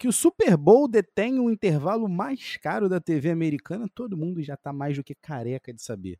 Que 0.00 0.08
o 0.08 0.12
Super 0.12 0.56
Bowl 0.56 0.88
detém 0.88 1.38
o 1.38 1.50
intervalo 1.50 2.08
mais 2.08 2.56
caro 2.56 2.88
da 2.88 2.98
TV 2.98 3.28
americana, 3.28 3.86
todo 3.94 4.16
mundo 4.16 4.42
já 4.42 4.54
está 4.54 4.72
mais 4.72 4.96
do 4.96 5.04
que 5.04 5.14
careca 5.14 5.74
de 5.74 5.82
saber. 5.82 6.18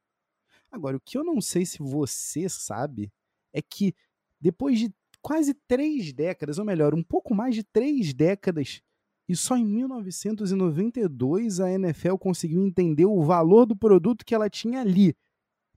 Agora, 0.71 0.99
o 0.99 1.01
que 1.01 1.17
eu 1.17 1.25
não 1.25 1.41
sei 1.41 1.65
se 1.65 1.79
você 1.79 2.47
sabe 2.47 3.11
é 3.55 3.63
que 3.63 3.95
depois 4.39 4.79
de 4.79 4.95
quase 5.23 5.55
três 5.67 6.13
décadas, 6.13 6.59
ou 6.59 6.65
melhor, 6.67 6.95
um 6.95 7.03
pouco 7.03 7.35
mais 7.35 7.55
de 7.55 7.65
três 7.65 8.13
décadas, 8.13 8.83
e 9.27 9.35
só 9.35 9.57
em 9.57 9.65
1992 9.65 11.59
a 11.59 11.71
NFL 11.71 12.17
conseguiu 12.17 12.63
entender 12.63 13.07
o 13.07 13.23
valor 13.23 13.65
do 13.65 13.75
produto 13.75 14.27
que 14.27 14.35
ela 14.35 14.51
tinha 14.51 14.83
ali. 14.83 15.17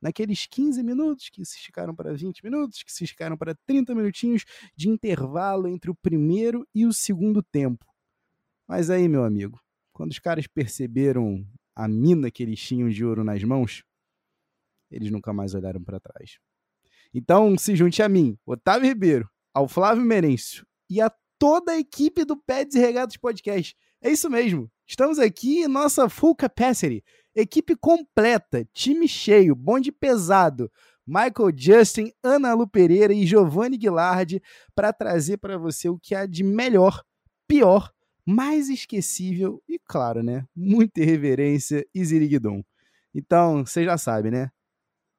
Naqueles 0.01 0.45
15 0.45 0.83
minutos 0.83 1.29
que 1.29 1.45
se 1.45 1.55
esticaram 1.55 1.95
para 1.95 2.13
20 2.13 2.43
minutos, 2.43 2.83
que 2.83 2.91
se 2.91 3.05
esticaram 3.05 3.37
para 3.37 3.55
30 3.65 3.95
minutinhos 3.95 4.43
de 4.75 4.89
intervalo 4.89 5.69
entre 5.69 5.89
o 5.89 5.95
primeiro 5.95 6.67
e 6.75 6.85
o 6.85 6.91
segundo 6.91 7.41
tempo. 7.41 7.92
Mas 8.75 8.89
aí, 8.89 9.07
meu 9.07 9.23
amigo, 9.23 9.61
quando 9.93 10.09
os 10.09 10.17
caras 10.17 10.47
perceberam 10.47 11.45
a 11.75 11.87
mina 11.87 12.31
que 12.31 12.41
eles 12.41 12.59
tinham 12.59 12.89
de 12.89 13.05
ouro 13.05 13.23
nas 13.23 13.43
mãos, 13.43 13.83
eles 14.89 15.11
nunca 15.11 15.31
mais 15.31 15.53
olharam 15.53 15.83
para 15.83 15.99
trás. 15.99 16.39
Então, 17.13 17.55
se 17.55 17.75
junte 17.75 18.01
a 18.01 18.09
mim, 18.09 18.35
Otávio 18.43 18.89
Ribeiro, 18.89 19.29
ao 19.53 19.67
Flávio 19.67 20.03
Merencio 20.03 20.65
e 20.89 20.99
a 20.99 21.11
toda 21.37 21.73
a 21.73 21.77
equipe 21.77 22.25
do 22.25 22.35
Peds 22.35 22.73
e 22.73 22.79
Regatas 22.79 23.15
Podcast. 23.15 23.77
É 24.01 24.09
isso 24.09 24.27
mesmo. 24.27 24.67
Estamos 24.87 25.19
aqui 25.19 25.59
em 25.59 25.67
nossa 25.67 26.09
full 26.09 26.35
capacity. 26.35 27.03
Equipe 27.35 27.75
completa, 27.75 28.67
time 28.73 29.07
cheio, 29.07 29.53
bonde 29.53 29.91
pesado. 29.91 30.67
Michael 31.05 31.55
Justin, 31.55 32.11
Ana 32.23 32.55
Lu 32.55 32.67
Pereira 32.67 33.13
e 33.13 33.27
Giovanni 33.27 33.77
Guilherme 33.77 34.41
para 34.73 34.91
trazer 34.91 35.37
para 35.37 35.59
você 35.59 35.89
o 35.89 35.99
que 35.99 36.15
há 36.15 36.25
de 36.25 36.43
melhor, 36.43 37.03
pior, 37.47 37.93
mais 38.25 38.69
esquecível 38.69 39.61
e, 39.67 39.79
claro, 39.79 40.23
né, 40.23 40.45
muita 40.55 41.01
irreverência 41.01 41.85
e 41.93 42.03
ziriguidom. 42.03 42.63
Então, 43.13 43.65
você 43.65 43.83
já 43.83 43.97
sabe, 43.97 44.31
né? 44.31 44.49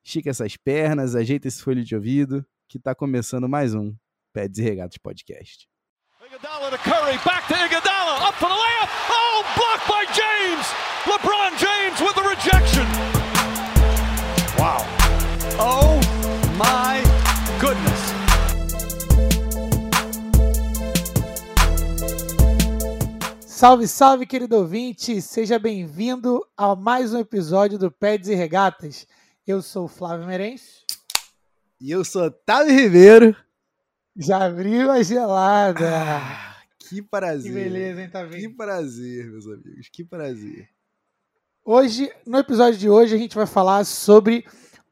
Estica 0.02 0.30
essas 0.30 0.56
pernas, 0.56 1.14
ajeita 1.14 1.48
esse 1.48 1.62
folho 1.62 1.84
de 1.84 1.94
ouvido, 1.94 2.44
que 2.68 2.78
está 2.78 2.94
começando 2.94 3.48
mais 3.48 3.74
um 3.74 3.94
Peds 4.32 4.58
e 4.58 4.62
Regatas 4.62 4.98
Podcast. 4.98 5.68
Iguodala 6.26 6.70
to 6.70 6.78
Curry, 6.78 7.16
back 7.24 7.46
to 7.46 7.54
Iguodala, 7.54 8.28
up 8.28 8.36
for 8.38 8.48
the 8.48 8.54
layup. 8.54 8.90
Oh, 9.10 9.44
blocked 9.56 9.86
by 9.86 10.04
James. 10.12 10.66
LeBron 11.04 11.56
James 11.58 12.00
with 12.00 12.14
the 12.14 12.23
Salve, 23.56 23.86
salve, 23.86 24.26
querido 24.26 24.56
ouvinte! 24.56 25.22
Seja 25.22 25.60
bem-vindo 25.60 26.44
a 26.56 26.74
mais 26.74 27.14
um 27.14 27.20
episódio 27.20 27.78
do 27.78 27.88
Peds 27.88 28.28
e 28.28 28.34
Regatas. 28.34 29.06
Eu 29.46 29.62
sou 29.62 29.84
o 29.84 29.88
Flávio 29.88 30.26
Merencio. 30.26 30.82
E 31.80 31.88
eu 31.88 32.04
sou 32.04 32.24
Otávio 32.24 32.74
Ribeiro. 32.74 33.36
Já 34.16 34.44
abriu 34.46 34.90
a 34.90 35.00
gelada. 35.04 35.88
Ah, 35.88 36.56
que 36.80 37.00
prazer. 37.00 37.52
Que 37.52 37.56
beleza, 37.56 38.02
hein, 38.02 38.10
tá 38.10 38.24
vendo? 38.24 38.40
Que 38.40 38.48
prazer, 38.48 39.30
meus 39.30 39.46
amigos. 39.46 39.88
Que 39.88 40.02
prazer. 40.02 40.68
Hoje, 41.64 42.12
no 42.26 42.38
episódio 42.38 42.76
de 42.76 42.90
hoje, 42.90 43.14
a 43.14 43.18
gente 43.18 43.36
vai 43.36 43.46
falar 43.46 43.84
sobre 43.84 44.44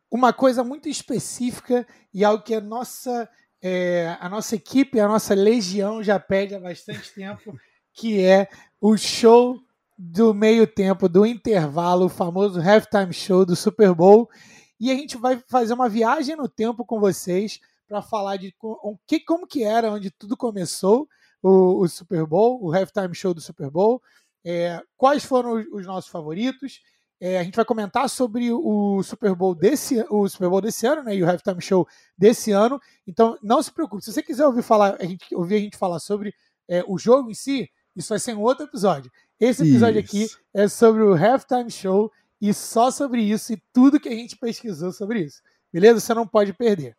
uma 0.08 0.32
coisa 0.32 0.62
muito 0.62 0.88
específica 0.88 1.84
e 2.14 2.24
algo 2.24 2.44
que 2.44 2.54
a 2.54 2.60
nossa, 2.60 3.28
é, 3.60 4.16
a 4.20 4.28
nossa 4.28 4.54
equipe, 4.54 5.00
a 5.00 5.08
nossa 5.08 5.34
legião 5.34 6.00
já 6.00 6.20
pede 6.20 6.54
há 6.54 6.60
bastante 6.60 7.12
tempo, 7.12 7.58
que 7.92 8.22
é 8.24 8.48
o 8.80 8.96
show 8.96 9.58
do 9.98 10.34
meio 10.34 10.66
tempo, 10.66 11.08
do 11.08 11.24
intervalo, 11.24 12.06
o 12.06 12.08
famoso 12.08 12.60
halftime 12.60 13.12
show 13.12 13.44
do 13.46 13.54
Super 13.54 13.94
Bowl. 13.94 14.28
E 14.80 14.90
a 14.90 14.94
gente 14.94 15.16
vai 15.16 15.40
fazer 15.48 15.74
uma 15.74 15.88
viagem 15.88 16.34
no 16.34 16.48
tempo 16.48 16.84
com 16.84 16.98
vocês 16.98 17.60
para 17.86 18.02
falar 18.02 18.36
de 18.36 18.54
o 18.60 18.96
que, 19.06 19.20
como 19.20 19.46
que 19.46 19.62
era, 19.62 19.92
onde 19.92 20.10
tudo 20.10 20.36
começou, 20.36 21.06
o, 21.42 21.82
o 21.82 21.88
Super 21.88 22.26
Bowl, 22.26 22.58
o 22.62 22.72
halftime 22.74 23.14
show 23.14 23.34
do 23.34 23.40
Super 23.40 23.70
Bowl, 23.70 24.02
é, 24.44 24.80
quais 24.96 25.24
foram 25.24 25.54
os, 25.54 25.66
os 25.72 25.86
nossos 25.86 26.10
favoritos. 26.10 26.80
É, 27.20 27.38
a 27.38 27.44
gente 27.44 27.54
vai 27.54 27.64
comentar 27.64 28.10
sobre 28.10 28.50
o 28.50 29.00
Super 29.04 29.34
Bowl 29.36 29.54
desse, 29.54 30.04
o 30.10 30.28
Super 30.28 30.48
Bowl 30.48 30.60
desse 30.60 30.84
ano, 30.86 31.04
né, 31.04 31.14
e 31.14 31.22
o 31.22 31.28
halftime 31.28 31.60
show 31.60 31.86
desse 32.18 32.50
ano. 32.50 32.80
Então, 33.06 33.38
não 33.40 33.62
se 33.62 33.70
preocupe. 33.70 34.04
Se 34.04 34.12
você 34.12 34.22
quiser 34.22 34.44
ouvir 34.44 34.62
falar, 34.62 34.96
a 34.98 35.04
gente, 35.04 35.32
ouvir 35.32 35.54
a 35.54 35.60
gente 35.60 35.76
falar 35.76 36.00
sobre 36.00 36.34
é, 36.68 36.82
o 36.88 36.98
jogo 36.98 37.30
em 37.30 37.34
si, 37.34 37.70
isso 37.96 38.08
vai 38.08 38.18
ser 38.18 38.34
um 38.34 38.40
outro 38.40 38.64
episódio. 38.64 39.10
Esse 39.38 39.62
episódio 39.62 40.00
isso. 40.00 40.16
aqui 40.16 40.28
é 40.54 40.68
sobre 40.68 41.02
o 41.02 41.14
halftime 41.14 41.70
show 41.70 42.10
e 42.40 42.52
só 42.54 42.90
sobre 42.90 43.22
isso 43.22 43.52
e 43.52 43.62
tudo 43.72 44.00
que 44.00 44.08
a 44.08 44.14
gente 44.14 44.36
pesquisou 44.36 44.92
sobre 44.92 45.20
isso. 45.20 45.42
Beleza? 45.72 46.00
Você 46.00 46.14
não 46.14 46.26
pode 46.26 46.52
perder. 46.52 46.96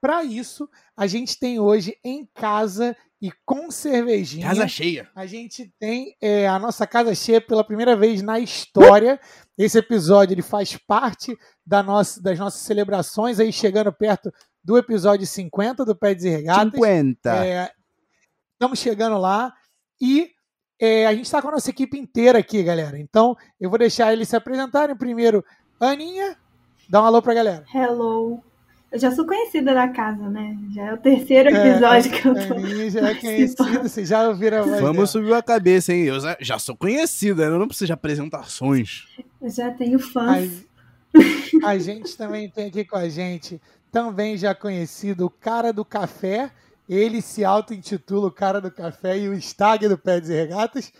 Para 0.00 0.22
isso, 0.24 0.68
a 0.96 1.06
gente 1.06 1.38
tem 1.38 1.58
hoje 1.58 1.98
em 2.04 2.28
casa 2.34 2.96
e 3.20 3.32
com 3.44 3.70
cervejinha. 3.70 4.46
Casa 4.46 4.68
cheia. 4.68 5.10
A 5.14 5.26
gente 5.26 5.72
tem 5.78 6.14
é, 6.20 6.46
a 6.46 6.58
nossa 6.58 6.86
casa 6.86 7.14
cheia 7.14 7.40
pela 7.40 7.64
primeira 7.64 7.96
vez 7.96 8.20
na 8.22 8.38
história. 8.38 9.18
Esse 9.56 9.78
episódio 9.78 10.34
ele 10.34 10.42
faz 10.42 10.76
parte 10.76 11.36
da 11.64 11.82
nossa, 11.82 12.22
das 12.22 12.38
nossas 12.38 12.60
celebrações, 12.60 13.40
aí 13.40 13.52
chegando 13.52 13.92
perto 13.92 14.32
do 14.62 14.76
episódio 14.76 15.26
50 15.26 15.84
do 15.84 15.96
Pés 15.96 16.24
e 16.24 16.28
Regatas. 16.28 16.72
50. 16.72 17.46
É, 17.46 17.70
estamos 18.52 18.78
chegando 18.78 19.18
lá 19.18 19.52
e 20.00 20.30
é, 20.80 21.06
a 21.06 21.14
gente 21.14 21.24
está 21.24 21.40
com 21.40 21.48
a 21.48 21.52
nossa 21.52 21.70
equipe 21.70 21.98
inteira 21.98 22.38
aqui, 22.38 22.62
galera. 22.62 22.98
Então 22.98 23.36
eu 23.60 23.70
vou 23.70 23.78
deixar 23.78 24.12
eles 24.12 24.28
se 24.28 24.36
apresentarem. 24.36 24.96
Primeiro, 24.96 25.44
Aninha, 25.80 26.36
dá 26.88 27.02
um 27.02 27.06
alô 27.06 27.22
pra 27.22 27.34
galera. 27.34 27.64
Hello. 27.74 28.42
Eu 28.92 29.00
já 29.00 29.10
sou 29.10 29.26
conhecida 29.26 29.74
da 29.74 29.88
casa, 29.88 30.30
né? 30.30 30.56
Já 30.74 30.86
é 30.86 30.94
o 30.94 30.96
terceiro 30.96 31.50
episódio 31.50 32.14
é, 32.14 32.20
que 32.20 32.28
eu 32.28 32.34
tô. 32.34 32.54
É, 32.54 32.90
já 32.90 33.10
é 33.10 33.14
conhecida, 33.20 33.82
vocês 33.82 34.08
já 34.08 34.28
ouviram 34.28 34.58
a 34.58 34.62
voz 34.62 34.80
Vamos 34.80 35.10
subir 35.10 35.34
a 35.34 35.42
cabeça, 35.42 35.92
hein? 35.92 36.04
Eu 36.04 36.20
já, 36.20 36.36
já 36.40 36.58
sou 36.58 36.76
conhecida, 36.76 37.44
eu 37.44 37.58
não 37.58 37.66
preciso 37.66 37.86
de 37.86 37.92
apresentações. 37.92 39.06
Eu 39.40 39.50
já 39.50 39.70
tenho 39.72 39.98
fãs. 39.98 40.64
A, 41.62 41.70
a 41.70 41.78
gente 41.78 42.16
também 42.16 42.48
tem 42.48 42.68
aqui 42.68 42.84
com 42.84 42.96
a 42.96 43.08
gente, 43.08 43.60
também 43.90 44.36
já 44.36 44.54
conhecido, 44.54 45.26
o 45.26 45.30
cara 45.30 45.72
do 45.72 45.84
café. 45.84 46.50
Ele 46.88 47.20
se 47.20 47.44
auto-intitula 47.44 48.28
o 48.28 48.32
cara 48.32 48.60
do 48.60 48.70
café 48.70 49.18
e 49.18 49.28
o 49.28 49.34
stag 49.34 49.88
do 49.88 49.98
Pés 49.98 50.28
e 50.28 50.34
Regatas. 50.34 50.92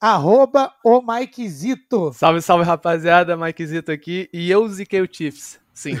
Arroba 0.00 0.72
o 0.84 1.00
Mikezito. 1.02 2.12
Salve, 2.12 2.40
salve, 2.42 2.64
rapaziada. 2.64 3.36
Mikezito 3.36 3.90
aqui. 3.92 4.28
E 4.32 4.50
eu 4.50 4.68
ziquei 4.68 5.00
o 5.00 5.08
Chiefs. 5.10 5.60
Sim. 5.72 5.98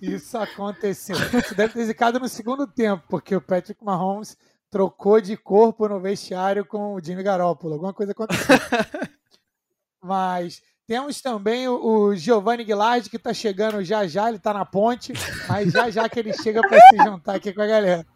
Isso 0.00 0.36
aconteceu. 0.36 1.16
Isso 1.16 1.54
deve 1.54 1.74
ter 1.74 1.84
zicado 1.86 2.18
no 2.18 2.28
segundo 2.28 2.66
tempo, 2.66 3.04
porque 3.08 3.34
o 3.34 3.40
Patrick 3.40 3.82
Mahomes 3.84 4.36
trocou 4.70 5.20
de 5.20 5.36
corpo 5.36 5.88
no 5.88 6.00
vestiário 6.00 6.64
com 6.64 6.94
o 6.94 7.00
Jimmy 7.00 7.22
Garoppolo. 7.22 7.74
Alguma 7.74 7.94
coisa 7.94 8.12
aconteceu. 8.12 8.56
Mas 10.02 10.60
temos 10.86 11.20
também 11.20 11.68
o, 11.68 12.14
Giovanni 12.14 12.64
Guilherme, 12.64 13.08
que 13.08 13.16
está 13.16 13.32
chegando 13.32 13.82
já 13.82 14.06
já, 14.06 14.28
ele 14.28 14.36
está 14.36 14.52
na 14.52 14.64
ponte, 14.64 15.12
mas 15.48 15.72
já 15.72 15.90
já 15.90 16.08
que 16.08 16.18
ele 16.18 16.32
chega 16.32 16.60
para 16.60 16.78
se 16.80 16.96
juntar 16.96 17.34
aqui 17.36 17.52
com 17.52 17.62
a 17.62 17.66
galera. 17.66 18.06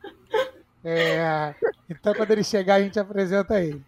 É, 0.84 1.54
então, 1.88 2.14
quando 2.14 2.30
ele 2.30 2.44
chegar, 2.44 2.76
a 2.76 2.82
gente 2.82 2.98
apresenta 2.98 3.60
ele. 3.60 3.82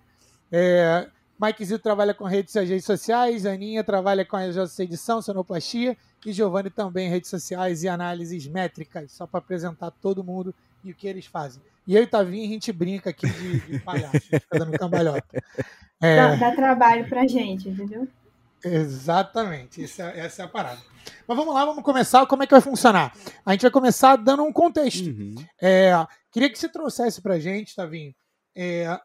É, 0.50 1.06
Mike 1.40 1.64
Zito 1.64 1.82
trabalha 1.82 2.12
com 2.12 2.24
redes, 2.24 2.54
redes 2.54 2.84
sociais, 2.84 3.46
Aninha 3.46 3.84
trabalha 3.84 4.24
com 4.24 4.36
a 4.36 4.44
edição, 4.46 5.22
sonoplastia, 5.22 5.96
e 6.24 6.32
Giovanni 6.32 6.68
também 6.68 7.08
redes 7.08 7.30
sociais 7.30 7.82
e 7.82 7.88
análises 7.88 8.46
métricas, 8.46 9.12
só 9.12 9.26
para 9.26 9.38
apresentar 9.38 9.90
todo 9.90 10.24
mundo 10.24 10.54
e 10.84 10.90
o 10.90 10.94
que 10.94 11.06
eles 11.06 11.26
fazem. 11.26 11.62
E 11.86 11.96
eu 11.96 12.02
e 12.02 12.06
Tavinho, 12.06 12.44
a 12.44 12.52
gente 12.52 12.72
brinca 12.72 13.10
aqui 13.10 13.28
de, 13.28 13.60
de 13.60 13.78
palhaço, 13.78 14.20
fica 14.20 14.58
dando 14.58 14.78
cambalhota. 14.78 15.42
É... 16.02 16.16
Dá, 16.16 16.34
dá 16.36 16.56
trabalho 16.56 17.08
pra 17.08 17.26
gente, 17.26 17.68
entendeu? 17.68 18.08
Exatamente, 18.64 19.84
essa, 19.84 20.04
essa, 20.10 20.42
é 20.42 20.44
a 20.44 20.48
parada. 20.48 20.80
Mas 21.26 21.36
vamos 21.36 21.54
lá, 21.54 21.64
vamos 21.64 21.82
começar. 21.82 22.26
Como 22.26 22.42
é 22.42 22.46
que 22.46 22.52
vai 22.52 22.60
funcionar? 22.60 23.12
A 23.44 23.52
gente 23.52 23.62
vai 23.62 23.70
começar 23.70 24.16
dando 24.16 24.44
um 24.44 24.52
contexto. 24.52 25.06
Uhum. 25.06 25.34
É, 25.60 25.92
queria 26.30 26.50
que 26.50 26.58
você 26.58 26.68
trouxesse 26.68 27.22
pra 27.22 27.38
gente, 27.38 27.74
Tavinho, 27.74 28.14
é, 28.54 28.98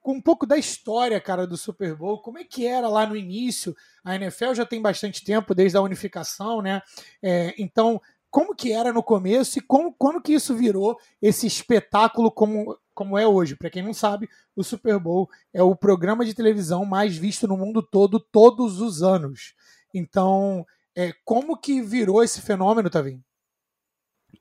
com 0.00 0.12
um 0.12 0.20
pouco 0.20 0.46
da 0.46 0.56
história, 0.56 1.20
cara, 1.20 1.46
do 1.46 1.56
Super 1.56 1.94
Bowl. 1.94 2.20
Como 2.20 2.38
é 2.38 2.44
que 2.44 2.66
era 2.66 2.88
lá 2.88 3.06
no 3.06 3.16
início? 3.16 3.74
A 4.04 4.14
NFL 4.14 4.54
já 4.54 4.64
tem 4.64 4.80
bastante 4.80 5.24
tempo, 5.24 5.54
desde 5.54 5.76
a 5.76 5.82
unificação, 5.82 6.62
né? 6.62 6.82
É, 7.22 7.54
então, 7.58 8.00
como 8.30 8.54
que 8.54 8.72
era 8.72 8.92
no 8.92 9.02
começo 9.02 9.58
e 9.58 9.62
como, 9.62 9.94
quando 9.98 10.20
que 10.20 10.32
isso 10.32 10.54
virou 10.54 10.98
esse 11.20 11.46
espetáculo 11.46 12.30
como, 12.30 12.78
como 12.98 13.16
é 13.16 13.24
hoje? 13.24 13.54
Para 13.54 13.70
quem 13.70 13.80
não 13.80 13.94
sabe, 13.94 14.28
o 14.56 14.64
Super 14.64 14.98
Bowl 14.98 15.30
é 15.54 15.62
o 15.62 15.76
programa 15.76 16.24
de 16.24 16.34
televisão 16.34 16.84
mais 16.84 17.16
visto 17.16 17.46
no 17.46 17.56
mundo 17.56 17.80
todo 17.80 18.18
todos 18.18 18.80
os 18.80 19.04
anos. 19.04 19.54
Então, 19.94 20.66
é, 20.96 21.14
como 21.24 21.56
que 21.56 21.80
virou 21.80 22.24
esse 22.24 22.42
fenômeno, 22.42 22.90
Tavim? 22.90 23.22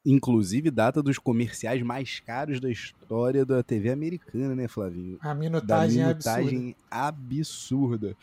Inclusive, 0.03 0.71
data 0.71 1.03
dos 1.03 1.19
comerciais 1.19 1.83
mais 1.83 2.19
caros 2.19 2.59
da 2.59 2.71
história 2.71 3.45
da 3.45 3.61
TV 3.61 3.91
americana, 3.91 4.55
né, 4.55 4.67
Flavinho? 4.67 5.19
A 5.21 5.27
Da 5.27 5.35
minutagem, 5.35 6.01
é 6.01 6.05
absurda. 6.05 6.39
minutagem 6.39 6.75
absurda. 6.89 8.17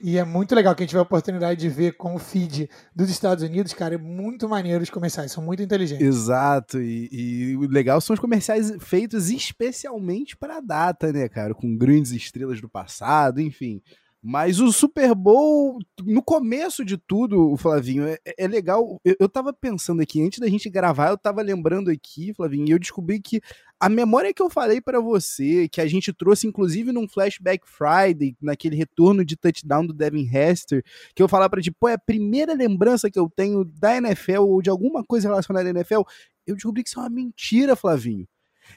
E 0.00 0.16
é 0.16 0.24
muito 0.24 0.54
legal 0.54 0.74
quem 0.76 0.86
tiver 0.86 1.00
a 1.00 1.02
oportunidade 1.02 1.60
de 1.60 1.68
ver 1.68 1.96
com 1.96 2.14
o 2.14 2.18
feed 2.18 2.70
dos 2.94 3.10
Estados 3.10 3.42
Unidos, 3.42 3.72
cara, 3.72 3.96
é 3.96 3.98
muito 3.98 4.48
maneiro 4.48 4.82
os 4.82 4.90
comerciais, 4.90 5.32
são 5.32 5.42
muito 5.42 5.62
inteligentes. 5.62 6.06
Exato, 6.06 6.80
e, 6.80 7.08
e 7.10 7.56
o 7.56 7.68
legal 7.68 8.00
são 8.00 8.14
os 8.14 8.20
comerciais 8.20 8.72
feitos 8.80 9.28
especialmente 9.28 10.36
para 10.36 10.58
a 10.58 10.60
data, 10.60 11.12
né, 11.12 11.28
cara? 11.28 11.52
Com 11.52 11.76
grandes 11.76 12.12
estrelas 12.12 12.60
do 12.60 12.68
passado, 12.68 13.40
enfim. 13.40 13.82
Mas 14.20 14.58
o 14.58 14.72
Super 14.72 15.14
Bowl, 15.14 15.78
no 16.04 16.20
começo 16.20 16.84
de 16.84 16.98
tudo, 16.98 17.56
Flavinho, 17.56 18.04
é, 18.04 18.18
é 18.36 18.48
legal. 18.48 19.00
Eu, 19.04 19.14
eu 19.20 19.28
tava 19.28 19.52
pensando 19.52 20.02
aqui, 20.02 20.20
antes 20.20 20.40
da 20.40 20.48
gente 20.48 20.68
gravar, 20.68 21.10
eu 21.10 21.18
tava 21.18 21.40
lembrando 21.40 21.88
aqui, 21.88 22.34
Flavinho, 22.34 22.66
e 22.66 22.70
eu 22.72 22.80
descobri 22.80 23.20
que 23.20 23.40
a 23.78 23.88
memória 23.88 24.34
que 24.34 24.42
eu 24.42 24.50
falei 24.50 24.80
para 24.80 25.00
você, 25.00 25.68
que 25.68 25.80
a 25.80 25.86
gente 25.86 26.12
trouxe 26.12 26.48
inclusive 26.48 26.90
num 26.90 27.06
Flashback 27.06 27.64
Friday, 27.64 28.36
naquele 28.42 28.74
retorno 28.74 29.24
de 29.24 29.36
touchdown 29.36 29.86
do 29.86 29.92
Devin 29.92 30.28
Hester, 30.28 30.82
que 31.14 31.22
eu 31.22 31.28
falava 31.28 31.50
pra 31.50 31.62
ti, 31.62 31.70
pô, 31.70 31.88
é 31.88 31.94
a 31.94 31.98
primeira 31.98 32.54
lembrança 32.54 33.08
que 33.08 33.18
eu 33.18 33.30
tenho 33.34 33.64
da 33.64 33.96
NFL 33.96 34.40
ou 34.40 34.60
de 34.60 34.68
alguma 34.68 35.04
coisa 35.04 35.28
relacionada 35.28 35.68
à 35.68 35.70
NFL, 35.70 36.02
eu 36.44 36.56
descobri 36.56 36.82
que 36.82 36.88
isso 36.88 36.98
é 36.98 37.02
uma 37.02 37.10
mentira, 37.10 37.76
Flavinho. 37.76 38.26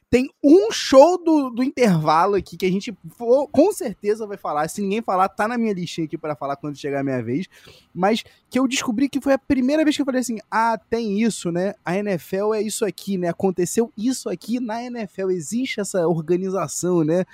Tem 0.10 0.30
um 0.44 0.70
show 0.72 1.18
do, 1.24 1.50
do 1.50 1.64
intervalo 1.64 2.36
aqui 2.36 2.58
que 2.58 2.66
a 2.66 2.72
gente 2.72 2.94
for- 3.18 3.48
com 3.48 3.72
certeza 3.72 4.28
vai 4.28 4.36
falar. 4.36 4.68
Se 4.68 4.82
ninguém 4.82 5.02
falar, 5.02 5.30
tá 5.30 5.48
na 5.48 5.58
minha 5.58 5.74
listinha 5.74 6.06
aqui 6.06 6.18
para 6.18 6.36
falar 6.36 6.58
quando 6.58 6.76
chegar 6.78 7.00
a 7.00 7.04
minha 7.04 7.24
vez. 7.24 7.48
Mas 7.94 8.24
que 8.50 8.60
eu 8.60 8.68
descobri 8.68 9.08
que 9.08 9.22
foi 9.22 9.32
a 9.34 9.40
primeira 9.40 9.84
vez 9.86 9.96
que 9.96 10.02
eu 10.02 10.06
falei 10.06 10.20
assim: 10.20 10.40
ah, 10.52 10.78
tem 10.90 11.22
isso, 11.22 11.50
né? 11.52 11.76
A 11.86 11.98
NFL 11.98 12.54
é 12.54 12.62
isso 12.62 12.84
aqui, 12.84 13.18
né? 13.18 13.30
Aconteceu 13.30 13.90
isso 13.98 14.30
aqui 14.30 14.60
na 14.60 14.84
NFL. 14.84 15.32
Existe 15.32 15.80
essa 15.80 16.06
organização, 16.08 17.04
né? 17.06 17.26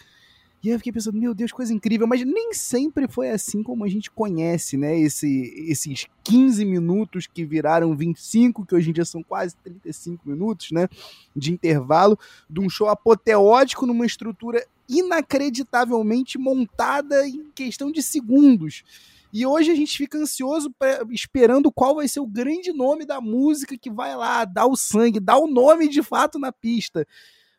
E 0.64 0.70
aí 0.70 0.74
eu 0.76 0.80
fiquei 0.80 0.92
pensando, 0.92 1.20
meu 1.20 1.34
Deus, 1.36 1.52
coisa 1.52 1.74
incrível, 1.74 2.08
mas 2.08 2.26
nem 2.26 2.52
sempre 2.54 3.08
foi 3.08 3.30
assim 3.30 3.62
como 3.62 3.84
a 3.84 3.88
gente 3.88 4.10
conhece, 4.10 4.76
né? 4.76 5.00
Esse, 5.00 5.54
esses 5.70 6.08
15 6.24 6.66
minutos 6.66 7.28
que 7.28 7.46
viraram 7.46 7.96
25, 7.96 8.66
que 8.66 8.74
hoje 8.76 8.90
em 8.90 8.94
dia 8.94 9.06
são 9.06 9.22
quase 9.22 9.56
35 9.58 10.28
minutos, 10.28 10.72
né? 10.72 10.88
De 11.36 11.52
intervalo, 11.54 12.18
de 12.50 12.60
um 12.60 12.70
show 12.70 12.90
apoteótico 12.90 13.86
numa 13.86 14.06
estrutura 14.06 14.66
inacreditavelmente 14.90 16.38
montada 16.38 17.28
em 17.28 17.46
questão 17.54 17.92
de 17.92 18.02
segundos. 18.02 18.84
E 19.32 19.46
hoje 19.46 19.70
a 19.72 19.76
gente 19.76 19.96
fica 19.98 20.18
ansioso 20.18 20.72
pra- 20.72 21.02
esperando 21.12 21.72
qual 21.72 21.96
vai 21.96 22.08
ser 22.08 22.20
o 22.22 22.26
grande 22.26 22.72
nome 22.72 23.06
da 23.06 23.20
música 23.22 23.78
que 23.78 23.90
vai 23.92 24.16
lá 24.16 24.46
dar 24.46 24.66
o 24.66 24.76
sangue, 24.76 25.20
dar 25.20 25.38
o 25.38 25.48
nome 25.48 25.88
de 25.88 26.02
fato 26.02 26.40
na 26.40 26.52
pista. 26.52 27.06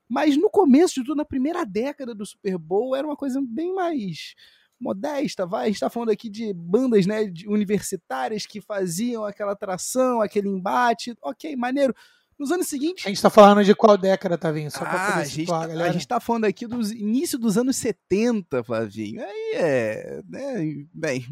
Mas 0.09 0.37
no 0.37 0.49
começo 0.51 0.95
de 0.95 1.03
tudo, 1.07 1.17
na 1.17 1.25
primeira 1.25 1.65
década 1.65 2.15
do 2.15 2.25
Super 2.25 2.57
Bowl, 2.57 2.97
era 2.97 3.07
uma 3.07 3.17
coisa 3.17 3.41
bem 3.47 3.75
mais 3.75 4.35
modesta, 4.81 5.45
vai. 5.45 5.65
A 5.65 5.67
gente 5.69 5.81
tá 5.81 5.91
falando 5.91 6.11
aqui 6.11 6.31
de 6.31 6.53
bandas 6.55 7.05
né, 7.05 7.25
de 7.25 7.49
universitárias 7.49 8.47
que 8.47 8.61
faziam 8.61 9.25
aquela 9.25 9.53
atração, 9.53 10.21
aquele 10.21 10.49
embate. 10.49 11.15
Ok, 11.23 11.55
maneiro. 11.57 11.95
Nos 12.39 12.53
anos 12.53 12.69
seguintes. 12.69 13.05
A 13.05 13.09
gente 13.09 13.21
tá 13.21 13.29
falando 13.29 13.65
de 13.65 13.75
qual 13.75 13.99
década, 13.99 14.39
Tavinho? 14.39 14.71
Só 14.71 14.79
pra 14.79 14.91
Ah, 14.93 15.07
poder 15.09 15.21
a, 15.23 15.25
gente, 15.25 15.41
situar 15.41 15.59
a 15.59 15.63
tá- 15.63 15.69
galera. 15.69 15.91
a 15.91 15.93
gente 15.93 16.07
tá 16.07 16.21
falando 16.21 16.45
aqui 16.45 16.69
do 16.69 16.81
início 16.95 17.37
dos 17.37 17.59
anos 17.59 17.75
70, 17.77 18.63
Flavinho. 18.63 19.21
Aí 19.21 19.53
é. 19.55 20.23
Né, 20.29 20.87
bem. 20.95 21.27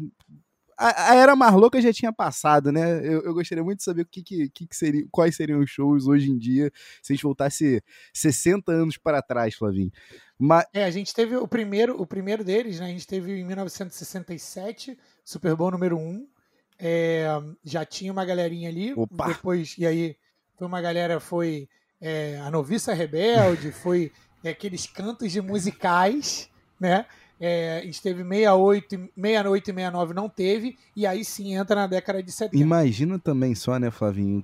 A, 0.77 1.11
a 1.11 1.15
era 1.15 1.35
mais 1.35 1.53
louca 1.53 1.81
já 1.81 1.91
tinha 1.91 2.13
passado, 2.13 2.71
né? 2.71 2.99
Eu, 2.99 3.23
eu 3.23 3.33
gostaria 3.33 3.63
muito 3.63 3.79
de 3.79 3.83
saber 3.83 4.03
o 4.03 4.05
que, 4.05 4.21
que, 4.21 4.49
que 4.49 4.67
que 4.67 4.75
seria, 4.75 5.05
quais 5.11 5.35
seriam 5.35 5.59
os 5.59 5.69
shows 5.69 6.07
hoje 6.07 6.29
em 6.29 6.37
dia 6.37 6.71
se 7.01 7.11
a 7.11 7.15
gente 7.15 7.23
voltasse 7.23 7.81
60 8.13 8.71
anos 8.71 8.97
para 8.97 9.21
trás, 9.21 9.55
Flavinho. 9.55 9.91
Mas, 10.37 10.65
É, 10.73 10.83
a 10.83 10.91
gente 10.91 11.13
teve 11.13 11.35
o 11.35 11.47
primeiro, 11.47 11.99
o 11.99 12.05
primeiro 12.05 12.43
deles, 12.43 12.79
né? 12.79 12.85
A 12.85 12.89
gente 12.89 13.07
teve 13.07 13.39
em 13.39 13.43
1967, 13.43 14.97
Super 15.25 15.55
Bowl 15.55 15.71
número 15.71 15.97
1. 15.97 16.27
É, 16.79 17.25
já 17.63 17.83
tinha 17.83 18.11
uma 18.11 18.23
galerinha 18.23 18.69
ali. 18.69 18.93
Opa! 18.95 19.27
Depois, 19.29 19.75
e 19.79 19.85
aí, 19.85 20.15
foi 20.55 20.67
uma 20.67 20.79
galera, 20.79 21.19
foi 21.19 21.67
é, 21.99 22.39
a 22.39 22.51
Noviça 22.51 22.93
Rebelde, 22.93 23.71
foi 23.71 24.11
é, 24.43 24.49
aqueles 24.49 24.85
cantos 24.85 25.31
de 25.31 25.41
musicais, 25.41 26.49
né? 26.79 27.05
É, 27.39 27.79
a 27.79 27.85
gente 27.85 28.01
teve 28.01 28.23
68, 28.23 28.95
e- 28.95 28.97
68 29.15 29.63
e 29.69 29.73
69 29.73 30.13
não 30.13 30.27
teve, 30.27 30.75
e 30.95 31.05
aí 31.05 31.23
sim 31.23 31.53
entra 31.55 31.75
na 31.75 31.87
década 31.87 32.21
de 32.23 32.31
70. 32.31 32.57
imagina 32.61 33.19
também 33.19 33.53
só, 33.53 33.77
né, 33.77 33.91
Flavinho? 33.91 34.43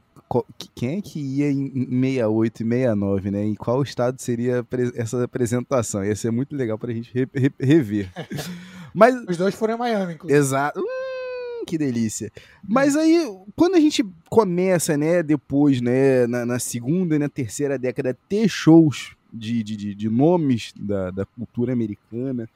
Quem 0.75 0.97
é 0.97 1.01
que 1.01 1.19
ia 1.19 1.51
em 1.51 1.65
em 1.75 2.01
68 2.01 2.63
e 2.63 2.67
69, 2.67 3.31
né? 3.31 3.43
Em 3.45 3.53
qual 3.55 3.81
estado 3.83 4.19
seria 4.19 4.65
essa 4.95 5.23
apresentação? 5.23 6.03
Ia 6.03 6.15
ser 6.15 6.31
muito 6.31 6.55
legal 6.55 6.77
pra 6.77 6.91
gente 6.93 7.11
re- 7.13 7.27
re- 7.33 7.53
rever. 7.59 8.09
Mas 8.93 9.15
Os 9.27 9.37
dois 9.37 9.53
foram 9.55 9.75
em 9.75 9.77
Miami, 9.77 10.13
inclusive. 10.13 10.39
Exato. 10.39 10.79
Hum, 10.79 11.63
que 11.65 11.77
delícia. 11.77 12.31
Mas 12.67 12.95
aí, 12.95 13.25
quando 13.55 13.75
a 13.75 13.79
gente 13.79 14.03
começa, 14.29 14.95
né, 14.97 15.21
depois, 15.23 15.81
né, 15.81 16.25
na, 16.27 16.45
na 16.45 16.59
segunda 16.59 17.15
e 17.15 17.19
na 17.19 17.29
terceira 17.29 17.77
década, 17.77 18.15
ter 18.29 18.47
shows 18.47 19.15
de, 19.31 19.63
de, 19.63 19.75
de- 19.75 19.95
de 19.95 20.09
nomes 20.09 20.73
da, 20.75 21.09
da 21.11 21.25
cultura 21.25 21.73
americana, 21.73 22.47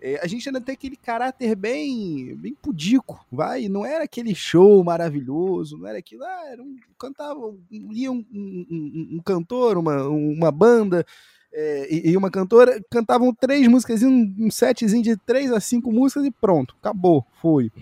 é, 0.00 0.20
a 0.22 0.26
gente 0.26 0.48
ainda 0.48 0.60
tem 0.60 0.74
aquele 0.74 0.96
caráter 0.96 1.56
bem, 1.56 2.34
bem 2.36 2.54
pudico, 2.54 3.24
vai? 3.32 3.68
Não 3.68 3.84
era 3.84 4.04
aquele 4.04 4.34
show 4.34 4.82
maravilhoso, 4.84 5.78
não 5.78 5.86
era 5.86 5.98
aquilo, 5.98 6.22
ah, 6.24 6.42
era 6.50 6.62
um, 6.62 6.76
cantava, 6.98 7.40
um- 7.46 7.58
ia 7.92 8.12
um, 8.12 8.24
um- 8.32 9.08
um- 9.14 9.22
cantor, 9.24 9.78
uma, 9.78 10.06
uma 10.08 10.52
banda, 10.52 11.04
é, 11.52 11.88
e, 11.94 12.10
e 12.10 12.16
uma 12.16 12.30
cantora, 12.30 12.82
cantavam 12.90 13.32
três 13.34 13.66
músicas, 13.66 14.02
um 14.02 14.50
setzinho 14.50 15.02
de 15.02 15.16
três 15.16 15.50
a 15.50 15.60
cinco 15.60 15.90
músicas 15.90 16.24
e 16.26 16.30
pronto, 16.30 16.74
acabou, 16.80 17.24
foi. 17.40 17.72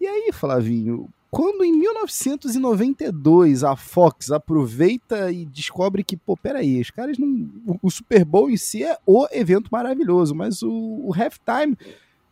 E 0.00 0.06
aí, 0.06 0.30
Flavinho, 0.32 1.08
quando 1.34 1.64
em 1.64 1.72
1992 1.72 3.64
a 3.64 3.74
Fox 3.74 4.30
aproveita 4.30 5.32
e 5.32 5.44
descobre 5.44 6.04
que, 6.04 6.16
pô, 6.16 6.36
peraí, 6.36 6.80
os 6.80 6.92
caras 6.92 7.18
não. 7.18 7.50
O, 7.82 7.90
Super 7.90 8.24
Bowl 8.24 8.48
em 8.48 8.56
si 8.56 8.84
é 8.84 8.96
o 9.04 9.26
evento 9.32 9.68
maravilhoso, 9.68 10.32
mas 10.32 10.62
o, 10.62 10.70
o 10.70 11.12
halftime 11.12 11.76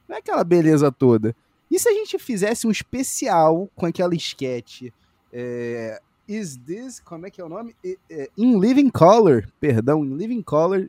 não 0.09 0.15
é 0.15 0.21
aquela 0.21 0.45
beleza 0.45 0.93
toda. 0.93 1.35
E 1.69 1.81
se 1.81 1.89
a 1.89 1.93
gente 1.93 2.17
fizesse 2.17 2.65
um 2.65 2.71
especial 2.71 3.69
com 3.75 3.87
aquela 3.87 4.15
esquete? 4.15 4.95
É, 5.33 6.01
Is 6.29 6.57
this. 6.59 7.01
Como 7.01 7.27
é 7.27 7.31
que 7.31 7.41
é 7.41 7.45
o 7.45 7.49
nome? 7.49 7.75
É, 8.09 8.31
In 8.39 8.61
Living 8.61 8.89
Color. 8.89 9.49
Perdão, 9.59 10.05
In 10.05 10.15
Living 10.17 10.43
Color. 10.43 10.89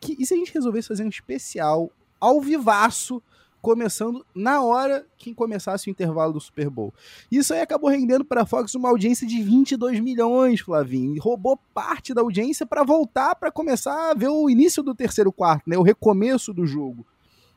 Que, 0.00 0.16
e 0.18 0.26
se 0.26 0.34
a 0.34 0.36
gente 0.36 0.52
resolvesse 0.52 0.88
fazer 0.88 1.04
um 1.04 1.08
especial 1.08 1.92
ao 2.18 2.40
vivaço, 2.40 3.22
começando 3.62 4.26
na 4.34 4.60
hora 4.60 5.06
que 5.16 5.32
começasse 5.32 5.88
o 5.88 5.90
intervalo 5.90 6.32
do 6.32 6.40
Super 6.40 6.68
Bowl? 6.68 6.92
Isso 7.30 7.54
aí 7.54 7.60
acabou 7.60 7.88
rendendo 7.88 8.24
para 8.24 8.42
a 8.42 8.46
Fox 8.46 8.74
uma 8.74 8.90
audiência 8.90 9.26
de 9.26 9.40
22 9.40 10.00
milhões, 10.00 10.60
Flavinho. 10.60 11.14
E 11.14 11.18
roubou 11.20 11.56
parte 11.72 12.12
da 12.12 12.20
audiência 12.20 12.66
para 12.66 12.82
voltar 12.82 13.36
para 13.36 13.52
começar 13.52 14.10
a 14.10 14.14
ver 14.14 14.28
o 14.28 14.50
início 14.50 14.82
do 14.82 14.94
terceiro 14.94 15.32
quarto, 15.32 15.62
né? 15.70 15.78
O 15.78 15.82
recomeço 15.82 16.52
do 16.52 16.66
jogo. 16.66 17.06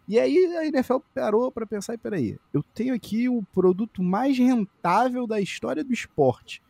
E 0.08 0.20
aí 0.20 0.56
a 0.58 0.68
NFL 0.68 1.00
parou 1.14 1.52
para 1.52 1.66
pensar, 1.66 1.96
e 1.96 1.98
peraí, 1.98 2.38
eu 2.54 2.64
tenho 2.76 2.94
aqui 2.94 3.28
o 3.28 3.42
produto 3.54 4.04
mais 4.04 4.38
rentável 4.38 5.26
da 5.26 5.42
história 5.42 5.84
do 5.84 5.92
esporte. 5.92 6.62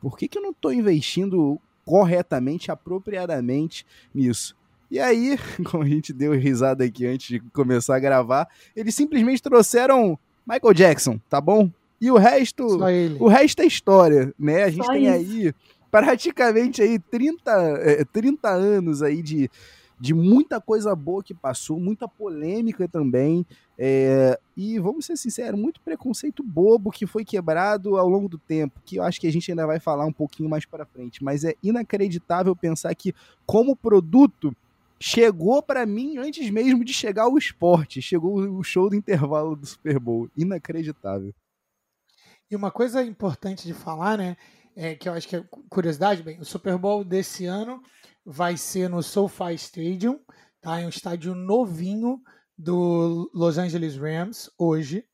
Por 0.00 0.16
que, 0.16 0.26
que 0.26 0.38
eu 0.38 0.42
não 0.42 0.50
estou 0.50 0.72
investindo 0.72 1.60
corretamente, 1.84 2.70
apropriadamente 2.70 3.84
nisso? 4.14 4.56
E 4.90 4.98
aí, 4.98 5.38
como 5.70 5.82
a 5.84 5.88
gente 5.88 6.12
deu 6.12 6.32
risada 6.32 6.84
aqui 6.84 7.06
antes 7.06 7.28
de 7.28 7.40
começar 7.52 7.96
a 7.96 8.00
gravar, 8.00 8.48
eles 8.74 8.94
simplesmente 8.94 9.42
trouxeram 9.42 10.18
Michael 10.46 10.74
Jackson, 10.74 11.20
tá 11.28 11.40
bom? 11.40 11.70
E 12.00 12.10
o 12.10 12.16
resto, 12.16 12.68
Só 12.78 12.90
ele. 12.90 13.16
o 13.20 13.28
resto 13.28 13.62
é 13.62 13.66
história, 13.66 14.34
né? 14.38 14.64
A 14.64 14.70
gente 14.70 14.86
Só 14.86 14.92
tem 14.92 15.04
isso. 15.04 15.14
aí 15.14 15.54
praticamente 15.90 16.80
aí 16.80 16.98
30, 16.98 17.50
eh, 17.80 18.04
30 18.12 18.48
anos 18.48 19.02
aí 19.02 19.22
de, 19.22 19.50
de 19.98 20.14
muita 20.14 20.60
coisa 20.60 20.94
boa 20.94 21.22
que 21.22 21.34
passou, 21.34 21.78
muita 21.78 22.08
polêmica 22.08 22.88
também. 22.88 23.44
é, 23.76 24.38
e 24.56 24.78
vamos 24.78 25.04
ser 25.06 25.16
sinceros, 25.16 25.58
muito 25.58 25.80
preconceito 25.80 26.42
bobo 26.42 26.90
que 26.90 27.06
foi 27.06 27.24
quebrado 27.24 27.96
ao 27.96 28.08
longo 28.08 28.28
do 28.28 28.38
tempo, 28.38 28.80
que 28.84 28.96
eu 28.96 29.02
acho 29.02 29.20
que 29.20 29.26
a 29.26 29.32
gente 29.32 29.50
ainda 29.50 29.66
vai 29.66 29.80
falar 29.80 30.06
um 30.06 30.12
pouquinho 30.12 30.48
mais 30.48 30.64
para 30.64 30.86
frente. 30.86 31.22
Mas 31.24 31.44
é 31.44 31.54
inacreditável 31.62 32.54
pensar 32.54 32.94
que, 32.94 33.14
como 33.44 33.74
produto, 33.74 34.54
chegou 35.00 35.62
para 35.62 35.86
mim 35.86 36.18
antes 36.18 36.50
mesmo 36.50 36.84
de 36.84 36.92
chegar 36.92 37.28
o 37.28 37.38
esporte. 37.38 38.02
Chegou 38.02 38.38
o 38.38 38.62
show 38.62 38.90
do 38.90 38.96
intervalo 38.96 39.56
do 39.56 39.66
Super 39.66 39.98
Bowl. 39.98 40.28
Inacreditável. 40.36 41.34
E 42.50 42.56
uma 42.56 42.70
coisa 42.70 43.02
importante 43.02 43.66
de 43.66 43.72
falar, 43.72 44.18
né, 44.18 44.36
é 44.76 44.94
que 44.94 45.08
eu 45.08 45.12
acho 45.12 45.28
que 45.28 45.36
é 45.36 45.44
curiosidade, 45.68 46.22
bem, 46.22 46.40
o 46.40 46.44
Super 46.44 46.76
Bowl 46.76 47.04
desse 47.04 47.46
ano 47.46 47.82
vai 48.24 48.56
ser 48.56 48.88
no 48.88 49.02
SoFi 49.02 49.54
Stadium, 49.54 50.18
tá? 50.60 50.80
É 50.80 50.86
um 50.86 50.90
estádio 50.90 51.34
novinho 51.34 52.20
do 52.58 53.30
Los 53.32 53.56
Angeles 53.56 53.96
Rams 53.96 54.50
hoje. 54.58 55.04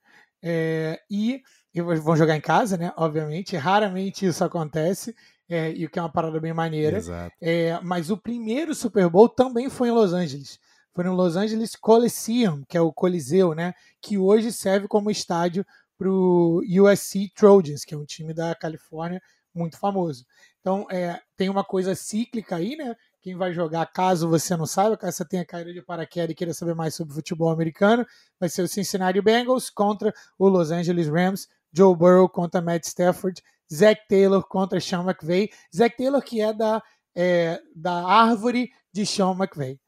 É, 0.42 1.00
e, 1.10 1.42
e 1.74 1.80
vão 1.80 2.16
jogar 2.16 2.36
em 2.36 2.40
casa, 2.40 2.76
né? 2.76 2.92
Obviamente, 2.96 3.56
raramente 3.56 4.26
isso 4.26 4.42
acontece. 4.44 5.14
É, 5.48 5.72
e 5.72 5.86
o 5.86 5.90
que 5.90 5.98
é 5.98 6.02
uma 6.02 6.12
parada 6.12 6.40
bem 6.40 6.52
maneira. 6.52 6.98
É, 7.40 7.78
mas 7.82 8.10
o 8.10 8.16
primeiro 8.16 8.74
Super 8.74 9.08
Bowl 9.08 9.28
também 9.28 9.70
foi 9.70 9.88
em 9.88 9.92
Los 9.92 10.12
Angeles. 10.12 10.58
Foi 10.92 11.04
no 11.04 11.14
Los 11.14 11.36
Angeles 11.36 11.76
Coliseum, 11.76 12.64
que 12.68 12.76
é 12.76 12.80
o 12.80 12.92
Coliseu, 12.92 13.54
né? 13.54 13.74
Que 14.00 14.16
hoje 14.16 14.52
serve 14.52 14.88
como 14.88 15.10
estádio 15.10 15.64
para 15.98 16.08
o 16.10 16.62
USC 16.66 17.30
Trojans, 17.34 17.84
que 17.84 17.94
é 17.94 17.98
um 17.98 18.04
time 18.04 18.32
da 18.32 18.54
Califórnia 18.54 19.20
muito 19.54 19.78
famoso. 19.78 20.24
Então, 20.60 20.86
é, 20.90 21.20
tem 21.36 21.48
uma 21.48 21.64
coisa 21.64 21.94
cíclica 21.94 22.56
aí, 22.56 22.76
né? 22.76 22.94
Quem 23.22 23.36
vai 23.36 23.52
jogar, 23.52 23.86
caso 23.86 24.28
você 24.28 24.56
não 24.56 24.66
saiba, 24.66 24.96
caso 24.96 25.16
você 25.16 25.24
tenha 25.24 25.44
caído 25.44 25.72
de 25.72 25.82
paraquedas 25.82 26.30
e 26.30 26.34
queira 26.34 26.54
saber 26.54 26.74
mais 26.74 26.94
sobre 26.94 27.14
futebol 27.14 27.50
americano, 27.50 28.06
vai 28.38 28.48
ser 28.48 28.62
o 28.62 28.68
Cincinnati 28.68 29.20
Bengals 29.20 29.68
contra 29.68 30.14
o 30.38 30.48
Los 30.48 30.70
Angeles 30.70 31.08
Rams, 31.08 31.48
Joe 31.76 31.94
Burrow 31.94 32.28
contra 32.28 32.62
Matt 32.62 32.84
Stafford, 32.84 33.42
Zach 33.72 34.00
Taylor 34.08 34.42
contra 34.46 34.80
Sean 34.80 35.04
McVay. 35.04 35.50
Zach 35.74 35.96
Taylor 35.96 36.22
que 36.22 36.40
é 36.40 36.52
da, 36.52 36.82
é, 37.14 37.60
da 37.74 38.04
árvore 38.04 38.70
de 38.92 39.04
Sean 39.04 39.32
McVay. 39.32 39.78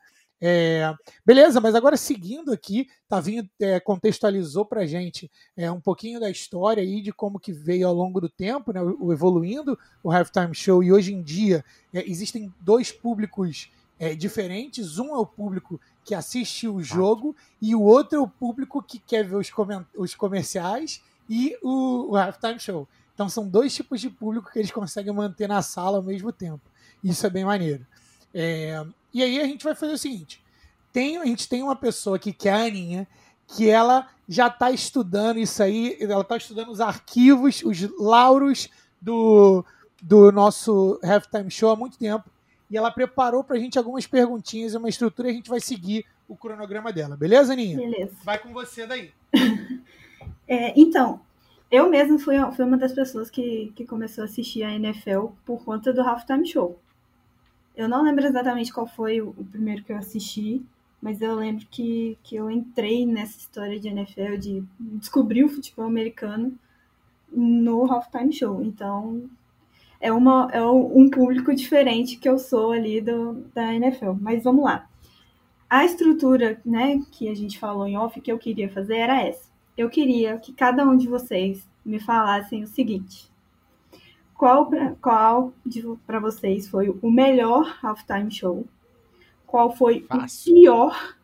É, 0.40 0.94
beleza, 1.26 1.60
mas 1.60 1.74
agora 1.74 1.96
seguindo 1.96 2.52
aqui, 2.52 2.86
Tavinho 3.08 3.48
é, 3.60 3.80
contextualizou 3.80 4.64
para 4.64 4.86
gente 4.86 5.28
é, 5.56 5.68
um 5.68 5.80
pouquinho 5.80 6.20
da 6.20 6.30
história 6.30 6.80
aí 6.80 7.00
de 7.02 7.12
como 7.12 7.40
que 7.40 7.52
veio 7.52 7.88
ao 7.88 7.94
longo 7.94 8.20
do 8.20 8.28
tempo, 8.28 8.72
né, 8.72 8.80
o, 8.80 9.12
evoluindo 9.12 9.76
o 10.00 10.12
halftime 10.12 10.54
show 10.54 10.80
e 10.80 10.92
hoje 10.92 11.12
em 11.12 11.22
dia 11.22 11.64
é, 11.92 12.08
existem 12.08 12.54
dois 12.60 12.92
públicos 12.92 13.68
é, 13.98 14.14
diferentes. 14.14 14.98
Um 14.98 15.08
é 15.08 15.18
o 15.18 15.26
público 15.26 15.80
que 16.04 16.14
assiste 16.14 16.68
o 16.68 16.80
jogo 16.80 17.34
e 17.60 17.74
o 17.74 17.82
outro 17.82 18.18
é 18.18 18.22
o 18.22 18.28
público 18.28 18.80
que 18.80 19.00
quer 19.00 19.24
ver 19.24 19.36
os, 19.36 19.50
os 19.96 20.14
comerciais 20.14 21.02
e 21.28 21.56
o, 21.62 22.12
o 22.12 22.16
halftime 22.16 22.58
show. 22.58 22.88
Então 23.14 23.28
são 23.28 23.48
dois 23.48 23.74
tipos 23.74 24.00
de 24.00 24.08
público 24.08 24.50
que 24.52 24.58
eles 24.58 24.70
conseguem 24.70 25.12
manter 25.12 25.48
na 25.48 25.60
sala 25.60 25.98
ao 25.98 26.02
mesmo 26.02 26.32
tempo. 26.32 26.60
Isso 27.02 27.26
é 27.26 27.30
bem 27.30 27.44
maneiro. 27.44 27.86
É, 28.32 28.84
e 29.12 29.22
aí 29.22 29.40
a 29.40 29.44
gente 29.44 29.64
vai 29.64 29.74
fazer 29.74 29.92
o 29.92 29.98
seguinte: 29.98 30.42
tem, 30.92 31.16
a 31.16 31.24
gente 31.24 31.48
tem 31.48 31.62
uma 31.62 31.76
pessoa 31.76 32.16
aqui, 32.16 32.32
que 32.32 32.48
é 32.48 32.52
a 32.52 32.64
Aninha, 32.64 33.06
que 33.46 33.68
ela 33.68 34.08
já 34.28 34.48
está 34.48 34.70
estudando 34.70 35.38
isso 35.38 35.62
aí, 35.62 35.96
ela 36.00 36.20
está 36.20 36.36
estudando 36.36 36.70
os 36.70 36.80
arquivos, 36.80 37.62
os 37.64 37.80
lauros 37.98 38.68
do, 39.00 39.64
do 40.02 40.30
nosso 40.30 41.00
Halftime 41.02 41.50
Show 41.50 41.70
há 41.70 41.76
muito 41.76 41.98
tempo. 41.98 42.30
E 42.70 42.76
ela 42.76 42.90
preparou 42.90 43.42
para 43.42 43.56
a 43.56 43.58
gente 43.58 43.78
algumas 43.78 44.06
perguntinhas 44.06 44.74
e 44.74 44.76
uma 44.76 44.90
estrutura 44.90 45.28
e 45.28 45.30
a 45.30 45.34
gente 45.34 45.48
vai 45.48 45.60
seguir 45.60 46.04
o 46.28 46.36
cronograma 46.36 46.92
dela. 46.92 47.16
Beleza, 47.16 47.54
Aninha? 47.54 47.78
Beleza. 47.78 48.12
Vai 48.22 48.38
com 48.38 48.52
você 48.52 48.86
daí. 48.86 49.10
é, 50.48 50.72
então, 50.80 51.20
eu 51.70 51.90
mesma 51.90 52.18
fui, 52.18 52.34
fui 52.52 52.64
uma 52.64 52.78
das 52.78 52.92
pessoas 52.92 53.28
que, 53.30 53.72
que 53.76 53.86
começou 53.86 54.22
a 54.22 54.24
assistir 54.24 54.62
a 54.62 54.74
NFL 54.74 55.26
por 55.44 55.62
conta 55.64 55.92
do 55.92 56.00
Halftime 56.00 56.46
Show. 56.46 56.78
Eu 57.76 57.88
não 57.88 58.02
lembro 58.02 58.26
exatamente 58.26 58.72
qual 58.72 58.86
foi 58.86 59.20
o, 59.20 59.28
o 59.36 59.44
primeiro 59.44 59.84
que 59.84 59.92
eu 59.92 59.96
assisti, 59.96 60.64
mas 61.00 61.20
eu 61.20 61.34
lembro 61.34 61.66
que, 61.70 62.18
que 62.24 62.36
eu 62.36 62.50
entrei 62.50 63.06
nessa 63.06 63.38
história 63.38 63.78
de 63.78 63.88
NFL, 63.88 64.36
de 64.36 64.64
descobrir 64.80 65.44
o 65.44 65.48
futebol 65.48 65.84
americano 65.84 66.58
no 67.30 67.84
Halftime 67.92 68.32
Show. 68.32 68.62
Então, 68.62 69.28
é, 70.00 70.12
uma, 70.12 70.48
é 70.52 70.64
um 70.64 71.10
público 71.10 71.54
diferente 71.54 72.16
que 72.16 72.28
eu 72.28 72.38
sou 72.38 72.72
ali 72.72 73.00
do, 73.00 73.44
da 73.54 73.74
NFL. 73.74 74.12
Mas 74.20 74.42
vamos 74.42 74.64
lá. 74.64 74.88
A 75.68 75.84
estrutura 75.84 76.60
né, 76.64 77.00
que 77.12 77.28
a 77.28 77.34
gente 77.34 77.58
falou 77.58 77.86
em 77.86 77.96
off 77.96 78.20
que 78.20 78.32
eu 78.32 78.38
queria 78.38 78.70
fazer 78.70 78.96
era 78.96 79.22
essa. 79.22 79.48
Eu 79.78 79.88
queria 79.88 80.36
que 80.38 80.52
cada 80.52 80.84
um 80.84 80.96
de 80.96 81.06
vocês 81.06 81.64
me 81.84 82.00
falassem 82.00 82.64
o 82.64 82.66
seguinte: 82.66 83.30
qual 84.34 84.68
qual 85.00 85.52
para 86.04 86.18
vocês 86.18 86.66
foi 86.66 86.90
o 87.00 87.08
melhor 87.08 87.78
halftime 87.80 88.28
show? 88.28 88.66
Qual 89.46 89.70
foi 89.76 90.00
Fácil. 90.00 90.52
o 90.52 90.54
pior? 90.56 91.14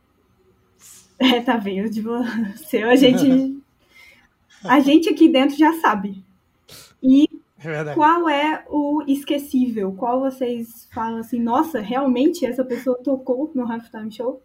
É, 1.18 1.40
tá 1.40 1.56
vendo? 1.56 1.90
De 1.90 2.00
você, 2.00 2.84
a 2.84 2.94
gente 2.94 3.60
a 4.62 4.78
gente 4.78 5.08
aqui 5.08 5.28
dentro 5.28 5.56
já 5.56 5.72
sabe. 5.80 6.24
E 7.02 7.28
é 7.58 7.92
qual 7.92 8.28
é 8.28 8.64
o 8.68 9.02
esquecível? 9.08 9.92
Qual 9.98 10.20
vocês 10.20 10.88
falam 10.94 11.18
assim, 11.18 11.40
nossa, 11.40 11.80
realmente 11.80 12.46
essa 12.46 12.64
pessoa 12.64 13.02
tocou 13.02 13.50
no 13.52 13.70
halftime 13.70 14.12
show? 14.12 14.40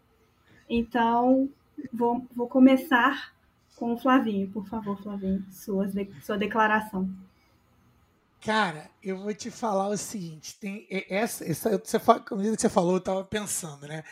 Então, 0.68 1.48
vou, 1.94 2.26
vou 2.36 2.48
começar 2.48 3.38
com 3.80 3.94
o 3.94 3.98
Flavinho, 3.98 4.50
por 4.50 4.68
favor, 4.68 5.02
Flavinho, 5.02 5.44
sua, 5.50 5.90
sua 6.22 6.38
declaração. 6.38 7.10
Cara, 8.42 8.90
eu 9.02 9.18
vou 9.18 9.34
te 9.34 9.50
falar 9.50 9.88
o 9.88 9.98
seguinte: 9.98 10.60
tem 10.60 10.86
essa, 11.10 11.50
essa 11.50 11.78
você, 11.78 11.98
como 12.28 12.44
você 12.44 12.70
falou, 12.70 12.94
eu 12.94 12.98
estava 12.98 13.24
pensando, 13.24 13.88
né? 13.88 14.04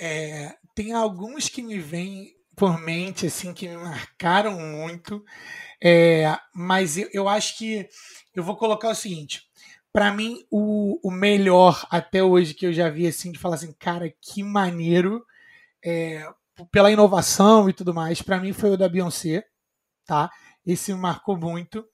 É, 0.00 0.56
tem 0.74 0.92
alguns 0.92 1.48
que 1.48 1.62
me 1.62 1.78
vêm 1.78 2.34
por 2.56 2.80
mente, 2.80 3.26
assim, 3.26 3.52
que 3.52 3.68
me 3.68 3.76
marcaram 3.76 4.58
muito, 4.58 5.24
é, 5.82 6.38
mas 6.54 6.96
eu, 6.96 7.08
eu, 7.12 7.28
acho 7.28 7.58
que 7.58 7.88
eu 8.34 8.42
vou 8.42 8.56
colocar 8.56 8.88
o 8.88 8.94
seguinte: 8.94 9.42
para 9.92 10.12
mim, 10.12 10.44
o, 10.50 10.98
o 11.06 11.10
melhor 11.10 11.86
até 11.90 12.22
hoje 12.22 12.54
que 12.54 12.66
eu 12.66 12.72
já 12.72 12.88
vi, 12.88 13.06
assim, 13.06 13.30
de 13.32 13.38
falar 13.38 13.56
assim, 13.56 13.72
cara, 13.78 14.12
que 14.20 14.42
maneiro, 14.42 15.24
é, 15.84 16.26
pela 16.70 16.90
inovação 16.90 17.68
e 17.68 17.72
tudo 17.72 17.94
mais, 17.94 18.22
para 18.22 18.38
mim 18.38 18.52
foi 18.52 18.70
o 18.70 18.76
da 18.76 18.88
Beyoncé, 18.88 19.44
tá? 20.06 20.30
Esse 20.64 20.92
me 20.92 21.00
marcou 21.00 21.36
muito 21.36 21.84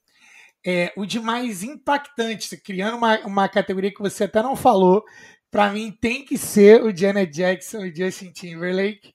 é, 0.67 0.93
o 0.97 1.07
de 1.07 1.21
mais 1.21 1.63
impactante, 1.63 2.57
criando 2.57 2.97
uma, 2.97 3.19
uma 3.21 3.49
categoria 3.49 3.93
que 3.93 4.03
você 4.03 4.25
até 4.25 4.43
não 4.43 4.57
falou, 4.57 5.05
para 5.51 5.73
mim 5.73 5.91
tem 5.91 6.25
que 6.25 6.37
ser 6.37 6.83
o 6.83 6.95
Janet 6.95 7.33
Jackson 7.33 7.85
e 7.85 7.95
Justin 7.95 8.33
Timberlake, 8.33 9.15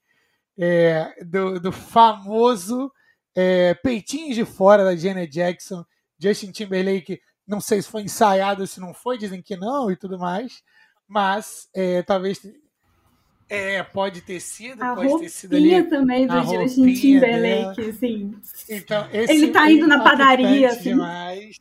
é, 0.58 1.24
do, 1.24 1.60
do, 1.60 1.72
famoso 1.72 2.92
é, 3.36 3.74
peitinho 3.74 4.34
de 4.34 4.46
fora 4.46 4.84
da 4.84 4.96
Janet 4.96 5.32
Jackson, 5.32 5.84
Justin 6.18 6.52
Timberlake, 6.52 7.22
não 7.46 7.60
sei 7.60 7.82
se 7.82 7.90
foi 7.90 8.04
ensaiado 8.04 8.66
se 8.66 8.80
não 8.80 8.94
foi, 8.94 9.18
dizem 9.18 9.42
que 9.42 9.58
não 9.58 9.92
e 9.92 9.96
tudo 9.96 10.18
mais, 10.18 10.64
mas 11.08 11.68
é, 11.76 12.02
talvez 12.04 12.42
é, 13.50 13.84
pode 13.84 14.22
ter 14.22 14.40
sido, 14.40 14.82
a 14.82 14.96
pode 14.96 15.20
ter 15.20 15.30
sido 15.30 15.56
ali. 15.56 15.84
também 15.84 16.26
do 16.26 16.42
Justin 16.44 16.94
Timberlake, 16.94 17.82
assim. 17.82 18.34
Então, 18.70 19.08
ele 19.12 19.50
tá 19.50 19.70
indo 19.72 19.88
na 19.88 20.04
padaria, 20.04 20.70
assim. 20.70 20.90
Demais. 20.90 21.58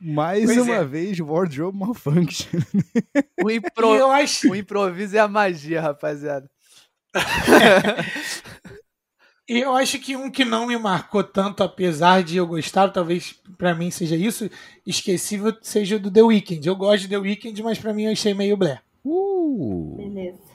Mais 0.00 0.44
pois 0.44 0.58
uma 0.58 0.76
é. 0.76 0.84
vez, 0.84 1.18
Wardrobe 1.20 1.78
Malfunction. 1.78 2.60
O, 3.44 3.50
impro... 3.50 4.10
acho... 4.10 4.50
o 4.50 4.56
improviso 4.56 5.16
é 5.16 5.20
a 5.20 5.28
magia, 5.28 5.80
rapaziada. 5.80 6.50
E 9.48 9.60
eu 9.60 9.76
acho 9.76 10.00
que 10.00 10.16
um 10.16 10.28
que 10.28 10.44
não 10.44 10.66
me 10.66 10.76
marcou 10.76 11.22
tanto, 11.22 11.62
apesar 11.62 12.20
de 12.24 12.36
eu 12.36 12.46
gostar, 12.48 12.88
talvez 12.88 13.40
para 13.56 13.76
mim 13.76 13.92
seja 13.92 14.16
isso, 14.16 14.50
esquecível, 14.84 15.56
seja 15.62 15.96
o 15.96 16.00
do 16.00 16.10
The 16.10 16.22
Weeknd. 16.22 16.66
Eu 16.66 16.74
gosto 16.74 17.02
de 17.02 17.10
The 17.10 17.18
Weeknd, 17.18 17.62
mas 17.62 17.78
para 17.78 17.94
mim 17.94 18.06
eu 18.06 18.12
achei 18.12 18.34
meio 18.34 18.56
blé. 18.56 18.80
Uh. 19.04 19.94
Beleza. 19.98 20.45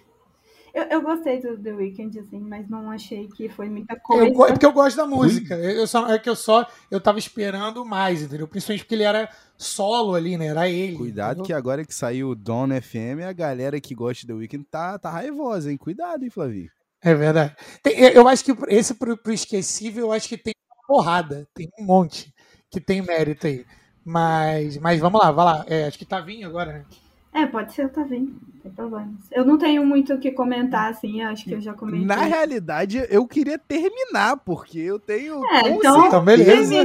Eu, 0.73 0.83
eu 0.83 1.01
gostei 1.01 1.41
do 1.41 1.57
The 1.57 1.73
Weeknd, 1.73 2.19
assim, 2.19 2.39
mas 2.39 2.69
não 2.69 2.89
achei 2.89 3.27
que 3.27 3.49
foi 3.49 3.69
muita 3.69 3.95
coisa. 3.99 4.33
Eu, 4.33 4.45
é 4.45 4.51
porque 4.51 4.65
eu 4.65 4.71
gosto 4.71 4.95
da 4.95 5.05
música. 5.05 5.55
Eu 5.55 5.85
só, 5.85 6.09
é 6.11 6.17
que 6.17 6.29
eu 6.29 6.35
só 6.35 6.65
eu 6.89 7.01
tava 7.01 7.19
esperando 7.19 7.83
mais, 7.83 8.21
entendeu? 8.21 8.47
Principalmente 8.47 8.83
porque 8.83 8.95
ele 8.95 9.03
era 9.03 9.29
solo 9.57 10.15
ali, 10.15 10.37
né? 10.37 10.47
Era 10.47 10.69
ele. 10.69 10.95
Cuidado 10.95 11.31
entendeu? 11.31 11.45
que 11.45 11.53
agora 11.53 11.85
que 11.85 11.93
saiu 11.93 12.29
o 12.29 12.35
Don 12.35 12.69
FM, 12.69 13.23
a 13.27 13.33
galera 13.33 13.81
que 13.81 13.93
gosta 13.93 14.25
do 14.25 14.33
The 14.33 14.39
Weeknd 14.39 14.65
tá, 14.69 14.97
tá 14.97 15.09
raivosa, 15.09 15.71
hein? 15.71 15.77
Cuidado, 15.77 16.23
hein, 16.23 16.29
Flavio? 16.29 16.71
É 17.03 17.13
verdade. 17.13 17.55
Tem, 17.81 17.99
eu 17.99 18.27
acho 18.27 18.45
que 18.45 18.55
esse 18.67 18.93
pro, 18.93 19.17
pro 19.17 19.33
esquecível, 19.33 20.07
eu 20.07 20.11
acho 20.11 20.29
que 20.29 20.37
tem 20.37 20.53
uma 20.69 20.87
porrada, 20.87 21.47
tem 21.53 21.67
um 21.79 21.83
monte 21.83 22.33
que 22.69 22.79
tem 22.79 23.01
mérito 23.01 23.47
aí. 23.47 23.65
Mas, 24.05 24.77
mas 24.77 24.99
vamos 24.99 25.19
lá, 25.19 25.31
vai 25.31 25.45
lá. 25.45 25.65
É, 25.67 25.85
acho 25.85 25.97
que 25.97 26.05
tá 26.05 26.19
vindo 26.19 26.45
agora, 26.45 26.73
né? 26.73 26.85
É, 27.33 27.45
pode 27.45 27.73
ser 27.73 27.85
o 27.85 27.89
Tavim, 27.89 28.35
não 28.53 28.61
tem 28.61 28.71
problemas. 28.71 29.15
Eu 29.31 29.45
não 29.45 29.57
tenho 29.57 29.85
muito 29.85 30.13
o 30.13 30.19
que 30.19 30.31
comentar, 30.31 30.91
assim, 30.91 31.21
acho 31.21 31.45
que 31.45 31.53
eu 31.53 31.61
já 31.61 31.73
comentei. 31.73 32.05
Na 32.05 32.23
realidade, 32.23 33.05
eu 33.09 33.25
queria 33.25 33.57
terminar, 33.57 34.37
porque 34.37 34.79
eu 34.79 34.99
tenho. 34.99 35.43
É, 35.45 35.69
então, 35.69 36.07
então 36.07 36.23
beleza. 36.23 36.75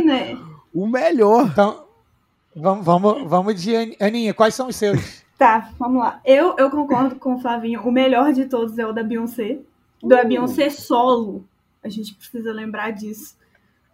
O 0.73 0.87
melhor. 0.87 1.49
Então, 1.51 1.85
vamos, 2.55 2.85
vamos, 2.85 3.29
vamos 3.29 3.61
de 3.61 3.97
Aninha, 3.99 4.33
quais 4.33 4.55
são 4.55 4.69
os 4.69 4.77
seus? 4.77 5.25
Tá, 5.37 5.71
vamos 5.79 5.99
lá. 5.99 6.19
Eu, 6.25 6.57
eu 6.57 6.71
concordo 6.71 7.17
com 7.17 7.35
o 7.35 7.39
Flavinho, 7.39 7.83
o 7.83 7.93
melhor 7.93 8.33
de 8.33 8.47
todos 8.47 8.79
é 8.79 8.87
o 8.87 8.93
da 8.95 9.03
Beyoncé. 9.03 9.59
Do 10.03 10.17
uh. 10.17 10.27
Beyoncé 10.27 10.71
solo. 10.71 11.45
A 11.85 11.91
gente 11.91 12.15
precisa 12.15 12.55
lembrar 12.55 12.93
disso. 12.93 13.37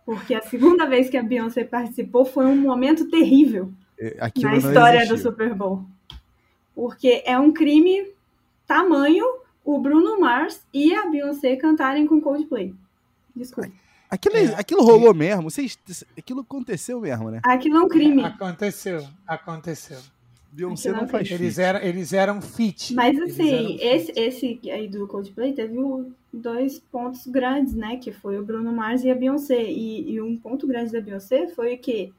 Porque 0.06 0.37
a 0.37 0.42
segunda 0.42 0.87
vez 0.87 1.11
que 1.11 1.16
a 1.16 1.23
Beyoncé 1.23 1.64
participou 1.64 2.25
foi 2.25 2.47
um 2.47 2.56
momento 2.56 3.11
terrível 3.11 3.73
é, 3.99 4.16
Aquilo 4.18 4.50
na 4.50 4.56
história 4.56 5.06
do 5.06 5.16
Super 5.16 5.54
Bowl. 5.54 5.85
Porque 6.75 7.23
é 7.26 7.38
um 7.38 7.52
crime 7.52 8.07
tamanho 8.67 9.26
o 9.64 9.79
Bruno 9.79 10.19
Mars 10.19 10.61
e 10.73 10.95
a 10.95 11.07
Beyoncé 11.07 11.57
cantarem 11.57 12.07
com 12.07 12.21
Coldplay. 12.21 12.75
Desculpa. 13.35 13.71
Aquilo, 14.11 14.37
é, 14.37 14.55
aquilo 14.57 14.83
rolou 14.83 15.14
mesmo? 15.14 15.45
Vocês, 15.45 15.79
aquilo 16.19 16.41
aconteceu 16.41 17.00
mesmo, 17.00 17.31
né? 17.31 17.41
Aquilo 17.43 17.79
é 17.79 17.81
um 17.83 17.88
crime. 17.88 18.23
Aconteceu, 18.25 19.07
aconteceu. 19.26 19.99
Beyoncé 20.52 20.91
Aquilo 20.91 21.00
não 21.00 21.09
é 21.09 21.11
faz. 21.11 21.31
Eles 21.31 21.59
eram, 21.59 21.81
eles 21.81 22.12
eram 22.12 22.43
fit. 22.43 22.93
Mas 22.93 23.19
assim, 23.19 23.79
esse, 23.81 24.12
esse 24.14 24.61
aí 24.71 24.87
do 24.87 25.07
Coldplay 25.07 25.55
teve 25.55 25.79
dois 26.31 26.79
pontos 26.79 27.26
grandes, 27.26 27.73
né? 27.73 27.97
Que 27.97 28.12
foi 28.12 28.38
o 28.38 28.45
Bruno 28.45 28.71
Mars 28.71 29.02
e 29.02 29.11
a 29.11 29.14
Beyoncé. 29.14 29.62
E, 29.62 30.12
e 30.12 30.21
um 30.21 30.37
ponto 30.37 30.67
grande 30.67 30.93
da 30.93 31.00
Beyoncé 31.00 31.49
foi 31.49 31.79
que 31.79 32.12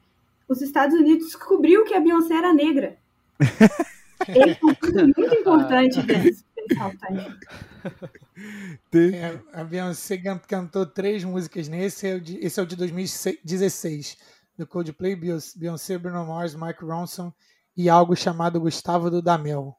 os 0.47 0.63
Estados 0.63 0.95
Unidos 0.95 1.27
descobriu 1.27 1.85
que 1.85 1.93
a 1.93 1.99
Beyoncé 1.99 2.35
era 2.35 2.51
negra. 2.51 2.97
Esse 4.27 4.99
é 4.99 5.03
um 5.03 5.11
muito 5.17 5.35
importante 5.35 5.95
show. 5.95 6.03
Te- 8.91 9.15
É, 9.15 9.39
a 9.53 9.63
Beyoncé 9.63 10.17
can- 10.17 10.39
cantou 10.39 10.85
três 10.85 11.23
músicas 11.23 11.67
nesse, 11.67 12.07
é 12.07 12.15
o 12.15 12.21
de- 12.21 12.37
esse 12.39 12.59
é 12.59 12.63
o 12.63 12.65
de 12.65 12.75
2016, 12.75 14.17
do 14.57 14.65
Coldplay, 14.67 15.15
Beyoncé- 15.15 15.57
Beyoncé, 15.59 15.97
Bruno 15.97 16.25
Mars, 16.25 16.55
Mike 16.55 16.83
Ronson 16.85 17.31
e 17.75 17.89
algo 17.89 18.15
chamado 18.15 18.59
Gustavo 18.61 19.09
Dudamel. 19.09 19.75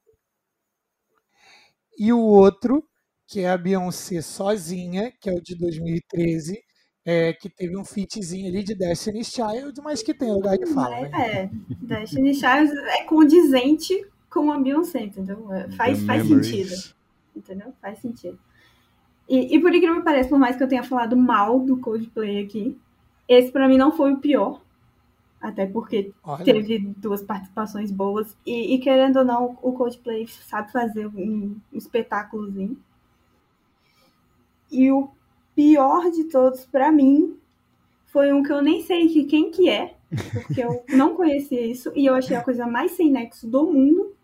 E 1.98 2.12
o 2.12 2.20
outro, 2.20 2.84
que 3.26 3.40
é 3.40 3.50
a 3.50 3.56
Beyoncé 3.56 4.20
sozinha, 4.20 5.12
que 5.20 5.30
é 5.30 5.32
o 5.32 5.40
de 5.40 5.54
2013, 5.56 6.60
é, 7.06 7.32
que 7.32 7.48
teve 7.48 7.76
um 7.76 7.84
featzinho 7.84 8.48
ali 8.48 8.62
de 8.64 8.74
Destiny's 8.74 9.28
Child, 9.28 9.80
mas 9.82 10.02
que 10.02 10.12
tem 10.14 10.32
lugar 10.32 10.58
de 10.58 10.66
fala. 10.66 11.08
Né? 11.08 11.10
é, 11.14 11.50
Destiny 11.82 12.34
Child 12.34 12.72
é 12.88 13.04
condizente 13.04 13.94
com 14.35 14.50
a 14.50 14.59
Beyoncé, 14.59 15.05
entendeu? 15.05 15.50
É, 15.53 15.71
Faz, 15.71 16.00
The 16.00 16.07
faz 16.07 16.29
Memories. 16.29 16.47
sentido. 16.49 16.95
Entendeu? 17.37 17.73
Faz 17.81 17.99
sentido. 18.00 18.38
E, 19.29 19.57
e 19.57 19.61
por 19.61 19.75
incrível 19.75 19.97
que 19.97 20.03
pareça, 20.03 20.29
por 20.29 20.38
mais 20.38 20.57
que 20.57 20.62
eu 20.62 20.69
tenha 20.69 20.83
falado 20.83 21.17
mal 21.17 21.61
do 21.61 21.79
Coldplay 21.79 22.45
aqui, 22.45 22.79
esse 23.29 23.50
pra 23.50 23.69
mim 23.69 23.79
não 23.79 23.93
foi 23.93 24.12
o 24.12 24.19
pior. 24.19 24.61
Até 25.41 25.67
porque 25.67 26.12
Olha, 26.23 26.45
teve 26.45 26.79
duas 26.79 27.23
participações 27.23 27.91
boas. 27.91 28.37
E, 28.45 28.75
e 28.75 28.79
querendo 28.79 29.19
ou 29.19 29.25
não, 29.25 29.59
o 29.62 29.73
Coldplay 29.73 30.26
sabe 30.26 30.73
fazer 30.73 31.07
um, 31.07 31.12
um 31.12 31.61
espetáculozinho. 31.73 32.76
E 34.71 34.91
o 34.91 35.11
pior 35.55 36.11
de 36.11 36.25
todos, 36.25 36.64
pra 36.64 36.91
mim, 36.91 37.37
foi 38.07 38.33
um 38.33 38.43
que 38.43 38.53
eu 38.53 38.62
nem 38.62 38.83
sei 38.83 39.09
que 39.09 39.25
quem 39.25 39.50
que 39.50 39.69
é, 39.69 39.97
porque 40.33 40.62
eu 40.62 40.83
não 40.97 41.14
conhecia 41.14 41.64
isso, 41.67 41.93
e 41.95 42.07
eu 42.07 42.14
achei 42.14 42.37
a 42.37 42.43
coisa 42.43 42.67
mais 42.67 42.93
sem 42.93 43.11
nexo 43.11 43.47
do 43.47 43.64
mundo, 43.64 44.14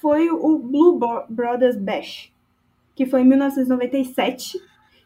foi 0.00 0.30
o 0.30 0.58
Blue 0.58 0.98
Bo- 0.98 1.24
Brothers 1.28 1.76
Bash, 1.76 2.32
que 2.94 3.06
foi 3.06 3.20
em 3.22 3.24
1997, 3.24 4.60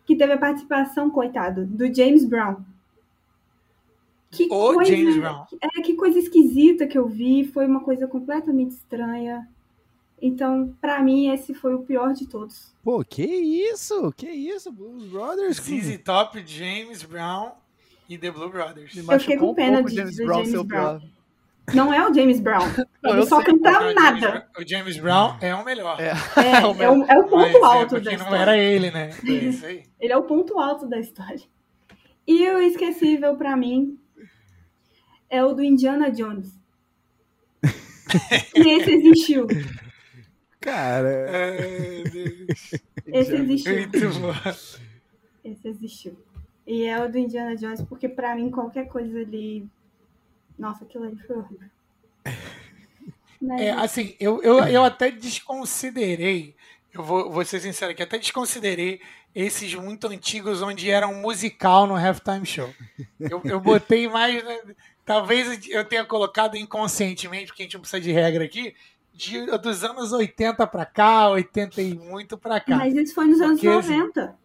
que 0.07 0.17
teve 0.17 0.33
a 0.33 0.39
participação, 0.39 1.11
coitado, 1.11 1.65
do 1.67 1.93
James 1.95 2.25
Brown. 2.25 2.57
Que 4.31 4.49
o 4.51 4.85
James 4.85 5.17
Brown. 5.17 5.45
é, 5.61 5.81
que 5.83 5.95
coisa 5.95 6.19
esquisita 6.19 6.87
que 6.87 6.99
eu 6.99 7.07
vi, 7.07 7.45
foi 7.45 7.67
uma 7.67 7.81
coisa 7.81 8.07
completamente 8.09 8.73
estranha. 8.73 9.49
Então, 10.21 10.75
pra 10.81 11.01
mim, 11.03 11.29
esse 11.29 11.55
foi 11.55 11.75
o 11.75 11.83
pior 11.83 12.13
de 12.15 12.27
todos. 12.27 12.75
Pô, 12.83 13.05
que 13.05 13.23
isso? 13.25 14.13
Que 14.17 14.29
isso? 14.29 14.73
Blues 14.73 15.05
Brothers? 15.05 15.57
ZZ 15.59 15.99
Top, 16.05 16.43
James 16.47 17.03
Brown 17.03 17.53
e 18.09 18.17
The 18.19 18.31
Blue 18.31 18.49
Brothers. 18.49 18.95
Me 18.95 19.05
Eu 19.15 19.21
fiquei 19.21 19.37
com 19.37 19.51
um 19.51 19.55
pena 19.55 19.77
pouco 19.79 19.91
de- 19.91 19.97
James 19.97 20.17
Brown 20.17 20.35
James 20.39 20.51
ser 20.51 20.59
o 20.59 20.65
Brown. 20.65 20.99
pior. 21.01 21.75
Não 21.75 21.95
é 21.95 22.09
o 22.09 22.13
James 22.13 22.41
Brown. 22.41 22.65
Não, 23.05 23.11
Ele 23.13 23.21
eu 23.21 23.27
só 23.27 23.43
canta 23.45 23.69
o 23.81 23.93
nada. 23.95 24.19
Brown- 24.31 24.43
O 24.65 24.67
James 24.69 24.97
Brown 24.99 25.37
é 25.41 25.55
o 25.55 25.65
melhor. 25.65 26.01
É. 26.01 26.13
É, 26.41 26.51
é, 26.85 26.91
o, 26.91 27.05
é 27.05 27.19
o 27.19 27.25
ponto 27.29 27.37
Mas 27.37 27.55
é 27.55 27.65
alto 27.65 27.95
da 27.97 28.01
porque 28.01 28.17
não 28.17 28.25
história. 28.25 28.37
era 28.43 28.57
ele, 28.59 28.91
né? 28.91 29.11
É 29.25 29.31
isso 29.31 29.67
aí. 29.67 29.85
Ele 30.01 30.13
é 30.13 30.17
o 30.17 30.23
ponto 30.23 30.59
alto 30.59 30.87
da 30.89 30.99
história. 30.99 31.43
E 32.27 32.49
o 32.49 32.59
esquecível 32.61 33.37
pra 33.37 33.55
mim 33.57 33.99
é 35.29 35.45
o 35.45 35.53
do 35.53 35.63
Indiana 35.63 36.11
Jones. 36.11 36.51
e 38.55 38.61
esse 38.81 38.91
existiu. 38.93 39.47
Cara. 40.61 41.27
Esse 43.07 43.35
existiu. 43.37 43.75
Muito 43.77 44.21
bom. 44.21 44.33
Esse 45.45 45.69
existiu. 45.69 46.19
E 46.67 46.85
é 46.85 47.05
o 47.05 47.11
do 47.13 47.19
Indiana 47.19 47.55
Jones, 47.55 47.83
porque 47.83 48.09
pra 48.09 48.35
mim 48.35 48.51
qualquer 48.51 48.89
coisa 48.89 49.19
ali. 49.21 49.69
Nossa, 50.59 50.85
aquilo 50.85 51.05
ali 51.05 51.19
foi 51.27 51.37
horrível. 51.37 51.69
Mas, 53.47 53.61
É, 53.61 53.71
assim, 53.73 54.15
eu, 54.19 54.43
eu, 54.43 54.59
eu 54.65 54.85
até 54.85 55.11
desconsiderei, 55.11 56.55
eu 56.93 57.03
vou, 57.03 57.31
vou 57.31 57.45
ser 57.45 57.61
sincero 57.61 57.93
aqui, 57.93 58.03
até 58.03 58.19
desconsiderei 58.19 59.01
esses 59.35 59.75
muito 59.75 60.07
antigos 60.07 60.63
onde 60.63 60.91
era 60.91 61.09
um 61.09 61.21
musical 61.21 61.87
no 61.87 61.97
halftime 61.97 62.47
show. 62.47 62.73
Eu, 63.19 63.43
eu 63.45 63.61
botei 63.61 64.09
mais. 64.09 64.43
né, 64.45 64.61
talvez 65.05 65.69
eu 65.69 65.85
tenha 65.85 66.05
colocado 66.05 66.57
inconscientemente, 66.57 67.47
porque 67.47 67.63
a 67.63 67.65
gente 67.67 67.75
não 67.75 67.81
precisa 67.81 68.01
de 68.01 68.13
regra 68.13 68.45
aqui, 68.45 68.75
de, 69.13 69.45
dos 69.59 69.83
anos 69.85 70.13
80 70.13 70.67
pra 70.67 70.87
cá, 70.87 71.29
80 71.31 71.83
e 71.83 71.95
muito 71.95 72.39
pra 72.39 72.61
cá. 72.61 72.77
mas 72.77 72.95
isso 72.95 73.15
foi 73.15 73.27
nos 73.27 73.41
anos 73.41 73.61
Porque, 73.61 73.69
assim, 73.69 73.99
90. 73.99 74.37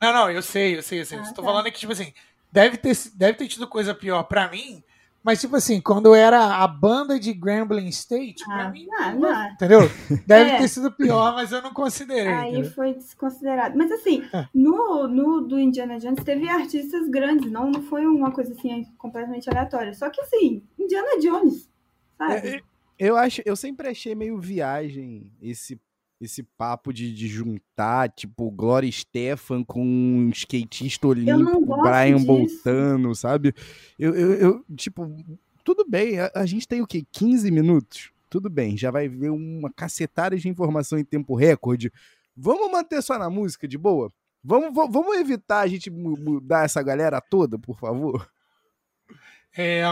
Não, 0.00 0.12
não, 0.12 0.30
eu 0.30 0.42
sei, 0.42 0.76
eu 0.76 0.82
sei, 0.82 1.00
eu 1.00 1.04
sei. 1.06 1.18
Ah, 1.18 1.22
Estou 1.22 1.44
tá. 1.44 1.50
falando 1.50 1.64
que, 1.72 1.78
tipo 1.78 1.92
assim, 1.92 2.12
deve 2.52 2.76
ter, 2.76 2.96
deve 3.14 3.38
ter 3.38 3.48
tido 3.48 3.66
coisa 3.66 3.94
pior 3.94 4.22
pra 4.24 4.48
mim, 4.48 4.82
mas, 5.22 5.40
tipo 5.40 5.56
assim, 5.56 5.80
quando 5.80 6.14
era 6.14 6.56
a 6.62 6.66
banda 6.66 7.18
de 7.18 7.32
Grambling 7.34 7.88
State, 7.88 8.44
pra 8.44 8.66
Ah, 8.66 8.70
mim. 8.70 8.86
não, 8.86 9.18
não. 9.20 9.48
Entendeu? 9.50 9.80
Deve 10.26 10.50
É. 10.52 10.58
ter 10.58 10.68
sido 10.68 10.90
pior, 10.92 11.34
mas 11.34 11.52
eu 11.52 11.60
não 11.60 11.72
considerei. 11.74 12.28
Aí 12.28 12.52
entendeu? 12.52 12.70
foi 12.72 12.94
desconsiderado. 12.94 13.76
Mas 13.76 13.90
assim, 13.92 14.22
É. 14.32 14.46
no, 14.54 15.06
no 15.08 15.40
do 15.40 15.58
Indiana 15.58 15.98
Jones 15.98 16.22
teve 16.24 16.48
artistas 16.48 17.08
grandes, 17.08 17.50
não, 17.50 17.70
não 17.70 17.82
foi 17.82 18.06
uma 18.06 18.30
coisa 18.30 18.52
assim 18.52 18.84
completamente 18.96 19.48
aleatória. 19.50 19.92
Só 19.94 20.08
que 20.08 20.20
assim, 20.20 20.62
Indiana 20.78 21.18
Jones, 21.20 21.68
sabe? 22.16 22.34
É, 22.48 22.60
eu 22.98 23.16
acho, 23.16 23.42
eu 23.44 23.54
sempre 23.56 23.88
achei 23.88 24.14
meio 24.14 24.38
viagem 24.40 25.32
esse 25.42 25.80
esse 26.20 26.42
papo 26.42 26.92
de, 26.92 27.14
de 27.14 27.28
juntar, 27.28 28.10
tipo, 28.10 28.50
Gloria 28.50 28.90
Stefan 28.90 29.62
com 29.62 29.82
um 29.84 30.30
skatista 30.30 31.06
olímpico, 31.06 31.64
Brian 31.82 32.16
disso. 32.16 32.26
Boltano, 32.26 33.14
sabe? 33.14 33.54
Eu, 33.98 34.14
eu, 34.14 34.32
eu, 34.34 34.64
tipo, 34.74 35.06
tudo 35.62 35.84
bem, 35.88 36.18
a, 36.18 36.30
a 36.34 36.44
gente 36.46 36.66
tem 36.66 36.82
o 36.82 36.86
quê? 36.86 37.04
15 37.12 37.50
minutos? 37.50 38.10
Tudo 38.28 38.50
bem, 38.50 38.76
já 38.76 38.90
vai 38.90 39.08
ver 39.08 39.30
uma 39.30 39.72
cacetada 39.72 40.36
de 40.36 40.48
informação 40.48 40.98
em 40.98 41.04
tempo 41.04 41.34
recorde. 41.34 41.92
Vamos 42.36 42.70
manter 42.70 43.00
só 43.02 43.18
na 43.18 43.30
música, 43.30 43.66
de 43.68 43.78
boa? 43.78 44.12
Vamos, 44.42 44.74
va- 44.74 44.86
vamos 44.86 45.16
evitar 45.16 45.60
a 45.60 45.66
gente 45.66 45.88
mu- 45.90 46.16
mudar 46.16 46.64
essa 46.64 46.82
galera 46.82 47.20
toda, 47.20 47.58
por 47.58 47.78
favor? 47.78 48.30
É, 49.56 49.82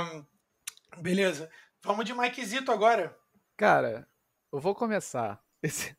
beleza. 1.01 1.49
Vamos 1.83 2.05
de 2.05 2.13
Mikezito 2.15 2.71
agora. 2.71 3.17
Cara, 3.57 4.07
eu 4.53 4.61
vou 4.61 4.75
começar 4.75 5.41
esse. 5.63 5.97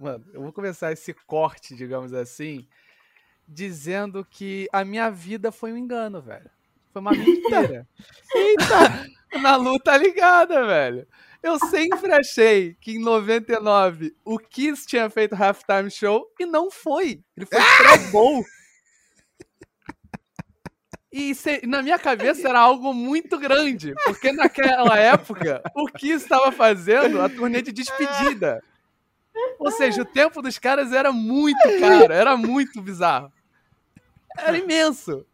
Mano, 0.00 0.24
eu 0.32 0.40
vou 0.40 0.50
começar 0.52 0.90
esse 0.92 1.12
corte, 1.12 1.76
digamos 1.76 2.14
assim, 2.14 2.66
dizendo 3.46 4.24
que 4.24 4.66
a 4.72 4.82
minha 4.82 5.10
vida 5.10 5.52
foi 5.52 5.72
um 5.72 5.76
engano, 5.76 6.22
velho. 6.22 6.50
Foi 6.90 7.00
uma 7.02 7.12
mentira. 7.12 7.86
Eita! 8.34 9.06
Na 9.42 9.54
luta 9.56 9.96
ligada, 9.96 10.66
velho. 10.66 11.06
Eu 11.42 11.58
sempre 11.58 12.12
achei 12.12 12.74
que 12.80 12.92
em 12.96 12.98
99 12.98 14.14
o 14.24 14.38
Kiss 14.38 14.86
tinha 14.86 15.08
feito 15.08 15.34
halftime 15.34 15.90
show 15.90 16.26
e 16.40 16.44
não 16.46 16.70
foi. 16.70 17.22
Ele 17.36 17.46
foi 17.46 17.58
pré-bowl. 17.78 18.42
E 21.12 21.34
se- 21.34 21.66
na 21.66 21.82
minha 21.82 21.98
cabeça 21.98 22.48
era 22.48 22.60
algo 22.60 22.92
muito 22.94 23.36
grande, 23.38 23.94
porque 24.04 24.32
naquela 24.32 24.96
época 24.98 25.60
o 25.74 25.86
Kiss 25.86 26.22
estava 26.24 26.52
fazendo 26.52 27.20
a 27.20 27.28
turnê 27.28 27.60
de 27.62 27.72
despedida. 27.72 28.62
Ou 29.58 29.70
seja, 29.70 30.02
o 30.02 30.04
tempo 30.06 30.40
dos 30.42 30.58
caras 30.58 30.92
era 30.92 31.12
muito 31.12 31.58
caro, 31.80 32.12
era 32.12 32.36
muito 32.36 32.80
bizarro. 32.80 33.32
Era 34.38 34.56
imenso. 34.58 35.26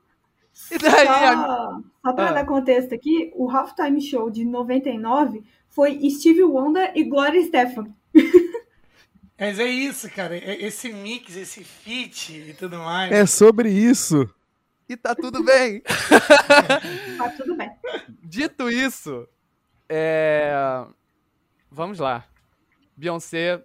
E 0.70 0.78
daí, 0.78 1.06
a- 1.06 1.34
Só, 1.36 1.80
só 2.04 2.12
pra 2.12 2.28
Ah. 2.30 2.32
dar 2.32 2.46
contexto 2.46 2.94
aqui, 2.94 3.30
o 3.34 3.48
Halftime 3.50 4.00
Show 4.00 4.30
de 4.30 4.44
99 4.44 5.44
foi 5.68 5.98
Steve 6.10 6.42
Wonder 6.42 6.92
e 6.94 7.04
Gloria 7.04 7.44
Stefan. 7.44 7.88
Mas 9.38 9.58
é 9.60 9.66
isso, 9.66 10.08
cara. 10.10 10.36
É- 10.36 10.64
Esse 10.64 10.90
mix, 10.92 11.36
esse 11.36 11.62
feat 11.62 12.32
e 12.32 12.54
tudo 12.54 12.78
mais. 12.78 13.12
É 13.12 13.26
sobre 13.26 13.70
isso. 13.70 14.28
e 14.88 14.96
tá 14.96 15.14
tudo 15.14 15.42
bem. 15.44 15.82
Tá 17.18 17.28
tudo 17.36 17.54
bem. 17.56 17.70
Dito 18.22 18.70
isso, 18.70 19.28
é... 19.88 20.84
vamos 21.70 21.98
lá. 21.98 22.24
Beyoncé, 22.96 23.62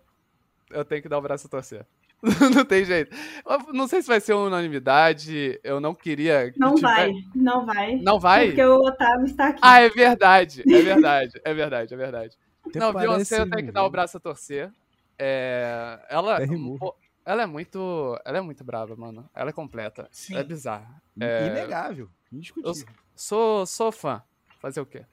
eu 0.74 0.86
tenho 0.86 1.02
que 1.02 1.10
dar 1.10 1.18
o 1.18 1.22
braço 1.22 1.48
a 1.48 1.50
torcer. 1.50 1.86
não 2.54 2.64
tem 2.64 2.86
jeito. 2.86 3.16
Eu 3.48 3.74
não 3.74 3.88
sei 3.88 4.02
se 4.02 4.08
vai 4.08 4.20
ser 4.20 4.34
unanimidade. 4.34 5.60
Eu 5.64 5.80
não 5.80 5.96
queria. 5.96 6.52
que 6.52 6.60
Não 6.60 6.76
tivesse- 6.76 6.96
vai, 6.96 7.14
não 7.34 7.66
vai. 7.66 7.96
Não 7.98 8.20
vai? 8.20 8.48
Porque 8.48 8.64
o 8.64 8.76
Otávio 8.76 9.26
está 9.26 9.48
aqui. 9.48 9.60
Ah, 9.62 9.82
é 9.82 9.90
verdade. 9.90 10.64
É 10.68 10.82
verdade. 10.82 11.42
É 11.44 11.54
verdade, 11.54 11.94
é 11.94 11.98
verdade. 11.98 12.38
Até 12.66 12.80
não, 12.80 12.94
parece 12.94 13.12
Beyoncé 13.12 13.40
eu 13.40 13.50
tenho 13.50 13.66
que 13.66 13.72
dar 13.72 13.84
o 13.86 13.90
braço 13.90 14.18
a 14.18 14.20
torcer. 14.20 14.72
É... 15.18 16.00
Ela. 16.10 16.40
Pô, 16.80 16.96
ela 17.26 17.44
é 17.44 17.46
muito. 17.46 18.20
Ela 18.24 18.38
é 18.38 18.42
muito 18.42 18.64
brava, 18.64 18.96
mano. 18.96 19.28
Ela 19.34 19.50
é 19.50 19.54
completa. 19.54 20.08
Sim. 20.12 20.36
É 20.36 20.44
bizarro. 20.44 20.94
É, 21.20 21.48
Inegável, 21.48 22.08
indiscutível. 22.32 22.72
Eu 22.72 22.88
sou, 23.16 23.66
sou 23.66 23.92
fã. 23.92 24.22
Fazer 24.60 24.80
o 24.80 24.86
quê? 24.86 25.04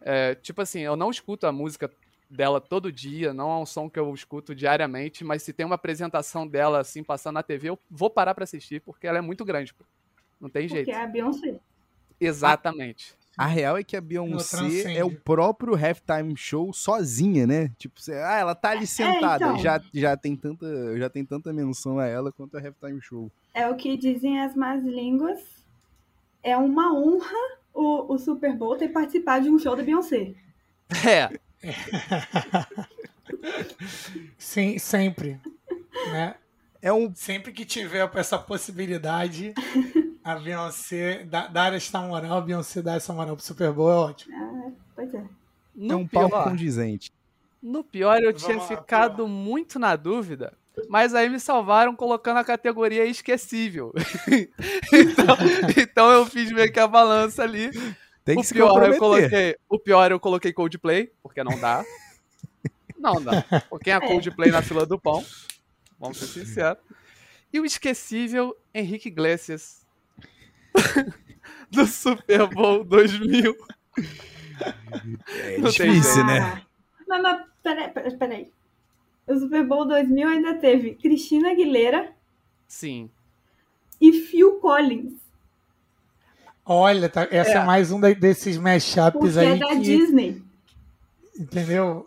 É, 0.00 0.34
tipo 0.34 0.62
assim, 0.62 0.80
eu 0.80 0.96
não 0.96 1.10
escuto 1.10 1.46
a 1.46 1.52
música 1.52 1.90
dela 2.30 2.60
todo 2.60 2.92
dia, 2.92 3.32
não 3.32 3.50
é 3.50 3.56
um 3.56 3.66
som 3.66 3.88
que 3.88 3.98
eu 3.98 4.12
escuto 4.14 4.54
diariamente, 4.54 5.24
mas 5.24 5.42
se 5.42 5.52
tem 5.52 5.64
uma 5.64 5.76
apresentação 5.76 6.46
dela 6.46 6.80
assim 6.80 7.02
passando 7.02 7.34
na 7.34 7.42
TV, 7.42 7.70
eu 7.70 7.78
vou 7.90 8.10
parar 8.10 8.34
para 8.34 8.44
assistir 8.44 8.80
porque 8.82 9.06
ela 9.06 9.18
é 9.18 9.22
muito 9.22 9.44
grande. 9.44 9.72
Pô. 9.72 9.84
Não 10.40 10.48
tem 10.48 10.68
jeito. 10.68 10.86
Porque 10.86 10.98
é 10.98 11.02
a 11.02 11.06
Beyoncé. 11.06 11.58
Exatamente. 12.20 13.16
A 13.36 13.46
real 13.46 13.76
é 13.76 13.84
que 13.84 13.96
a 13.96 14.00
Beyoncé 14.00 14.96
é 14.96 15.04
o 15.04 15.14
próprio 15.14 15.74
halftime 15.74 16.36
show 16.36 16.72
sozinha, 16.72 17.46
né? 17.46 17.70
Tipo, 17.78 18.00
você, 18.00 18.14
ah, 18.14 18.36
ela 18.36 18.54
tá 18.54 18.70
ali 18.70 18.86
sentada. 18.86 19.44
então. 19.44 19.58
já, 19.58 19.80
já, 19.94 20.16
tem 20.16 20.34
tanta, 20.34 20.98
já 20.98 21.08
tem 21.08 21.24
tanta 21.24 21.52
menção 21.52 22.00
a 22.00 22.06
ela 22.06 22.32
quanto 22.32 22.56
a 22.56 22.60
halftime 22.60 23.00
show. 23.00 23.30
É 23.54 23.68
o 23.68 23.76
que 23.76 23.96
dizem 23.96 24.40
as 24.40 24.56
más 24.56 24.82
línguas. 24.82 25.38
É 26.42 26.56
uma 26.56 26.92
honra 26.92 27.58
o, 27.72 28.12
o 28.12 28.18
Super 28.18 28.56
Bowl 28.56 28.76
ter 28.76 28.88
participado 28.88 29.44
de 29.44 29.50
um 29.50 29.58
show 29.58 29.76
da 29.76 29.84
Beyoncé. 29.84 30.34
É, 31.06 31.38
Sim, 34.38 34.78
sempre. 34.78 35.40
Né? 36.12 36.34
É 36.80 36.92
um. 36.92 37.12
Sempre 37.14 37.52
que 37.52 37.64
tiver 37.64 38.08
essa 38.14 38.38
possibilidade, 38.38 39.52
a 40.22 40.36
Beyoncé 40.36 41.24
dá- 41.24 41.48
dar 41.48 41.72
esta 41.74 42.00
moral, 42.00 42.38
a 42.38 42.40
Beyoncé 42.40 42.80
dar 42.82 42.96
essa 42.96 43.12
moral 43.12 43.36
pro 43.36 43.44
Super 43.44 43.72
Bowl 43.72 43.90
é 43.90 43.94
ótimo. 43.94 44.34
Ah, 44.36 44.70
pois 44.94 45.12
é. 45.14 45.18
É 45.18 45.24
no 45.74 45.98
um 45.98 46.06
palco 46.08 46.30
pior, 46.30 46.44
condizente. 46.44 47.12
no 47.62 47.84
pior 47.84 48.18
eu 48.20 48.26
Vamos 48.32 48.42
tinha 48.44 48.56
lá, 48.56 48.66
ficado 48.66 49.16
pior. 49.16 49.28
muito 49.28 49.78
na 49.78 49.94
dúvida, 49.96 50.52
mas 50.88 51.14
aí 51.14 51.28
me 51.28 51.38
salvaram 51.40 51.94
colocando 51.94 52.38
a 52.38 52.44
categoria 52.44 53.04
esquecível. 53.04 53.92
então, 54.92 55.36
então 55.76 56.10
eu 56.10 56.26
fiz 56.26 56.50
meio 56.52 56.72
que 56.72 56.80
a 56.80 56.86
balança 56.86 57.42
ali. 57.42 57.70
Tem 58.28 58.36
que 58.36 58.42
o 58.42 58.44
se 58.44 58.52
pior 58.54 58.66
eu 58.66 58.72
comprometer. 58.72 58.98
coloquei, 58.98 59.56
o 59.70 59.78
pior 59.78 60.10
eu 60.12 60.20
coloquei 60.20 60.52
Coldplay, 60.52 61.10
porque 61.22 61.42
não 61.42 61.58
dá. 61.58 61.82
Não 62.98 63.22
dá. 63.22 63.44
Quem 63.82 63.92
é 63.92 64.00
Coldplay 64.00 64.50
na 64.50 64.60
fila 64.60 64.84
do 64.84 64.98
pão? 64.98 65.24
Vamos 66.00 66.18
ser 66.18 66.26
sinceros. 66.26 66.82
E 67.52 67.60
o 67.60 67.64
esquecível 67.64 68.56
Henrique 68.74 69.06
Iglesias 69.08 69.86
do 71.70 71.86
Super 71.86 72.48
Bowl 72.48 72.82
2000. 72.84 73.56
É 75.30 75.58
Não 75.58 75.70
difícil, 75.70 76.26
né? 76.26 76.40
Ah, 76.40 76.62
Mas, 77.06 77.22
mas 77.22 77.46
peraí, 77.62 77.88
peraí, 77.88 78.16
peraí. 78.16 78.52
O 79.28 79.38
Super 79.38 79.64
Bowl 79.64 79.86
2000 79.86 80.28
ainda 80.28 80.54
teve 80.54 80.94
Cristina 80.96 81.52
Aguilera 81.52 82.12
Sim. 82.66 83.08
e 84.00 84.12
Phil 84.12 84.58
Collins. 84.58 85.14
Olha, 86.70 87.08
tá- 87.08 87.26
essa 87.30 87.50
é, 87.52 87.54
É. 87.54 87.64
mais 87.64 87.90
um 87.90 87.98
da- 87.98 88.12
desses 88.12 88.58
mashups 88.58 89.12
Porque 89.12 89.38
aí 89.38 89.46
é 89.52 89.56
da 89.56 89.68
que, 89.68 89.78
Disney. 89.80 90.42
entendeu? 91.38 92.06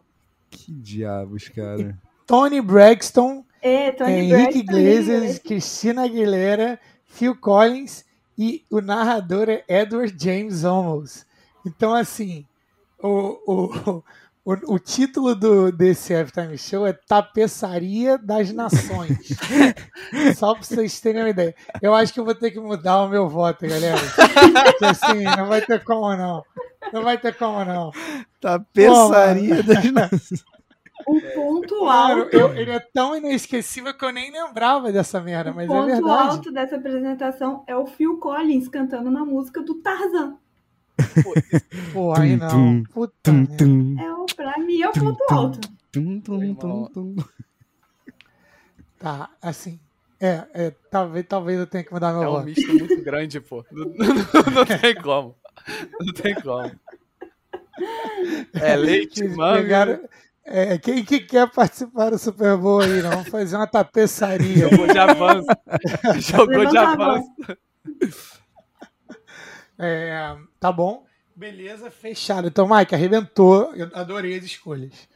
Que 0.50 0.72
diabos, 0.72 1.50
cara. 1.50 1.98
Tony 2.28 2.62
Braxton, 2.62 3.44
É, 3.62 3.92
Tony 3.92 4.12
Henrique 4.12 4.34
Braxton, 4.36 4.60
Iglesias, 4.60 5.40
Christina 5.40 6.04
Aguilera, 6.06 6.80
Phil 7.06 7.36
Collins 7.36 8.06
e 8.38 8.64
o 8.70 8.82
narrador 8.82 9.50
é 9.50 9.64
Edward 9.68 10.16
James 10.18 10.64
Olmos. 10.64 11.26
Então, 11.66 11.94
assim, 11.94 12.46
o, 13.02 13.38
o, 13.48 14.04
o, 14.44 14.74
o 14.74 14.80
título 14.80 15.36
do, 15.36 15.72
desse 15.72 16.14
Halftime 16.16 16.58
Show 16.58 16.86
é 16.88 16.94
Tapeçaria 16.94 18.18
das 18.18 18.52
Nações. 18.52 19.18
Só 20.38 20.54
pra 20.54 20.64
vocês 20.64 21.00
terem 21.00 21.22
uma 21.22 21.30
ideia. 21.30 21.56
Eu 21.82 21.94
acho 21.94 22.14
que 22.14 22.20
eu 22.20 22.26
vou 22.26 22.36
ter 22.36 22.52
que 22.52 22.60
mudar 22.60 23.04
o 23.04 23.10
meu 23.10 23.30
voto, 23.30 23.68
galera. 23.68 23.98
Porque, 24.66 24.86
assim, 24.86 25.24
não 25.38 25.48
vai 25.48 25.62
ter 25.62 25.84
como 25.84 26.16
não. 26.16 26.44
Não 26.92 27.04
vai 27.04 27.18
ter 27.18 27.36
como 27.38 27.64
não. 27.64 27.92
Tapeçaria 28.40 29.62
das 29.64 29.92
nações. 29.92 30.44
O 31.08 31.20
ponto 31.34 31.80
Claro, 31.80 32.22
alto, 32.24 32.36
eu- 32.38 32.54
ele 32.56 32.72
é 32.72 32.80
tão 32.80 33.16
inesquecível 33.16 33.92
que 33.98 34.06
eu 34.06 34.12
nem 34.14 34.32
lembrava 34.32 34.92
dessa 34.92 35.20
merda, 35.20 35.52
o 35.52 35.56
mas 35.56 35.66
é 35.66 35.74
ponto 35.74 35.86
verdade. 35.88 36.30
alto 36.30 36.52
dessa 36.52 36.76
apresentação 36.76 37.64
é 37.66 37.76
o 37.76 37.88
Phil 37.88 38.18
Collins 38.20 38.68
cantando 38.68 39.10
na 39.10 39.26
música 39.26 39.64
do 39.64 39.76
Tarzan. 39.82 40.36
Pô, 41.94 42.14
aí 42.18 42.36
não. 42.36 42.84
Puta 42.84 43.14
Tum, 43.24 43.34
merda. 43.34 43.58
tum, 43.58 43.96
É 44.00 44.14
o, 44.14 44.26
pra 44.36 44.58
mim 44.60 44.82
é 44.82 44.90
o 44.90 44.92
Tum, 44.92 45.02
ponto 45.16 45.26
tum. 45.28 45.36
alto. 45.36 45.60
tum, 45.92 46.20
tum, 46.22 46.56
tum, 46.56 46.86
tum. 46.88 47.16
Tá, 49.00 49.30
assim. 49.42 49.80
É, 50.20 50.44
é, 50.54 50.72
talvez, 50.92 51.26
talvez 51.28 51.60
eu 51.60 51.66
tenha 51.66 51.84
que 51.84 51.92
mudar 51.92 52.14
meu 52.14 52.22
É 52.24 52.30
um 52.30 52.44
misto 52.44 52.68
muito 52.74 53.02
grande, 53.04 53.40
pô. 53.40 53.66
Não, 53.72 53.86
não- 53.86 54.52
não 54.54 54.66
tem 54.66 54.96
como. 54.96 55.36
Não 56.00 56.14
tem 56.14 56.36
como. 56.36 56.72
É 58.54 58.76
leite, 58.76 59.24
manga. 59.30 59.62
pegaram- 59.62 60.00
é, 60.46 60.78
quem 60.78 61.04
que 61.04 61.20
quer 61.22 61.50
participar 61.52 62.10
do 62.12 62.18
Super 62.20 62.58
Bowl 62.58 62.82
aí? 62.82 63.02
Não? 63.02 63.10
Vamos 63.12 63.30
fazer 63.30 63.56
uma 63.56 63.68
tapeçaria. 63.68 64.70
Jogou 64.70 64.88
de 64.88 65.00
avanço. 65.00 65.48
Jogou 66.20 66.66
de 66.66 66.78
avanço. 66.78 67.30
É, 69.82 70.36
tá 70.60 70.72
bom. 70.72 71.06
Beleza, 71.36 71.90
fechado. 71.90 72.48
Então, 72.48 72.68
Mike, 72.68 72.94
arrebentou. 72.94 73.74
Eu 73.74 73.90
adorei 73.96 74.38
as 74.38 74.44
escolhas. 74.44 75.10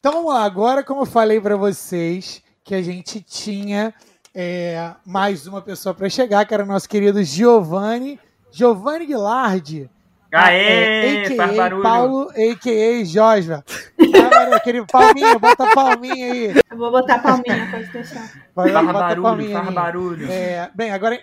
Então 0.00 0.12
vamos 0.12 0.32
lá. 0.32 0.44
Agora, 0.44 0.82
como 0.82 1.02
eu 1.02 1.06
falei 1.06 1.40
para 1.40 1.56
vocês, 1.56 2.42
que 2.64 2.74
a 2.74 2.82
gente 2.82 3.20
tinha 3.20 3.92
é, 4.34 4.94
mais 5.04 5.46
uma 5.46 5.60
pessoa 5.60 5.94
para 5.94 6.08
chegar, 6.08 6.44
que 6.46 6.54
era 6.54 6.64
o 6.64 6.66
nosso 6.66 6.88
querido 6.88 7.22
Giovanni. 7.22 8.18
Giovanni 8.50 9.06
Guilardi. 9.06 9.90
Aê, 10.32 11.22
é, 11.22 11.26
a.k.a. 11.26 11.80
Paulo, 11.80 12.28
a.k.a. 12.30 13.04
Josva. 13.04 13.64
Ah, 14.00 14.56
aquele 14.56 14.84
palminha, 14.86 15.38
bota 15.38 15.72
palminha 15.74 16.32
aí. 16.32 16.54
Eu 16.70 16.76
vou 16.76 16.90
botar 16.90 17.18
palminha, 17.20 17.68
pode 17.70 17.92
deixar. 17.92 18.32
Vai, 18.54 18.70
Faz 18.70 18.86
bota 18.86 18.98
barulho, 18.98 19.22
palminha 19.22 19.62
faz 19.62 19.74
barulho. 19.74 20.32
É, 20.32 20.70
bem, 20.74 20.90
agora. 20.90 21.20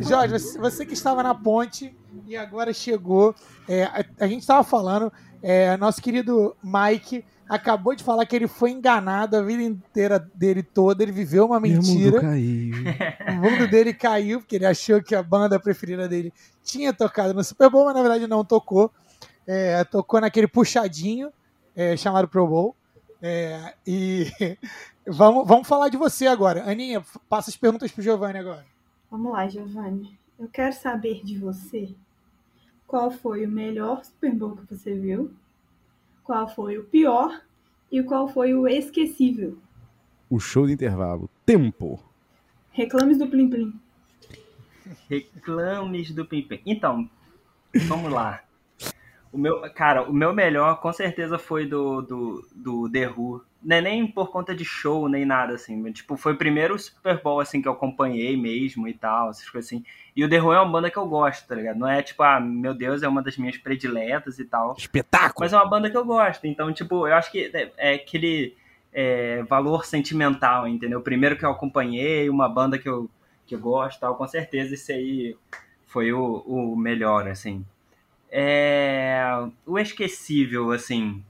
Jorge, 0.00 0.38
você, 0.58 0.84
que 0.84 0.94
estava 0.94 1.22
na 1.22 1.34
ponte 1.34 1.94
e 2.26 2.36
agora 2.36 2.72
chegou. 2.72 3.34
é, 3.68 3.84
a, 3.84 4.04
a 4.20 4.26
gente 4.26 4.40
estava 4.40 4.62
falando, 4.62 5.12
é, 5.42 5.76
nosso 5.76 6.00
querido 6.00 6.56
Mike 6.62 7.24
acabou 7.48 7.94
de 7.94 8.02
falar 8.02 8.24
que 8.26 8.34
ele 8.34 8.48
foi 8.48 8.70
enganado 8.70 9.36
a 9.36 9.42
vida 9.42 9.62
inteira 9.62 10.18
dele 10.34 10.62
toda, 10.62 11.02
ele 11.02 11.12
viveu 11.12 11.46
uma 11.46 11.60
Meu 11.60 11.76
mundo 11.76 11.86
mentira. 11.86 12.20
caiu. 12.20 12.74
O 13.28 13.32
mundo 13.34 13.68
dele 13.68 13.92
caiu, 13.92 14.40
porque 14.40 14.56
ele 14.56 14.66
achou 14.66 15.02
que 15.02 15.14
a 15.14 15.22
banda 15.22 15.60
preferida 15.60 16.08
dele 16.08 16.32
tinha 16.62 16.92
tocado 16.92 17.34
no 17.34 17.44
Super 17.44 17.70
Bowl, 17.70 17.84
mas 17.84 17.94
na 17.94 18.00
verdade 18.02 18.26
não 18.26 18.44
tocou. 18.44 18.90
É, 19.46 19.84
tocou 19.84 20.20
naquele 20.20 20.46
puxadinho 20.46 21.30
é, 21.76 21.96
chamado 21.96 22.26
Pro 22.28 22.46
Bowl. 22.46 22.74
É, 23.20 23.74
e 23.86 24.30
vamos, 25.06 25.46
vamos 25.46 25.68
falar 25.68 25.88
de 25.88 25.96
você 25.96 26.26
agora. 26.26 26.64
Aninha, 26.70 27.02
passa 27.28 27.50
as 27.50 27.56
perguntas 27.56 27.92
pro 27.92 28.02
Giovanni 28.02 28.38
agora. 28.38 28.64
Vamos 29.14 29.30
lá, 29.30 29.46
Giovanni. 29.46 30.18
Eu 30.36 30.48
quero 30.48 30.74
saber 30.74 31.22
de 31.22 31.38
você 31.38 31.94
qual 32.84 33.12
foi 33.12 33.46
o 33.46 33.48
melhor 33.48 34.04
Super 34.04 34.34
Bowl 34.34 34.56
que 34.56 34.74
você 34.74 34.92
viu, 34.92 35.32
qual 36.24 36.52
foi 36.52 36.78
o 36.78 36.82
pior 36.82 37.40
e 37.92 38.02
qual 38.02 38.26
foi 38.26 38.54
o 38.54 38.66
esquecível. 38.66 39.56
O 40.28 40.40
show 40.40 40.66
de 40.66 40.72
intervalo. 40.72 41.30
Tempo. 41.46 42.02
Reclames 42.72 43.16
do 43.16 43.28
Plim 43.28 43.48
Plim. 43.48 43.80
Reclames 45.08 46.10
do 46.10 46.26
Pimpim. 46.26 46.60
Então, 46.66 47.08
vamos 47.86 48.10
lá. 48.10 48.42
O 49.32 49.38
meu, 49.38 49.60
cara, 49.74 50.10
o 50.10 50.12
meu 50.12 50.34
melhor 50.34 50.80
com 50.80 50.92
certeza 50.92 51.38
foi 51.38 51.68
do, 51.68 52.02
do, 52.02 52.48
do 52.52 52.90
The 52.90 53.10
Who. 53.10 53.44
Não 53.64 53.76
é 53.76 53.80
nem 53.80 54.06
por 54.06 54.30
conta 54.30 54.54
de 54.54 54.64
show, 54.64 55.08
nem 55.08 55.24
nada 55.24 55.54
assim. 55.54 55.76
Mas, 55.80 55.94
tipo, 55.94 56.16
foi 56.16 56.34
o 56.34 56.36
primeiro 56.36 56.78
Super 56.78 57.22
Bowl 57.22 57.40
assim, 57.40 57.62
que 57.62 57.68
eu 57.68 57.72
acompanhei 57.72 58.36
mesmo 58.36 58.86
e 58.86 58.92
tal, 58.92 59.30
essas 59.30 59.48
coisas 59.48 59.70
assim. 59.70 59.84
E 60.14 60.22
o 60.22 60.28
The 60.28 60.40
Who 60.40 60.52
é 60.52 60.60
uma 60.60 60.70
banda 60.70 60.90
que 60.90 60.98
eu 60.98 61.06
gosto, 61.06 61.46
tá 61.48 61.54
ligado? 61.54 61.78
Não 61.78 61.88
é 61.88 62.02
tipo, 62.02 62.22
ah, 62.22 62.38
meu 62.38 62.74
Deus, 62.74 63.02
é 63.02 63.08
uma 63.08 63.22
das 63.22 63.38
minhas 63.38 63.56
prediletas 63.56 64.38
e 64.38 64.44
tal. 64.44 64.74
Espetáculo. 64.76 65.36
Mas 65.40 65.52
é 65.52 65.56
uma 65.56 65.68
banda 65.68 65.90
que 65.90 65.96
eu 65.96 66.04
gosto. 66.04 66.46
Então, 66.46 66.72
tipo, 66.72 67.08
eu 67.08 67.14
acho 67.14 67.32
que 67.32 67.50
é, 67.54 67.72
é 67.76 67.94
aquele 67.94 68.54
é, 68.92 69.42
valor 69.44 69.84
sentimental, 69.86 70.68
entendeu? 70.68 71.00
Primeiro 71.00 71.36
que 71.36 71.44
eu 71.44 71.50
acompanhei, 71.50 72.28
uma 72.28 72.48
banda 72.48 72.78
que 72.78 72.88
eu, 72.88 73.10
que 73.46 73.54
eu 73.54 73.58
gosto 73.58 73.98
tal, 74.00 74.14
com 74.14 74.28
certeza 74.28 74.74
esse 74.74 74.92
aí 74.92 75.36
foi 75.86 76.12
o, 76.12 76.44
o 76.46 76.76
melhor, 76.76 77.28
assim. 77.28 77.64
É, 78.30 79.22
o 79.64 79.78
esquecível, 79.78 80.72
assim. 80.72 81.24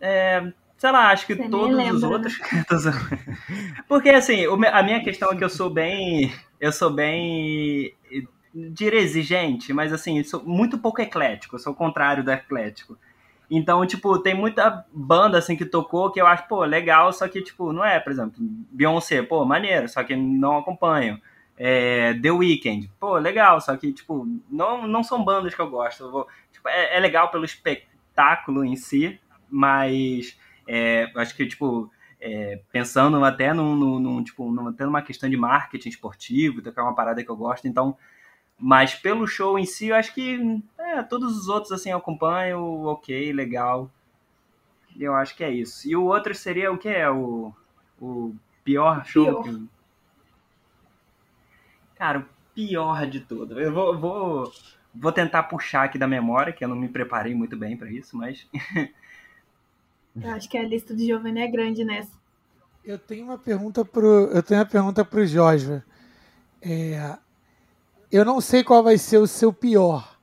É, 0.00 0.52
sei 0.78 0.90
lá, 0.90 1.10
acho 1.10 1.26
que 1.26 1.34
Você 1.34 1.48
todos 1.48 1.78
os 1.78 2.02
né? 2.02 2.08
outros. 2.08 2.38
Porque, 3.86 4.10
assim, 4.10 4.44
a 4.46 4.82
minha 4.82 5.02
questão 5.02 5.30
é 5.30 5.36
que 5.36 5.44
eu 5.44 5.50
sou 5.50 5.70
bem. 5.70 6.32
Eu 6.60 6.72
sou 6.72 6.90
bem. 6.90 7.94
Dire 8.52 8.96
exigente, 8.96 9.72
mas 9.72 9.92
assim, 9.92 10.18
eu 10.18 10.24
sou 10.24 10.42
muito 10.44 10.78
pouco 10.78 11.00
eclético. 11.00 11.54
Eu 11.54 11.60
sou 11.60 11.72
o 11.72 11.76
contrário 11.76 12.24
do 12.24 12.32
eclético. 12.32 12.98
Então, 13.50 13.84
tipo, 13.84 14.16
tem 14.20 14.32
muita 14.32 14.86
banda 14.92 15.36
assim 15.36 15.56
que 15.56 15.64
tocou 15.64 16.12
que 16.12 16.20
eu 16.20 16.26
acho, 16.26 16.46
pô, 16.46 16.64
legal, 16.64 17.12
só 17.12 17.26
que, 17.26 17.42
tipo, 17.42 17.72
não 17.72 17.84
é, 17.84 17.98
por 17.98 18.12
exemplo, 18.12 18.34
Beyoncé, 18.38 19.22
pô, 19.22 19.44
maneiro, 19.44 19.88
só 19.88 20.04
que 20.04 20.14
não 20.14 20.58
acompanho. 20.58 21.20
É, 21.56 22.14
The 22.14 22.30
Weeknd, 22.30 22.88
pô, 22.98 23.18
legal, 23.18 23.60
só 23.60 23.76
que, 23.76 23.92
tipo, 23.92 24.26
não, 24.48 24.86
não 24.86 25.02
são 25.02 25.24
bandas 25.24 25.52
que 25.52 25.60
eu 25.60 25.68
gosto. 25.68 26.04
Eu 26.04 26.10
vou, 26.12 26.28
tipo, 26.52 26.68
é, 26.68 26.96
é, 26.96 27.00
legal 27.00 27.28
pelo 27.28 27.44
espetáculo 27.44 28.64
em 28.64 28.76
si, 28.76 29.20
mas 29.50 30.38
é, 30.66 31.10
acho 31.16 31.34
que, 31.36 31.46
tipo, 31.46 31.90
é, 32.20 32.60
pensando 32.70 33.22
até 33.24 33.52
num, 33.52 33.74
num, 33.74 34.22
tipo, 34.22 34.50
num, 34.50 34.68
até 34.68 34.84
numa 34.84 35.02
questão 35.02 35.28
de 35.28 35.36
marketing 35.36 35.88
esportivo, 35.88 36.62
que 36.62 36.68
é 36.68 36.82
uma 36.82 36.94
parada 36.94 37.22
que 37.24 37.30
eu 37.30 37.36
gosto, 37.36 37.66
então 37.66 37.96
mas 38.60 38.94
pelo 38.94 39.26
show 39.26 39.58
em 39.58 39.64
si, 39.64 39.86
eu 39.86 39.96
acho 39.96 40.12
que 40.12 40.62
é, 40.78 41.02
todos 41.02 41.34
os 41.34 41.48
outros 41.48 41.72
assim 41.72 41.90
eu 41.90 41.96
acompanho, 41.96 42.60
ok, 42.84 43.32
legal. 43.32 43.90
Eu 44.98 45.14
acho 45.14 45.34
que 45.34 45.42
é 45.42 45.50
isso. 45.50 45.88
E 45.88 45.96
o 45.96 46.04
outro 46.04 46.34
seria 46.34 46.70
o 46.70 46.76
que 46.76 46.88
é 46.88 47.08
o, 47.10 47.54
o 47.98 48.34
pior 48.62 49.02
show? 49.06 49.42
Pior. 49.42 49.54
Que... 49.54 49.68
Cara, 51.96 52.18
o 52.18 52.24
pior 52.54 53.06
de 53.06 53.20
tudo. 53.20 53.58
Eu 53.58 53.72
vou, 53.72 53.98
vou, 53.98 54.52
vou 54.94 55.12
tentar 55.12 55.44
puxar 55.44 55.84
aqui 55.84 55.96
da 55.96 56.06
memória, 56.06 56.52
que 56.52 56.62
eu 56.62 56.68
não 56.68 56.76
me 56.76 56.88
preparei 56.88 57.34
muito 57.34 57.56
bem 57.56 57.78
para 57.78 57.90
isso, 57.90 58.14
mas. 58.14 58.46
eu 60.16 60.30
acho 60.30 60.48
que 60.48 60.58
a 60.58 60.62
lista 60.62 60.94
de 60.94 61.06
Giovanni 61.06 61.40
é 61.40 61.48
grande 61.48 61.84
nessa. 61.84 62.10
Eu 62.84 62.98
tenho 62.98 63.24
uma 63.24 63.38
pergunta 63.38 63.84
pro, 63.84 64.30
eu 64.32 64.42
tenho 64.42 64.60
uma 64.60 64.66
pergunta 64.66 65.04
pro 65.04 65.26
Jorge. 65.26 65.82
É, 66.62 67.16
eu 68.10 68.24
não 68.24 68.40
sei 68.40 68.64
qual 68.64 68.82
vai 68.82 68.98
ser 68.98 69.18
o 69.18 69.26
seu 69.26 69.52
pior, 69.52 70.16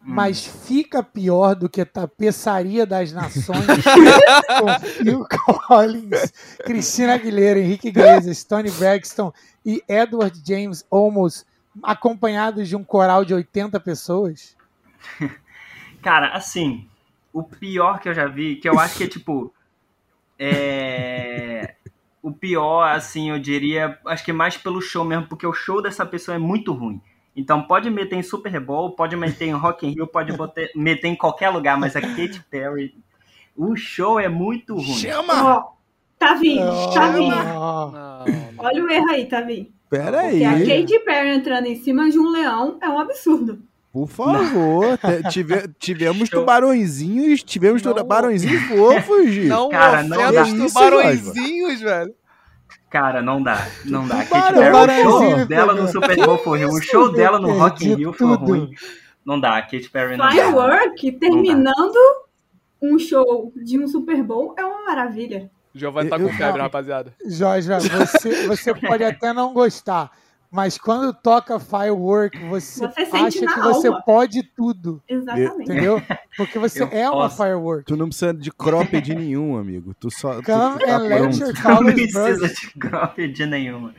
hum. 0.00 0.06
mas 0.06 0.44
fica 0.46 1.02
pior 1.02 1.54
do 1.54 1.68
que 1.68 1.84
Tapeçaria 1.84 2.86
das 2.86 3.12
Nações 3.12 3.66
com 4.58 4.80
Phil 4.88 5.26
Collins, 5.66 6.32
Cristina 6.64 7.14
Aguilera, 7.14 7.58
Henrique 7.58 7.88
Iglesias, 7.88 8.44
Tony 8.44 8.70
Braxton 8.70 9.32
e 9.64 9.82
Edward 9.88 10.40
James 10.46 10.84
Olmos, 10.90 11.44
acompanhados 11.82 12.68
de 12.68 12.76
um 12.76 12.84
coral 12.84 13.24
de 13.24 13.34
80 13.34 13.78
pessoas? 13.80 14.56
Cara, 16.00 16.28
assim, 16.28 16.88
o 17.34 17.42
pior 17.42 17.98
que 17.98 18.08
eu 18.08 18.14
já 18.14 18.28
vi, 18.28 18.54
que 18.54 18.68
eu 18.68 18.78
acho 18.78 18.96
que 18.96 19.04
é 19.04 19.08
tipo. 19.08 19.52
É. 20.38 21.74
O 22.22 22.32
pior, 22.32 22.84
assim, 22.84 23.28
eu 23.28 23.38
diria, 23.38 23.98
acho 24.06 24.24
que 24.24 24.32
mais 24.32 24.56
pelo 24.56 24.80
show 24.80 25.04
mesmo, 25.04 25.26
porque 25.26 25.46
o 25.46 25.52
show 25.52 25.82
dessa 25.82 26.06
pessoa 26.06 26.36
é 26.36 26.38
muito 26.38 26.72
ruim. 26.72 26.98
Então 27.36 27.62
pode 27.64 27.90
meter 27.90 28.16
em 28.16 28.22
Super 28.22 28.58
Bowl, 28.60 28.92
pode 28.92 29.14
meter 29.14 29.44
em 29.44 29.52
Rock 29.52 29.86
in 29.86 29.90
Rio, 29.90 30.06
pode 30.06 30.34
botar, 30.34 30.62
meter 30.74 31.08
em 31.08 31.16
qualquer 31.16 31.50
lugar, 31.50 31.78
mas 31.78 31.94
a 31.96 32.00
Katy 32.00 32.42
Perry, 32.48 32.94
o 33.54 33.76
show 33.76 34.18
é 34.18 34.28
muito 34.28 34.74
ruim. 34.74 34.94
Chama! 34.94 35.58
Oh, 35.58 35.72
tá 36.18 36.32
vindo, 36.32 36.94
tá 36.94 37.10
vindo. 37.10 37.34
Olha 38.56 38.84
o 38.84 38.90
erro 38.90 39.10
aí, 39.10 39.26
tá 39.26 39.42
vindo. 39.42 39.68
Pera 39.90 40.20
aí. 40.20 40.42
a 40.42 40.52
Katy 40.52 41.00
Perry 41.00 41.28
entrando 41.28 41.66
em 41.66 41.76
cima 41.76 42.08
de 42.08 42.18
um 42.18 42.30
leão 42.30 42.78
é 42.80 42.88
um 42.88 42.98
absurdo. 42.98 43.62
Por 43.94 44.08
favor, 44.08 44.98
tive, 45.30 45.68
tivemos 45.78 46.28
Show. 46.28 46.40
tubarõezinhos, 46.40 47.44
tivemos 47.44 47.80
não. 47.80 47.94
tubarõezinhos 47.94 48.62
fofos, 48.64 49.30
Gi. 49.30 49.44
Não, 49.44 49.68
cara, 49.68 50.02
não 50.02 50.32
dá. 50.32 50.44
tubarõezinhos, 50.44 51.80
velho. 51.80 52.12
Cara, 52.90 53.22
não 53.22 53.40
dá. 53.40 53.68
Não 53.84 54.04
dá. 54.08 54.24
Katy 54.24 54.54
Perry, 54.54 55.06
o 55.06 55.20
show 55.20 55.46
dela 55.46 55.74
no 55.74 55.86
Super 55.86 56.16
Bowl 56.26 56.38
foi 56.38 56.64
ruim. 56.64 56.76
O 56.76 56.82
show 56.82 57.12
dela 57.12 57.38
no 57.38 57.56
Rock 57.56 57.86
in 57.86 57.94
Rio 57.94 58.12
foi 58.12 58.34
ruim. 58.34 58.70
Não 59.24 59.38
dá. 59.38 59.62
Katy 59.62 59.88
Perry 59.88 60.16
não 60.16 60.28
Firework 60.28 61.12
terminando 61.12 61.96
um 62.82 62.98
show 62.98 63.52
de 63.54 63.78
um 63.78 63.86
Super 63.86 64.24
Bowl 64.24 64.56
é 64.58 64.64
uma 64.64 64.86
maravilha. 64.86 65.48
Giovanni 65.72 66.10
tá 66.10 66.18
com 66.18 66.28
febre, 66.30 66.60
rapaziada. 66.60 67.14
Jorge, 67.24 67.68
você, 67.68 68.46
você 68.48 68.74
pode 68.74 69.04
até 69.04 69.32
não 69.32 69.54
gostar, 69.54 70.10
mas 70.54 70.78
quando 70.78 71.12
toca 71.12 71.58
Firework, 71.58 72.38
você, 72.46 72.86
você 72.86 73.16
acha 73.16 73.40
que 73.40 73.44
alma. 73.44 73.72
você 73.72 73.90
pode 74.06 74.40
tudo. 74.54 75.02
Exatamente. 75.08 75.62
Entendeu? 75.62 76.00
Porque 76.36 76.60
você 76.60 76.84
eu 76.84 76.88
é 76.92 77.10
posso. 77.10 77.16
uma 77.16 77.28
Firework. 77.28 77.84
Tu 77.86 77.96
não 77.96 78.06
precisa 78.06 78.32
de 78.32 78.52
cropped 78.52 79.12
nenhum, 79.16 79.58
amigo. 79.58 79.92
Tu 79.98 80.12
só. 80.12 80.34
Come 80.34 80.78
tu, 80.78 80.86
tá 80.86 80.98
let 80.98 81.40
your 81.40 81.60
colors 81.60 81.84
Não 81.84 81.92
precisa 81.92 82.48
de 82.48 82.70
cropped 82.78 83.46
nenhuma. 83.46 83.96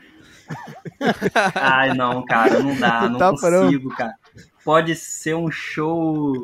Ai, 1.56 1.94
não, 1.94 2.24
cara, 2.24 2.60
não 2.62 2.74
dá. 2.80 3.10
Não 3.10 3.20
tá 3.20 3.32
consigo, 3.32 3.90
pronto. 3.90 3.98
cara. 3.98 4.16
Pode 4.64 4.96
ser 4.96 5.36
um 5.36 5.52
show 5.52 6.42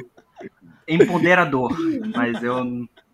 empoderador, 0.89 1.73
mas 2.13 2.43
eu 2.43 2.65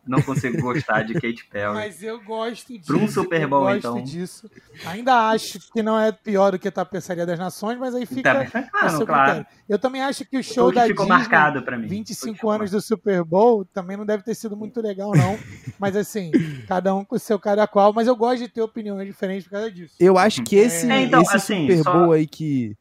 não 0.08 0.22
consigo 0.22 0.60
gostar 0.62 1.04
de 1.04 1.13
Kate 1.13 1.46
Perry. 1.52 1.74
Mas 1.74 2.02
eu 2.02 2.22
gosto 2.24 2.74
disso. 2.74 2.86
Para 2.88 2.98
um 2.98 3.08
Super 3.08 3.48
Bowl, 3.48 3.70
eu 3.70 3.76
gosto 3.76 3.78
então. 3.78 4.04
disso. 4.04 4.50
Ainda 4.86 5.30
acho 5.30 5.60
que 5.72 5.84
não 5.84 6.00
é 6.00 6.12
pior 6.12 6.52
do 6.52 6.60
que 6.60 6.67
a 6.67 6.72
Tapeçaria 6.72 7.26
das 7.26 7.38
Nações, 7.38 7.78
mas 7.78 7.93
aí 7.93 8.06
fica 8.06 8.46
claro, 8.46 9.06
claro. 9.06 9.46
Eu 9.67 9.78
também 9.78 10.02
acho 10.02 10.26
que 10.26 10.38
o 10.38 10.43
show 10.43 10.72
da 10.72 10.86
ficou 10.86 11.06
Disney, 11.06 11.20
marcado 11.20 11.62
para 11.62 11.78
mim. 11.78 11.88
25 11.88 12.50
anos 12.50 12.72
do 12.72 12.82
Super 12.82 13.24
Bowl, 13.24 13.65
também 13.65 13.98
não 13.98 14.06
deve 14.06 14.24
ter 14.24 14.36
sido 14.36 14.56
muito 14.56 14.82
legal, 14.82 15.12
não. 15.12 15.38
mas 15.78 15.96
assim, 15.96 16.32
cada 16.67 16.96
um 16.96 17.04
com 17.04 17.15
o 17.15 17.20
seu 17.20 17.39
cada 17.39 17.67
qual. 17.67 17.93
Mas 17.93 18.08
eu 18.08 18.15
gosto 18.15 18.39
de 18.39 18.48
ter 18.48 18.62
opiniões 18.62 19.06
diferentes 19.06 19.46
por 19.46 19.52
causa 19.52 19.72
disso. 19.72 19.96
Eu 20.00 20.17
acho 20.17 20.43
que 20.43 20.56
esse, 20.56 20.89
é, 20.89 21.02
então, 21.02 21.22
esse 21.22 21.36
assim, 21.36 21.70
Super 21.70 21.84
Bowl 21.84 22.06
só... 22.08 22.12
aí 22.13 22.28
que 22.28 22.76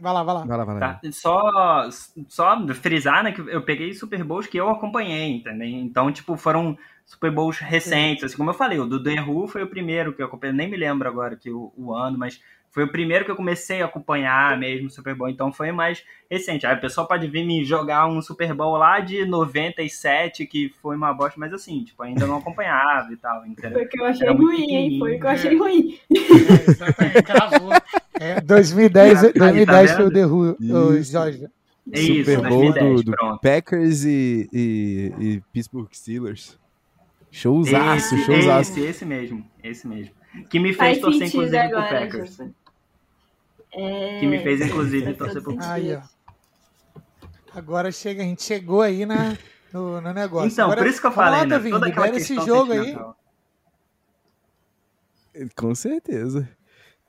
Vai 0.00 0.14
lá, 0.14 0.22
vai 0.22 0.34
lá. 0.34 0.44
Vai 0.46 0.56
lá, 0.56 0.64
vai 0.64 0.74
lá. 0.74 0.94
Tá. 0.94 1.00
Só, 1.12 1.88
só 2.26 2.66
frisar, 2.74 3.22
né, 3.22 3.32
que 3.32 3.40
eu 3.42 3.62
peguei 3.62 3.92
Super 3.92 4.24
Bowls 4.24 4.46
que 4.46 4.56
eu 4.56 4.70
acompanhei, 4.70 5.36
entendeu? 5.36 5.68
Então, 5.68 6.10
tipo, 6.10 6.36
foram 6.38 6.76
Super 7.04 7.30
Bowls 7.30 7.58
recentes, 7.58 8.24
assim, 8.24 8.36
como 8.36 8.50
eu 8.50 8.54
falei, 8.54 8.78
o 8.78 8.86
do 8.86 9.02
The 9.02 9.20
Who 9.20 9.46
foi 9.46 9.62
o 9.62 9.68
primeiro 9.68 10.14
que 10.14 10.22
eu 10.22 10.26
acompanhei, 10.26 10.56
nem 10.56 10.70
me 10.70 10.76
lembro 10.76 11.06
agora 11.06 11.36
que 11.36 11.50
o, 11.50 11.70
o 11.76 11.94
ano, 11.94 12.16
mas 12.16 12.40
foi 12.70 12.84
o 12.84 12.90
primeiro 12.90 13.24
que 13.24 13.30
eu 13.30 13.36
comecei 13.36 13.82
a 13.82 13.86
acompanhar 13.86 14.56
mesmo 14.56 14.86
o 14.86 14.90
Super 14.90 15.14
Bowl, 15.14 15.28
então 15.28 15.52
foi 15.52 15.72
mais 15.72 16.04
recente. 16.30 16.64
Aí 16.64 16.76
o 16.76 16.80
pessoal 16.80 17.06
pode 17.06 17.26
vir 17.26 17.44
me 17.44 17.64
jogar 17.64 18.06
um 18.06 18.22
Super 18.22 18.54
Bowl 18.54 18.76
lá 18.76 19.00
de 19.00 19.26
97, 19.26 20.46
que 20.46 20.72
foi 20.80 20.96
uma 20.96 21.12
bosta, 21.12 21.38
mas 21.38 21.52
assim, 21.52 21.82
tipo, 21.82 22.02
ainda 22.02 22.26
não 22.26 22.36
acompanhava 22.38 23.12
e 23.12 23.16
tal, 23.16 23.44
entendeu? 23.44 23.72
Foi 23.72 23.84
o 23.84 23.88
que 23.88 24.00
eu 24.00 24.06
achei 24.06 24.28
ruim, 24.28 24.70
hein? 24.70 24.98
Foi 24.98 25.16
o 25.16 25.20
que 25.20 25.26
eu 25.26 25.30
achei 25.30 25.58
ruim. 25.58 25.98
É, 26.10 26.70
exatamente, 26.70 27.22
cravou. 27.22 27.70
É, 28.20 28.38
2010, 28.38 29.32
2010 29.32 29.90
tá 29.90 29.96
foi 29.96 30.04
o 30.04 30.12
The 30.12 30.26
Who, 30.26 30.56
o 30.60 31.02
Jorge. 31.02 31.48
É 31.90 32.00
isso, 32.00 32.30
Super 32.30 32.48
Bowl 32.50 32.70
2010, 32.70 33.02
do, 33.02 33.12
do 33.12 33.38
Packers 33.40 34.04
e, 34.04 34.46
e, 34.52 35.12
e, 35.18 35.42
Pittsburgh 35.50 35.88
Steelers. 35.90 36.58
Showzaço, 37.30 38.14
esse, 38.14 38.24
showzaço. 38.24 38.72
Esse, 38.72 38.80
esse 38.82 39.04
mesmo, 39.06 39.50
esse 39.64 39.88
mesmo. 39.88 40.12
Que 40.50 40.58
me 40.58 40.74
fez 40.74 40.76
Faz 40.76 40.98
torcer, 40.98 41.28
inclusive, 41.28 41.56
agora, 41.56 41.86
pro 41.86 41.98
Packers. 41.98 42.40
É... 43.72 44.20
Que 44.20 44.26
me 44.26 44.38
fez, 44.42 44.60
inclusive, 44.60 45.14
torcer 45.14 45.42
pro 45.42 45.56
Packers. 45.56 46.04
Agora 47.54 47.90
chega, 47.90 48.22
a 48.22 48.26
gente 48.26 48.42
chegou 48.42 48.82
aí 48.82 49.06
na, 49.06 49.38
no, 49.72 49.98
no 49.98 50.12
negócio. 50.12 50.52
Então, 50.52 50.66
Agora, 50.66 50.82
por 50.82 50.90
isso 50.90 51.00
que 51.00 51.06
eu 51.06 51.12
falei, 51.12 51.40
né? 51.40 51.46
Davi, 51.46 51.70
libera 51.70 52.16
esse 52.16 52.34
jogo 52.34 52.72
aí. 52.72 52.98
Com 55.56 55.74
certeza. 55.74 56.46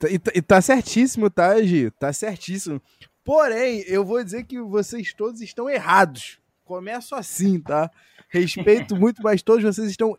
Tá, 0.02 0.10
e 0.10 0.18
tá, 0.18 0.32
e 0.34 0.42
tá 0.42 0.60
certíssimo, 0.60 1.30
tá, 1.30 1.62
Gi? 1.62 1.92
Tá 1.92 2.12
certíssimo. 2.12 2.82
Porém, 3.24 3.84
eu 3.86 4.04
vou 4.04 4.22
dizer 4.22 4.42
que 4.42 4.60
vocês 4.60 5.14
todos 5.14 5.40
estão 5.40 5.70
errados. 5.70 6.40
Começo 6.64 7.14
assim, 7.14 7.60
tá? 7.60 7.88
Respeito 8.28 8.96
muito, 8.96 9.22
mas 9.22 9.42
todos 9.42 9.62
vocês 9.62 9.88
estão 9.88 10.18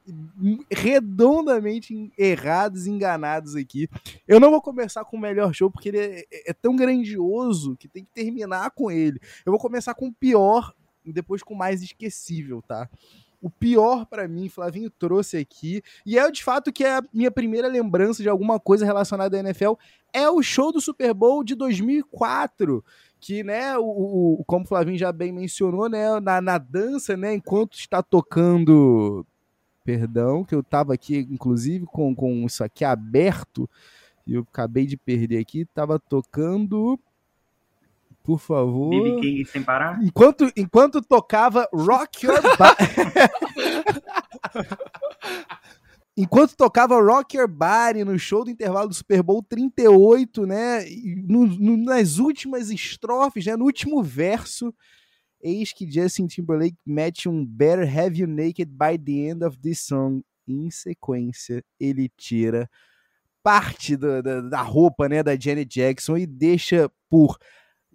redondamente 0.71 2.13
errados, 2.17 2.87
enganados 2.87 3.57
aqui. 3.57 3.89
Eu 4.25 4.39
não 4.39 4.51
vou 4.51 4.61
começar 4.61 5.03
com 5.03 5.17
o 5.17 5.19
melhor 5.19 5.53
show, 5.53 5.69
porque 5.69 5.89
ele 5.89 5.99
é, 5.99 6.19
é, 6.31 6.51
é 6.51 6.53
tão 6.53 6.77
grandioso 6.77 7.75
que 7.75 7.89
tem 7.89 8.05
que 8.05 8.11
terminar 8.13 8.71
com 8.71 8.89
ele. 8.89 9.19
Eu 9.45 9.51
vou 9.51 9.59
começar 9.59 9.93
com 9.95 10.07
o 10.07 10.13
pior 10.13 10.73
e 11.03 11.11
depois 11.11 11.43
com 11.43 11.53
o 11.53 11.57
mais 11.57 11.81
esquecível, 11.81 12.61
tá? 12.61 12.89
O 13.43 13.49
pior 13.49 14.05
para 14.05 14.25
mim, 14.25 14.47
Flavinho 14.47 14.89
trouxe 14.89 15.35
aqui, 15.35 15.83
e 16.05 16.17
é 16.17 16.31
de 16.31 16.41
fato 16.41 16.71
que 16.71 16.85
é 16.85 16.99
a 16.99 17.03
minha 17.13 17.29
primeira 17.29 17.67
lembrança 17.67 18.23
de 18.23 18.29
alguma 18.29 18.57
coisa 18.57 18.85
relacionada 18.85 19.35
à 19.35 19.39
NFL, 19.41 19.73
é 20.13 20.29
o 20.29 20.41
show 20.41 20.71
do 20.71 20.79
Super 20.79 21.13
Bowl 21.13 21.43
de 21.43 21.53
2004 21.53 22.81
que, 23.19 23.41
né, 23.41 23.77
o, 23.77 24.39
o, 24.39 24.43
como 24.45 24.65
o 24.65 24.67
Flavinho 24.67 24.97
já 24.97 25.11
bem 25.11 25.31
mencionou, 25.31 25.89
né, 25.89 26.19
na, 26.19 26.41
na 26.41 26.57
dança, 26.57 27.15
né, 27.15 27.33
enquanto 27.33 27.77
está 27.77 28.01
tocando, 28.03 29.25
perdão, 29.83 30.43
que 30.43 30.53
eu 30.53 30.59
estava 30.59 30.93
aqui, 30.93 31.19
inclusive, 31.31 31.85
com, 31.85 32.13
com 32.13 32.45
isso 32.45 32.63
aqui 32.65 32.83
aberto, 32.83 33.69
e 34.27 34.33
eu 34.33 34.41
acabei 34.41 34.85
de 34.85 34.97
perder 34.97 35.39
aqui, 35.39 35.61
estava 35.61 35.97
tocando, 35.97 36.99
por 38.23 38.39
favor. 38.39 38.89
BB 38.89 39.21
King 39.21 39.45
sem 39.45 39.61
parar? 39.61 40.01
Enquanto, 40.01 40.51
enquanto 40.55 41.01
tocava 41.01 41.67
Rock 41.73 42.25
Your 42.25 42.41
Body. 42.41 42.83
Enquanto 46.15 46.55
tocava 46.55 47.01
Rock 47.01 47.35
Your 47.35 47.47
Body 47.47 48.03
no 48.03 48.19
show 48.19 48.43
do 48.43 48.51
intervalo 48.51 48.87
do 48.87 48.93
Super 48.93 49.23
Bowl 49.23 49.41
38, 49.41 50.45
né? 50.45 50.85
No, 51.27 51.47
no, 51.47 51.75
nas 51.75 52.19
últimas 52.19 52.69
estrofes, 52.69 53.47
né? 53.47 53.57
No 53.57 53.65
último 53.65 54.03
verso, 54.03 54.71
eis 55.41 55.73
que 55.73 55.89
Justin 55.89 56.27
Timberlake 56.27 56.77
mete 56.85 57.27
um 57.27 57.43
Better 57.43 57.87
Have 57.87 58.19
You 58.19 58.27
Naked 58.27 58.65
by 58.65 58.95
the 59.03 59.29
End 59.29 59.43
of 59.43 59.57
This 59.57 59.79
Song. 59.79 60.23
Em 60.47 60.69
sequência, 60.69 61.63
ele 61.79 62.11
tira 62.15 62.69
parte 63.41 63.97
da, 63.97 64.21
da, 64.21 64.41
da 64.41 64.61
roupa, 64.61 65.09
né? 65.09 65.23
Da 65.23 65.35
Janet 65.35 65.73
Jackson 65.73 66.17
e 66.17 66.27
deixa 66.27 66.91
por. 67.09 67.39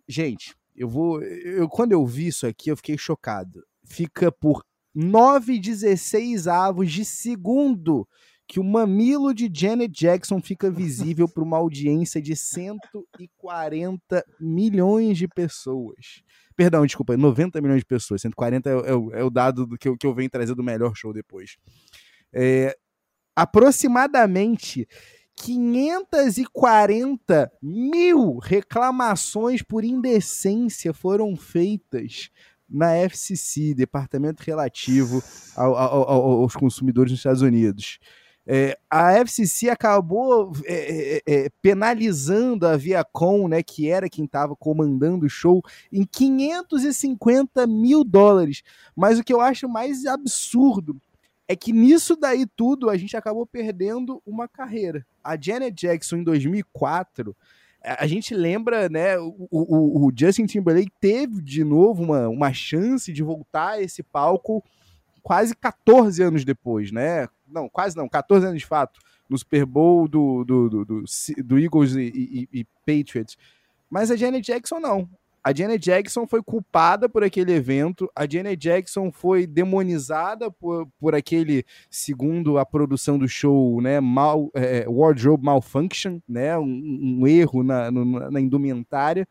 Gente, 0.09 0.55
Eu 0.75 0.89
vou. 0.89 1.23
Eu, 1.23 1.69
quando 1.69 1.93
eu 1.93 2.07
vi 2.07 2.29
isso 2.29 2.47
aqui, 2.47 2.71
eu 2.71 2.77
fiquei 2.77 2.97
chocado. 2.97 3.63
Fica 3.85 4.31
por 4.31 4.65
9,16 4.97 6.47
avos 6.51 6.91
de 6.91 7.05
segundo 7.05 8.09
que 8.47 8.59
o 8.59 8.65
mamilo 8.65 9.35
de 9.35 9.51
Janet 9.53 9.93
Jackson 9.93 10.41
fica 10.41 10.71
visível 10.71 11.29
para 11.29 11.43
uma 11.43 11.59
audiência 11.59 12.21
de 12.23 12.35
140 12.35 14.25
milhões 14.41 15.19
de 15.19 15.29
pessoas. 15.29 16.23
Perdão, 16.57 16.87
desculpa, 16.87 17.15
90 17.15 17.61
milhões 17.61 17.81
de 17.81 17.85
pessoas. 17.85 18.23
140 18.23 18.71
é, 18.71 18.73
é, 18.73 19.21
é 19.21 19.25
o 19.25 19.29
dado 19.29 19.67
do 19.67 19.77
que 19.77 19.87
eu, 19.87 19.99
que 19.99 20.07
eu 20.07 20.15
venho 20.15 20.31
trazer 20.31 20.55
do 20.55 20.63
melhor 20.63 20.95
show 20.97 21.13
depois. 21.13 21.57
É, 22.33 22.75
aproximadamente 23.37 24.89
540 25.39 27.53
mil 27.63 28.39
reclamações 28.39 29.63
por 29.63 29.85
indecência 29.85 30.93
foram 30.93 31.37
feitas 31.37 32.29
na 32.69 32.97
FCC, 32.97 33.73
Departamento 33.73 34.43
Relativo 34.43 35.23
ao, 35.57 35.77
ao, 35.77 36.11
ao, 36.11 36.43
aos 36.43 36.55
Consumidores 36.55 37.13
nos 37.13 37.21
Estados 37.21 37.43
Unidos. 37.43 38.01
É, 38.51 38.79
a 38.91 39.13
FCC 39.13 39.69
acabou 39.69 40.53
é, 40.65 41.19
é, 41.19 41.23
é, 41.27 41.51
penalizando 41.61 42.67
a 42.67 42.79
Viacom, 42.79 43.47
né, 43.47 43.63
que 43.63 43.91
era 43.91 44.09
quem 44.09 44.25
estava 44.25 44.57
comandando 44.57 45.27
o 45.27 45.31
show, 45.31 45.63
em 45.93 46.05
550 46.05 47.67
mil 47.67 48.03
dólares. 48.03 48.63
Mas 48.97 49.19
o 49.19 49.25
que 49.25 49.35
eu 49.35 49.43
acho 49.43 49.69
mais 49.69 50.07
absurdo 50.07 50.97
é 51.47 51.55
que 51.57 51.73
nisso 51.73 52.15
daí 52.15 52.47
tudo 52.47 52.91
a 52.91 52.97
gente 52.97 53.17
acabou 53.17 53.47
perdendo 53.47 54.23
uma 54.27 54.47
carreira. 54.47 55.07
A 55.29 55.37
Janet 55.41 55.75
Jackson 55.75 56.17
em 56.17 56.25
2004 56.25 57.37
a 57.83 58.07
gente 58.07 58.35
lembra, 58.35 58.89
né, 58.89 59.19
o, 59.19 59.47
o, 59.51 60.07
o, 60.07 60.13
Justin 60.15 60.47
Timberlake 60.47 60.91
teve 61.01 61.41
de 61.41 61.63
novo 61.63 62.03
uma, 62.03 62.29
uma 62.29 62.53
chance 62.53 63.13
de 63.13 63.23
voltar 63.23 63.75
a 63.75 63.81
esse 63.81 64.03
palco 64.03 64.65
quase 65.23 65.55
14 65.55 66.23
anos 66.23 66.45
depois, 66.45 66.91
né? 66.91 67.29
Não, 67.47 67.69
quase 67.69 67.97
não, 67.97 68.09
14 68.09 68.47
anos 68.47 68.61
de 68.61 68.67
fato, 68.67 69.01
no 69.29 69.39
Super 69.39 69.65
Bowl 69.65 70.09
do, 70.09 70.45
do, 70.45 70.69
do, 70.69 70.85
do, 70.85 71.05
do 71.45 71.59
Eagles 71.59 71.95
e, 71.95 72.49
e, 72.53 72.61
e, 72.61 72.65
Patriots. 72.85 73.37
Mas 73.89 74.11
a 74.11 74.17
Janet 74.17 74.45
Jackson 74.45 74.81
não. 74.81 75.09
A 75.49 75.55
Janet 75.55 75.83
Jackson 75.83 76.27
foi 76.27 76.43
culpada 76.43 77.09
por 77.09 77.25
aquele 77.25 77.53
evento, 77.53 78.07
a 78.15 78.29
Janet 78.31 78.55
Jackson 78.55 79.11
foi 79.11 79.47
demonizada 79.47 80.51
por, 80.51 80.87
por 81.01 81.15
aquele, 81.15 81.65
segundo 81.89 82.59
a 82.59 82.67
produção 82.67 83.19
do 83.19 83.27
show, 83.27 83.81
né, 83.81 83.99
mal, 83.99 84.51
é, 84.53 84.85
wardrobe 84.87 85.43
malfunction, 85.43 86.21
né, 86.29 86.59
um, 86.59 87.21
um 87.21 87.27
erro 87.27 87.63
na, 87.63 87.91
no, 87.91 88.31
na 88.31 88.39
indumentária. 88.39 89.27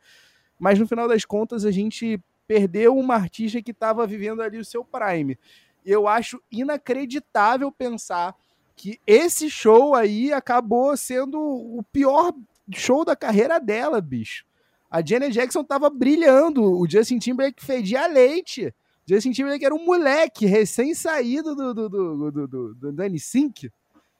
Mas 0.60 0.80
no 0.80 0.88
final 0.88 1.08
das 1.08 1.24
contas 1.24 1.64
a 1.64 1.70
gente 1.70 2.20
perdeu 2.48 2.98
uma 2.98 3.14
artista 3.14 3.62
que 3.62 3.70
estava 3.70 4.08
vivendo 4.08 4.42
ali 4.42 4.58
o 4.58 4.66
seu 4.66 4.84
prime 4.84 5.38
eu 5.86 6.08
acho 6.08 6.42
inacreditável 6.52 7.72
pensar 7.72 8.36
que 8.76 9.00
esse 9.06 9.52
show 9.52 9.94
aí 9.94 10.34
acabou 10.34 10.98
sendo 10.98 11.40
o 11.40 11.84
pior 11.94 12.34
show 12.72 13.06
da 13.06 13.16
carreira 13.16 13.60
dela, 13.60 14.02
bicho. 14.02 14.47
A 14.90 15.06
Janet 15.06 15.34
Jackson 15.34 15.64
tava 15.64 15.90
brilhando, 15.90 16.64
o 16.64 16.90
Justin 16.90 17.20
Timberlake 17.20 17.64
fedia 17.64 18.08
leite. 18.08 18.74
Justin 19.06 19.32
Timberlake 19.32 19.66
era 19.66 19.76
um 19.76 19.86
moleque 19.86 20.46
recém-saído 20.46 21.56
do, 21.56 21.74
do, 21.74 21.90
do, 21.90 22.32
do, 22.32 22.32
do, 22.32 22.48
do, 22.48 22.92
do. 22.92 23.72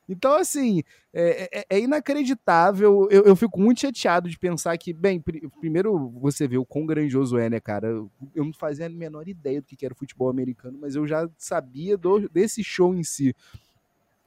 Então, 0.10 0.36
assim, 0.36 0.84
é, 1.14 1.60
é, 1.60 1.66
é 1.70 1.80
inacreditável. 1.80 3.08
Eu, 3.12 3.24
eu, 3.26 3.36
fico 3.36 3.60
muito 3.60 3.82
chateado 3.82 4.30
de 4.30 4.40
pensar 4.40 4.78
que, 4.78 4.94
bem, 4.94 5.20
pr 5.20 5.50
primeiro 5.60 6.10
você 6.22 6.48
vê 6.48 6.58
o 6.58 6.66
quão 6.66 6.86
grandioso 6.86 7.38
é, 7.38 7.50
né, 7.50 7.60
cara? 7.60 7.88
Eu 7.90 8.10
não 8.46 8.54
fazia 8.54 8.86
a 8.86 8.90
menor 8.90 9.28
ideia 9.28 9.62
do 9.62 9.68
que 9.68 9.86
era 9.86 9.94
futebol 9.94 10.30
americano, 10.30 10.78
mas 10.80 10.96
eu 10.96 11.06
já 11.06 11.30
sabia 11.38 11.98
do, 11.98 12.30
desse 12.30 12.64
show 12.64 12.96
em 12.96 13.04
si. 13.04 13.36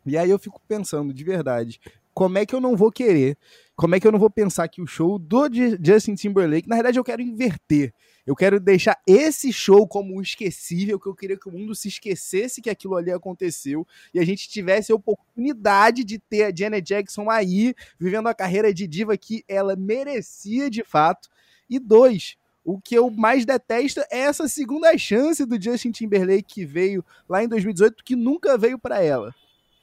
E 0.04 0.18
aí 0.18 0.28
eu 0.28 0.38
fico 0.38 0.60
pensando, 0.68 1.14
de 1.14 1.24
verdade, 1.24 1.80
como 2.12 2.38
é 2.38 2.46
que 2.46 2.54
eu 2.54 2.60
não 2.60 2.76
vou 2.76 2.90
querer? 2.90 3.36
Como 3.76 3.94
é 3.94 4.00
que 4.00 4.06
eu 4.06 4.12
não 4.12 4.18
vou 4.18 4.30
pensar 4.30 4.68
que 4.68 4.82
o 4.82 4.86
show 4.86 5.18
do 5.18 5.48
Justin 5.82 6.14
Timberlake, 6.14 6.68
na 6.68 6.76
verdade 6.76 6.98
eu 6.98 7.04
quero 7.04 7.22
inverter. 7.22 7.94
Eu 8.26 8.36
quero 8.36 8.60
deixar 8.60 9.00
esse 9.06 9.52
show 9.52 9.88
como 9.88 10.20
esquecível, 10.20 11.00
que 11.00 11.08
eu 11.08 11.14
queria 11.14 11.38
que 11.38 11.48
o 11.48 11.52
mundo 11.52 11.74
se 11.74 11.88
esquecesse 11.88 12.60
que 12.60 12.68
aquilo 12.68 12.96
ali 12.96 13.10
aconteceu 13.10 13.86
e 14.12 14.20
a 14.20 14.24
gente 14.24 14.48
tivesse 14.48 14.92
a 14.92 14.94
oportunidade 14.94 16.04
de 16.04 16.18
ter 16.18 16.44
a 16.44 16.54
Janet 16.54 16.86
Jackson 16.86 17.30
aí, 17.30 17.74
vivendo 17.98 18.28
a 18.28 18.34
carreira 18.34 18.72
de 18.72 18.86
diva 18.86 19.16
que 19.16 19.42
ela 19.48 19.74
merecia 19.74 20.68
de 20.68 20.84
fato. 20.84 21.28
E 21.68 21.78
dois, 21.78 22.36
o 22.62 22.78
que 22.80 22.94
eu 22.94 23.10
mais 23.10 23.46
detesto 23.46 24.00
é 24.10 24.18
essa 24.18 24.46
segunda 24.46 24.96
chance 24.98 25.44
do 25.46 25.60
Justin 25.60 25.90
Timberlake 25.90 26.42
que 26.42 26.66
veio 26.66 27.04
lá 27.28 27.42
em 27.42 27.48
2018, 27.48 28.04
que 28.04 28.14
nunca 28.14 28.58
veio 28.58 28.78
para 28.78 29.02
ela. 29.02 29.34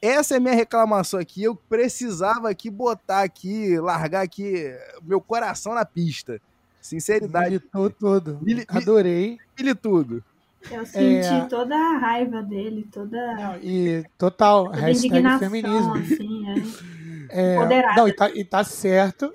Essa 0.02 0.36
é 0.36 0.38
a 0.38 0.40
minha 0.40 0.54
reclamação 0.54 1.20
aqui. 1.20 1.44
Eu 1.44 1.56
precisava 1.56 2.50
aqui 2.50 2.70
botar 2.70 3.22
aqui, 3.22 3.80
largar 3.80 4.22
aqui 4.22 4.76
meu 5.02 5.20
coração 5.20 5.74
na 5.74 5.86
pista. 5.86 6.40
Sinceridade. 6.80 7.50
Militou 7.50 7.90
tudo. 7.90 8.40
Mili, 8.42 8.66
Adorei. 8.68 9.38
Mili 9.58 9.76
tudo. 9.76 10.24
Eu 10.72 10.86
senti 10.86 11.34
é... 11.34 11.46
toda 11.46 11.76
a 11.76 11.98
raiva 11.98 12.42
dele, 12.42 12.88
toda. 12.92 13.36
Não, 13.36 13.58
e 13.58 14.04
total, 14.18 14.66
toda 14.66 14.78
hashtag 14.78 15.40
feminismo. 15.40 15.94
Assim, 15.96 16.50
é. 16.50 17.56
É, 17.56 17.96
não, 17.96 18.08
e 18.08 18.14
tá, 18.14 18.30
e 18.30 18.44
tá 18.44 18.64
certo. 18.64 19.34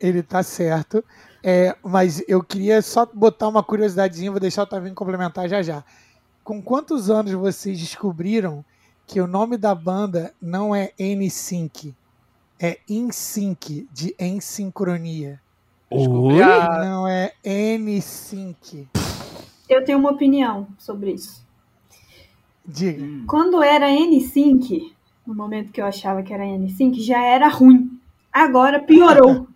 Ele 0.00 0.22
tá 0.22 0.42
certo. 0.42 1.04
É, 1.42 1.76
mas 1.82 2.22
eu 2.26 2.42
queria 2.42 2.80
só 2.82 3.06
botar 3.06 3.48
uma 3.48 3.62
curiosidadezinha, 3.62 4.30
vou 4.30 4.40
deixar 4.40 4.62
o 4.62 4.66
Tavinho 4.66 4.94
complementar 4.94 5.48
já 5.48 5.62
já. 5.62 5.84
Com 6.42 6.62
quantos 6.62 7.10
anos 7.10 7.32
vocês 7.32 7.78
descobriram 7.78 8.64
que 9.06 9.20
o 9.20 9.26
nome 9.26 9.56
da 9.56 9.74
banda 9.74 10.32
não 10.40 10.74
é 10.74 10.92
N-Sync, 10.98 11.94
é 12.60 12.78
InSync, 12.88 13.86
de 13.92 14.14
Em 14.18 14.40
Sincronia? 14.40 15.40
Oi? 15.90 16.38
Não 16.38 17.06
é 17.06 17.32
N-Sync. 17.44 18.88
Eu 19.68 19.84
tenho 19.84 19.98
uma 19.98 20.10
opinião 20.10 20.66
sobre 20.78 21.12
isso. 21.12 21.44
Diga. 22.66 23.02
Hum. 23.02 23.24
Quando 23.26 23.62
era 23.62 23.90
N-Sync, 23.90 24.94
no 25.26 25.34
momento 25.34 25.70
que 25.70 25.80
eu 25.80 25.86
achava 25.86 26.22
que 26.22 26.32
era 26.32 26.44
N-Sync, 26.44 27.00
já 27.00 27.22
era 27.22 27.48
ruim. 27.48 27.98
Agora 28.32 28.80
piorou. 28.80 29.46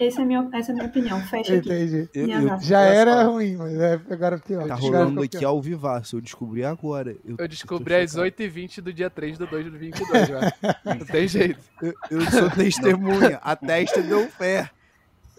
Essa 0.00 0.22
é, 0.22 0.24
minha, 0.24 0.48
essa 0.52 0.70
é 0.70 0.72
a 0.72 0.74
minha 0.74 0.86
opinião. 0.86 1.20
Fecha 1.20 1.56
Entendi. 1.56 2.02
aqui. 2.02 2.18
Eu, 2.18 2.28
eu, 2.28 2.60
já 2.60 2.80
era 2.80 3.24
ruim, 3.24 3.56
mas 3.56 3.74
é, 3.74 4.00
agora 4.10 4.38
pior. 4.38 4.66
Tá 4.66 4.74
rolando 4.74 5.22
aqui 5.22 5.44
ao 5.44 5.60
vivaço. 5.60 6.16
Eu 6.16 6.20
descobri 6.20 6.64
agora. 6.64 7.14
Eu, 7.24 7.36
eu 7.38 7.48
descobri 7.48 7.94
às 7.94 8.16
8h20 8.16 8.80
do 8.80 8.92
dia 8.92 9.10
3 9.10 9.36
de 9.36 9.46
2 9.46 9.64
de 9.64 9.70
2022, 9.70 10.28
velho. 10.28 10.52
Não 10.84 11.06
tem 11.06 11.28
jeito. 11.28 11.60
Eu, 11.82 11.94
eu 12.10 12.20
sou 12.30 12.50
testemunha. 12.56 13.38
A 13.42 13.54
testa 13.54 14.02
deu 14.02 14.26
fé. 14.30 14.70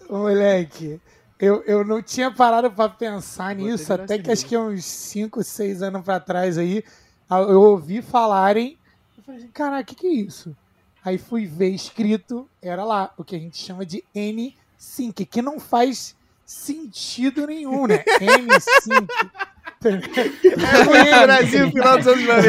Moleque, 0.08 1.00
eu, 1.40 1.62
eu 1.62 1.84
não 1.84 2.02
tinha 2.02 2.30
parado 2.30 2.70
para 2.70 2.88
pensar 2.88 3.54
nisso, 3.56 3.92
até 3.92 4.18
que 4.18 4.30
acho 4.30 4.46
que 4.46 4.56
uns 4.56 4.84
5, 4.84 5.42
6 5.42 5.82
anos 5.82 6.02
para 6.02 6.20
trás 6.20 6.56
aí, 6.58 6.84
eu 7.30 7.60
ouvi 7.60 8.02
falarem, 8.02 8.78
eu 9.16 9.24
falei 9.24 9.40
assim, 9.40 9.50
caraca, 9.50 9.82
o 9.82 9.84
que, 9.86 9.94
que 9.94 10.06
é 10.06 10.12
isso? 10.12 10.56
Aí 11.04 11.18
fui 11.18 11.46
ver 11.46 11.70
escrito, 11.70 12.48
era 12.60 12.84
lá, 12.84 13.12
o 13.16 13.24
que 13.24 13.34
a 13.34 13.38
gente 13.38 13.56
chama 13.56 13.84
de 13.84 14.04
N-Sync, 14.14 15.24
que 15.26 15.42
não 15.42 15.58
faz 15.58 16.16
sentido 16.46 17.46
nenhum, 17.46 17.86
né? 17.86 18.04
N-Sync. 18.20 19.08
É 19.84 20.84
muito 20.84 21.26
Brasil 21.26 21.70
final 21.70 21.98
dos 21.98 22.06
anos 22.06 22.24
90. 22.24 22.42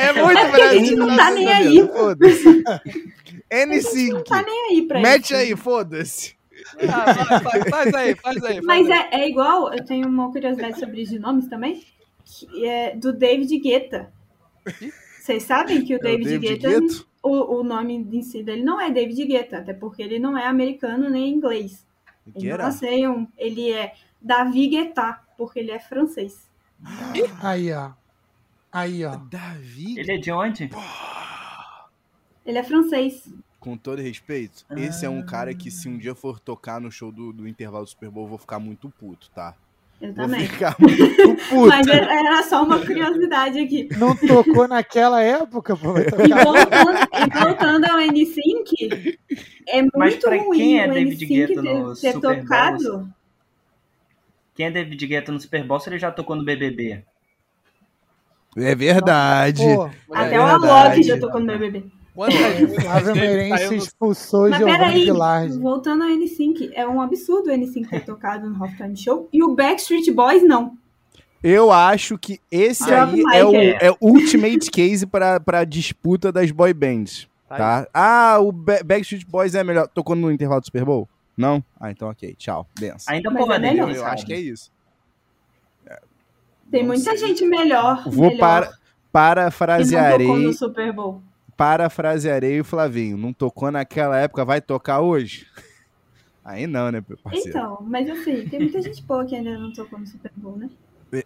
É 0.00 0.12
muito 0.12 0.38
é 0.38 0.50
Brasil. 0.50 0.68
A 0.68 0.74
gente 0.74 0.94
não 0.94 1.16
tá 1.16 1.30
nem 1.32 1.52
aí. 1.52 1.78
N5. 3.50 4.08
Não 4.12 4.24
tá 4.24 4.42
nem 4.42 4.70
aí 4.70 4.82
pra 4.82 5.00
Mete 5.00 5.24
isso. 5.24 5.34
aí, 5.34 5.56
foda-se. 5.56 6.36
Ah, 6.88 7.40
faz, 7.40 7.68
faz, 7.68 7.94
aí, 7.94 8.14
faz 8.14 8.44
aí. 8.44 8.54
Faz 8.54 8.64
Mas 8.64 8.90
aí. 8.90 9.08
É, 9.10 9.20
é 9.22 9.28
igual, 9.28 9.72
eu 9.72 9.84
tenho 9.84 10.08
uma 10.08 10.30
curiosidade 10.30 10.78
sobre 10.78 11.02
os 11.02 11.10
nomes 11.20 11.48
também, 11.48 11.84
que 12.24 12.64
é 12.64 12.94
do 12.96 13.12
David 13.12 13.58
Guetta. 13.58 14.12
Vocês 15.20 15.42
sabem 15.42 15.84
que 15.84 15.94
o 15.94 16.00
David, 16.00 16.34
é 16.34 16.36
o 16.36 16.40
David 16.40 16.58
Guetta, 16.58 17.04
o, 17.26 17.60
o 17.60 17.64
nome 17.64 17.94
em 17.94 18.22
si 18.22 18.42
dele 18.42 18.62
não 18.62 18.80
é 18.80 18.90
David 18.90 19.24
Guetta, 19.24 19.58
até 19.58 19.72
porque 19.72 20.02
ele 20.02 20.18
não 20.18 20.36
é 20.36 20.46
americano 20.46 21.08
nem 21.10 21.32
inglês. 21.32 21.86
Ele, 22.34 22.56
não 23.02 23.28
ele 23.36 23.72
é 23.72 23.94
Davi 24.20 24.68
Guetta, 24.68 25.20
porque 25.36 25.60
ele 25.60 25.70
é 25.70 25.78
francês. 25.78 26.50
Aí, 27.42 27.72
ó. 27.72 27.92
Aí, 28.72 29.04
ó. 29.04 29.16
Davi? 29.16 29.98
Ele 29.98 30.12
é 30.12 30.18
de 30.18 30.32
onde? 30.32 30.70
Ele 32.44 32.58
é 32.58 32.62
francês 32.62 33.28
com 33.66 33.76
todo 33.76 34.00
respeito, 34.00 34.64
esse 34.76 35.04
é 35.04 35.10
um 35.10 35.26
cara 35.26 35.52
que 35.52 35.72
se 35.72 35.88
um 35.88 35.98
dia 35.98 36.14
for 36.14 36.38
tocar 36.38 36.80
no 36.80 36.88
show 36.88 37.10
do, 37.10 37.32
do 37.32 37.48
intervalo 37.48 37.84
do 37.84 37.90
Super 37.90 38.08
Bowl, 38.08 38.22
eu 38.22 38.28
vou 38.28 38.38
ficar 38.38 38.60
muito 38.60 38.88
puto, 38.90 39.28
tá? 39.30 39.56
Eu 40.00 40.12
Vou 40.12 40.24
também. 40.26 40.46
ficar 40.46 40.76
muito 40.78 40.96
puto. 41.48 41.68
Mas 41.68 41.86
era 41.86 42.42
só 42.42 42.62
uma 42.62 42.78
curiosidade 42.84 43.58
aqui. 43.58 43.88
Não 43.96 44.14
tocou 44.14 44.68
naquela 44.68 45.22
época, 45.22 45.74
pô. 45.76 45.94
E 45.96 46.44
voltando, 46.44 47.08
e 47.14 47.38
voltando 47.44 47.84
ao 47.86 47.98
N5, 47.98 49.16
é 49.68 49.80
muito 49.82 49.98
Mas 49.98 50.16
pra 50.16 50.36
ruim 50.36 50.58
quem 50.58 50.80
é 50.80 50.86
o 50.86 50.92
David 50.92 51.24
N5 51.26 51.28
Guetta 51.28 51.62
ter, 51.62 51.74
no 51.74 51.94
ter 51.96 52.12
Super 52.12 52.20
Bowl, 52.20 52.42
tocado. 52.42 53.08
Quem 54.54 54.66
é 54.66 54.70
David 54.70 55.06
Guetta 55.06 55.32
no 55.32 55.40
Super 55.40 55.64
Bowl, 55.64 55.80
se 55.80 55.88
ele 55.88 55.98
já 55.98 56.10
tocou 56.10 56.36
no 56.36 56.44
BBB? 56.44 57.02
É 58.56 58.74
verdade. 58.74 59.62
Pô, 59.62 59.90
Até 60.12 60.36
É 60.36 60.40
o 60.40 60.46
verdade. 60.46 60.66
Alok 60.66 61.02
já 61.02 61.18
tocou 61.18 61.40
no 61.40 61.46
BBB. 61.46 61.84
Quantas 62.16 63.14
vezes 63.14 63.70
no- 63.70 63.76
expulsou 63.76 64.48
Mas 64.48 64.58
Giovanni 64.58 64.78
peraí, 64.78 65.04
Vilardi. 65.04 65.58
voltando 65.58 66.02
ao 66.02 66.08
N5, 66.10 66.70
é 66.74 66.86
um 66.88 67.00
absurdo 67.00 67.50
o 67.50 67.52
N5 67.52 67.88
ter 67.88 68.04
tocado 68.04 68.48
no 68.50 68.60
Halftime 68.64 68.96
Show 68.96 69.28
e 69.32 69.42
o 69.44 69.54
Backstreet 69.54 70.10
Boys 70.12 70.42
não. 70.42 70.76
Eu 71.42 71.70
acho 71.70 72.18
que 72.18 72.40
esse 72.50 72.84
Drop 72.86 73.12
aí 73.30 73.38
é 73.38 73.44
o 73.44 73.54
é 73.54 73.90
o 73.92 73.96
ultimate 74.00 74.70
case 74.70 75.06
pra, 75.06 75.38
pra 75.38 75.62
disputa 75.64 76.32
das 76.32 76.50
boy 76.50 76.72
bands. 76.74 77.28
Tá 77.48 77.56
Tá? 77.56 77.88
Ah, 77.94 78.38
o 78.40 78.50
Ba- 78.50 78.80
Backstreet 78.84 79.24
Boys 79.26 79.54
é 79.54 79.62
melhor. 79.62 79.86
Tocou 79.86 80.16
no 80.16 80.32
intervalo 80.32 80.60
do 80.60 80.64
Super 80.64 80.84
Bowl? 80.84 81.08
Não? 81.36 81.62
Ah, 81.78 81.90
então 81.90 82.08
ok. 82.08 82.34
Tchau. 82.36 82.66
Benção. 82.80 83.14
Ainda 83.14 83.30
Mas 83.30 83.42
é 83.42 83.46
pode, 83.46 83.60
melhor. 83.60 83.88
Eu 83.90 83.94
sabe? 83.96 84.10
acho 84.10 84.26
que 84.26 84.32
é 84.32 84.40
isso. 84.40 84.72
Tem 86.70 86.80
Não 86.82 86.88
muita 86.88 87.16
sei. 87.16 87.28
gente 87.28 87.44
melhor, 87.46 88.02
Vou 88.10 88.28
melhor 88.30 88.40
para, 88.40 88.66
que 88.66 88.72
não 88.72 88.76
tocou 88.78 89.10
parafrasearei, 89.12 90.26
no 90.26 90.52
Super 90.52 90.92
Bowl. 90.92 91.22
Parafrasearei 91.56 92.60
o 92.60 92.64
Flavinho. 92.64 93.16
Não 93.16 93.32
tocou 93.32 93.70
naquela 93.70 94.18
época, 94.18 94.44
vai 94.44 94.60
tocar 94.60 95.00
hoje? 95.00 95.46
Aí 96.44 96.66
não, 96.66 96.92
né, 96.92 97.00
parceiro? 97.22 97.48
Então, 97.48 97.78
mas 97.82 98.08
assim, 98.08 98.48
tem 98.48 98.60
muita 98.60 98.80
gente 98.80 99.02
boa 99.02 99.24
que 99.24 99.34
ainda 99.34 99.58
não 99.58 99.72
tocou 99.72 99.98
no 99.98 100.06
Super 100.06 100.30
Bowl, 100.36 100.56
né? 100.56 100.70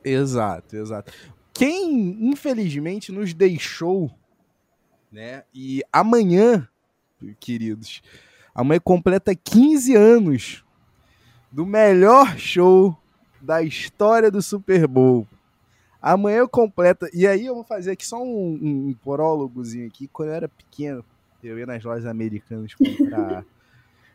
Exato, 0.05 0.77
exato. 0.77 1.13
Quem, 1.53 2.31
infelizmente, 2.31 3.13
nos 3.13 3.35
deixou, 3.35 4.11
né? 5.13 5.43
E 5.55 5.83
amanhã, 5.93 6.67
queridos, 7.39 8.01
amanhã 8.55 8.81
completa 8.83 9.35
15 9.35 9.95
anos 9.95 10.65
do 11.53 11.67
melhor 11.67 12.39
show 12.39 12.97
da 13.41 13.63
história 13.63 14.31
do 14.31 14.41
Super 14.41 14.87
Bowl. 14.87 15.27
Amanhã 16.01 16.47
completa. 16.47 17.09
E 17.13 17.27
aí 17.27 17.47
eu 17.47 17.55
vou 17.55 17.65
fazer 17.65 17.93
aqui 17.93 18.07
só 18.07 18.23
um, 18.23 18.59
um, 18.63 18.95
prólogozinho 19.03 19.87
aqui. 19.87 20.09
Quando 20.09 20.31
eu 20.31 20.35
era 20.35 20.49
pequeno, 20.49 21.05
eu 21.43 21.59
ia 21.59 21.67
nas 21.67 21.83
lojas 21.85 22.07
americanas 22.07 22.75
comprar. 22.75 23.45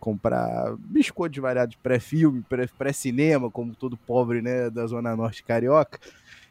comprar 0.05 0.75
biscoitos 0.77 1.41
variados 1.41 1.75
pré-filme, 1.77 2.43
pré- 2.47 2.69
pré-cinema, 2.77 3.49
como 3.49 3.73
todo 3.73 3.97
pobre, 3.97 4.39
né, 4.39 4.69
da 4.69 4.85
Zona 4.85 5.15
Norte 5.15 5.43
Carioca. 5.43 5.99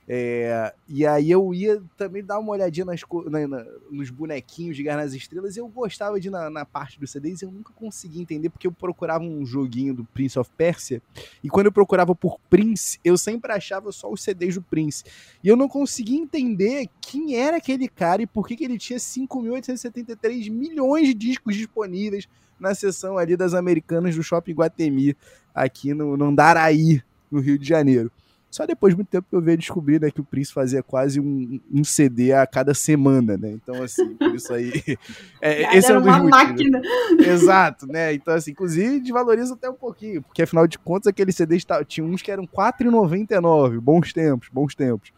É, 0.07 0.74
e 0.86 1.07
aí 1.07 1.30
eu 1.30 1.55
ia 1.55 1.82
também 1.96 2.22
dar 2.22 2.38
uma 2.38 2.52
olhadinha 2.52 2.84
nas, 2.84 3.00
na- 3.26 3.48
na- 3.48 3.64
nos 3.90 4.11
bonequinhos 4.11 4.76
de 4.76 4.82
Guerra 4.82 4.98
nas 4.98 5.14
Estrelas 5.14 5.57
e 5.57 5.61
eu 5.61 5.66
gostava 5.68 6.20
de 6.20 6.28
ir 6.28 6.30
na, 6.30 6.50
na 6.50 6.64
parte 6.66 7.00
dos 7.00 7.11
CDs 7.11 7.40
e 7.40 7.46
eu 7.46 7.50
nunca 7.50 7.72
conseguia 7.72 8.20
entender 8.20 8.50
porque 8.50 8.66
eu 8.66 8.72
procurava 8.72 9.24
um 9.24 9.46
joguinho 9.46 9.94
do 9.94 10.05
Prince 10.05 10.38
of 10.38 10.50
Persia 10.59 11.00
e 11.42 11.48
quando 11.48 11.66
eu 11.66 11.72
procurava 11.72 12.14
por 12.14 12.38
Prince, 12.50 12.98
eu 13.02 13.16
sempre 13.16 13.50
achava 13.50 13.90
só 13.92 14.11
os 14.12 14.22
CDs 14.22 14.57
do 14.57 14.62
Prince. 14.62 15.05
E 15.42 15.48
eu 15.48 15.57
não 15.57 15.68
conseguia 15.68 16.18
entender 16.18 16.86
quem 17.00 17.36
era 17.36 17.57
aquele 17.57 17.88
cara 17.88 18.20
e 18.20 18.26
por 18.26 18.46
que, 18.46 18.57
que 18.57 18.64
ele 18.64 18.76
tinha 18.76 18.98
5.873 18.98 20.50
milhões 20.50 21.07
de 21.09 21.14
discos 21.14 21.57
disponíveis 21.57 22.28
na 22.59 22.74
seção 22.74 23.16
ali 23.18 23.36
das 23.36 23.55
americanas 23.55 24.14
do 24.14 24.22
Shopping 24.22 24.52
Guatemi, 24.52 25.16
aqui 25.55 25.92
no, 25.94 26.16
no 26.16 26.26
Andaraí, 26.26 27.02
no 27.30 27.40
Rio 27.40 27.59
de 27.59 27.66
Janeiro. 27.66 28.11
Só 28.55 28.64
depois 28.64 28.92
de 28.92 28.98
muito 28.98 29.09
tempo 29.09 29.26
que 29.28 29.34
eu 29.34 29.40
veio 29.40 29.59
descobrir 29.59 30.00
né, 30.00 30.12
que 30.12 30.20
o 30.20 30.24
Prince 30.24 30.52
fazia 30.52 30.80
quase 30.80 31.18
um, 31.18 31.61
um 31.72 31.82
CD 31.82 32.32
a 32.32 32.46
cada 32.46 32.72
semana, 32.72 33.36
né? 33.36 33.50
Então, 33.50 33.82
assim, 33.82 34.14
por 34.14 34.32
isso 34.32 34.55
aí. 34.55 34.70
é, 35.42 35.76
esse 35.76 35.90
é 35.90 35.98
um 35.98 36.00
dos 36.00 36.07
uma 36.07 36.18
motivos. 36.22 36.30
máquina. 36.30 36.82
Exato, 37.18 37.88
né? 37.88 38.14
Então, 38.14 38.32
assim, 38.32 38.52
inclusive 38.52 39.00
desvaloriza 39.00 39.55
até 39.55 39.68
um 39.68 39.74
pouquinho, 39.74 40.22
porque 40.22 40.40
afinal 40.40 40.68
de 40.68 40.78
contas, 40.78 41.09
aqueles 41.09 41.34
CDs 41.34 41.66
tinha 41.88 42.07
uns 42.07 42.22
que 42.22 42.30
eram 42.30 42.44
R$ 42.44 42.48
4,99. 42.55 43.80
Bons 43.80 44.12
tempos, 44.12 44.48
bons 44.52 44.72
tempos. 44.76 45.12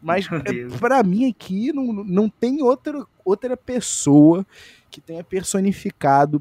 Mas 0.00 0.28
é, 0.30 0.78
pra 0.78 1.02
mim 1.02 1.28
aqui 1.28 1.72
não, 1.72 1.92
não 1.92 2.28
tem 2.28 2.62
outra, 2.62 3.04
outra 3.24 3.56
pessoa 3.56 4.46
que 4.88 5.00
tenha 5.00 5.24
personificado 5.24 6.40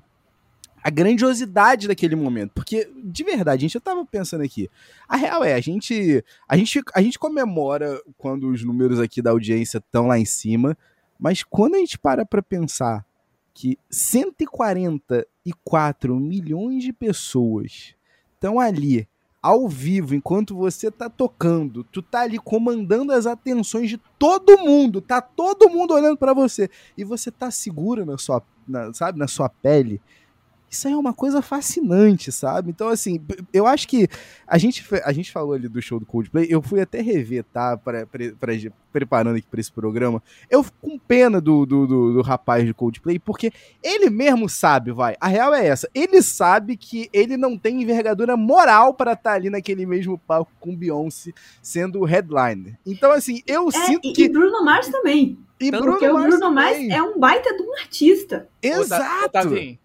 a 0.86 0.90
grandiosidade 0.92 1.88
daquele 1.88 2.16
momento. 2.16 2.52
Porque, 2.54 2.88
de 3.04 3.24
verdade, 3.24 3.64
gente, 3.64 3.74
eu 3.74 3.82
tava 3.82 4.06
pensando 4.06 4.44
aqui. 4.44 4.70
A 5.10 5.18
real 5.18 5.44
é, 5.44 5.56
a 5.56 5.60
gente, 5.60 6.24
a 6.48 6.56
gente, 6.56 6.80
a 6.94 7.02
gente 7.02 7.18
comemora 7.18 8.00
quando 8.20 8.48
os 8.50 8.64
números 8.64 9.00
aqui 9.00 9.20
da 9.20 9.32
audiência 9.32 9.80
estão 9.80 10.06
lá 10.06 10.20
em 10.20 10.26
cima, 10.26 10.78
mas 11.20 11.42
quando 11.42 11.74
a 11.74 11.80
gente 11.80 11.98
para 11.98 12.24
pra 12.24 12.44
pensar 12.44 13.04
que 13.52 13.80
144 13.90 16.16
milhões 16.20 16.84
de 16.84 16.94
pessoas 16.94 17.96
estão 18.36 18.60
ali 18.60 19.08
ao 19.42 19.68
vivo 19.68 20.14
enquanto 20.14 20.56
você 20.56 20.92
tá 20.92 21.10
tocando, 21.10 21.84
tu 21.84 22.02
tá 22.04 22.22
ali 22.22 22.38
comandando 22.38 23.12
as 23.12 23.26
atenções 23.26 23.90
de 23.90 23.98
todo 24.20 24.58
mundo, 24.60 25.02
tá 25.02 25.20
todo 25.22 25.70
mundo 25.70 25.94
olhando 25.96 26.18
pra 26.18 26.34
você 26.34 26.70
e 26.98 27.04
você 27.04 27.32
tá 27.32 27.50
seguro 27.50 28.06
na 28.06 28.18
sua, 28.18 28.44
na- 28.68 28.94
sabe, 28.94 29.18
na 29.18 29.28
sua 29.28 29.50
pele. 29.50 30.00
Isso 30.76 30.88
aí 30.88 30.94
é 30.94 30.98
uma 30.98 31.14
coisa 31.14 31.42
fascinante, 31.42 32.32
sabe? 32.32 32.70
Então, 32.70 32.90
assim, 32.90 33.20
eu 33.54 33.66
acho 33.66 33.88
que 33.88 34.08
a 34.46 34.58
gente, 34.58 34.84
a 35.04 35.12
gente 35.14 35.32
falou 35.32 35.54
ali 35.54 35.68
do 35.70 35.82
show 35.82 36.00
do 36.00 36.06
Coldplay, 36.06 36.48
eu 36.50 36.62
fui 36.62 36.82
até 36.82 37.02
rever, 37.02 37.44
tá? 37.46 37.78
Pra, 37.78 38.06
pra, 38.06 38.32
pra- 38.40 38.54
preparando 38.92 39.36
aqui 39.38 39.48
pra 39.50 39.60
esse 39.60 39.72
programa. 39.72 40.22
Eu 40.50 40.64
fico 40.64 40.78
com 40.82 40.98
pena 40.98 41.40
do, 41.42 41.66
do, 41.66 41.86
do, 41.88 42.14
do 42.14 42.22
rapaz 42.22 42.66
do 42.66 42.74
Coldplay, 42.74 43.20
porque 43.20 43.52
ele 43.84 44.10
mesmo 44.10 44.48
sabe, 44.50 44.92
vai. 44.92 45.16
A 45.20 45.28
real 45.28 45.54
é 45.54 45.66
essa. 45.68 45.90
Ele 45.94 46.22
sabe 46.22 46.78
que 46.78 47.10
ele 47.12 47.36
não 47.38 47.58
tem 47.58 47.82
envergadura 47.82 48.38
moral 48.38 48.94
para 48.94 49.14
estar 49.14 49.34
ali 49.34 49.50
naquele 49.50 49.86
mesmo 49.86 50.18
palco 50.18 50.52
com 50.60 50.76
Beyoncé 50.76 51.32
sendo 51.62 52.00
o 52.00 52.06
headliner. 52.06 52.78
Então, 52.86 53.12
assim, 53.12 53.42
eu 53.48 53.68
É, 53.70 53.72
sinto 53.72 54.08
e, 54.10 54.14
que. 54.14 54.24
e 54.26 54.30
Bruno 54.30 54.64
Mars 54.64 54.88
também. 54.88 55.38
E 55.60 55.72
tanto 55.72 55.86
Porque 55.86 56.08
o 56.08 56.14
Mars 56.14 56.36
Bruno 56.38 56.52
Mars 56.54 56.74
também. 56.78 56.92
é 56.92 57.02
um 57.02 57.18
baita 57.18 57.56
de 57.56 57.64
um 57.64 57.74
artista. 57.80 58.48
Ô, 58.64 58.68
ô, 58.68 58.72
Exato! 58.82 59.30
Davi, 59.32 59.80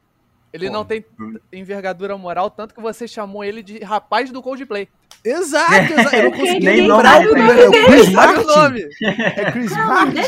ele 0.52 0.66
Pô, 0.66 0.72
não 0.72 0.84
tem 0.84 1.04
envergadura 1.52 2.16
moral, 2.16 2.50
tanto 2.50 2.74
que 2.74 2.80
você 2.80 3.06
chamou 3.06 3.44
ele 3.44 3.62
de 3.62 3.78
rapaz 3.78 4.30
do 4.30 4.42
Coldplay. 4.42 4.88
Exato, 5.24 5.92
exato. 5.92 6.16
Eu 6.16 6.22
não 6.24 6.30
consegui 6.38 6.64
Nem 6.66 6.80
lembrar 6.88 7.20
o 7.20 7.24
nome. 7.34 7.76
É 7.76 7.84
Chris 7.86 8.08
Martin? 8.12 8.46
nome? 8.46 8.88
É 9.36 9.50
Chris 9.52 9.70
Não, 9.72 9.86
Martin? 9.86 10.22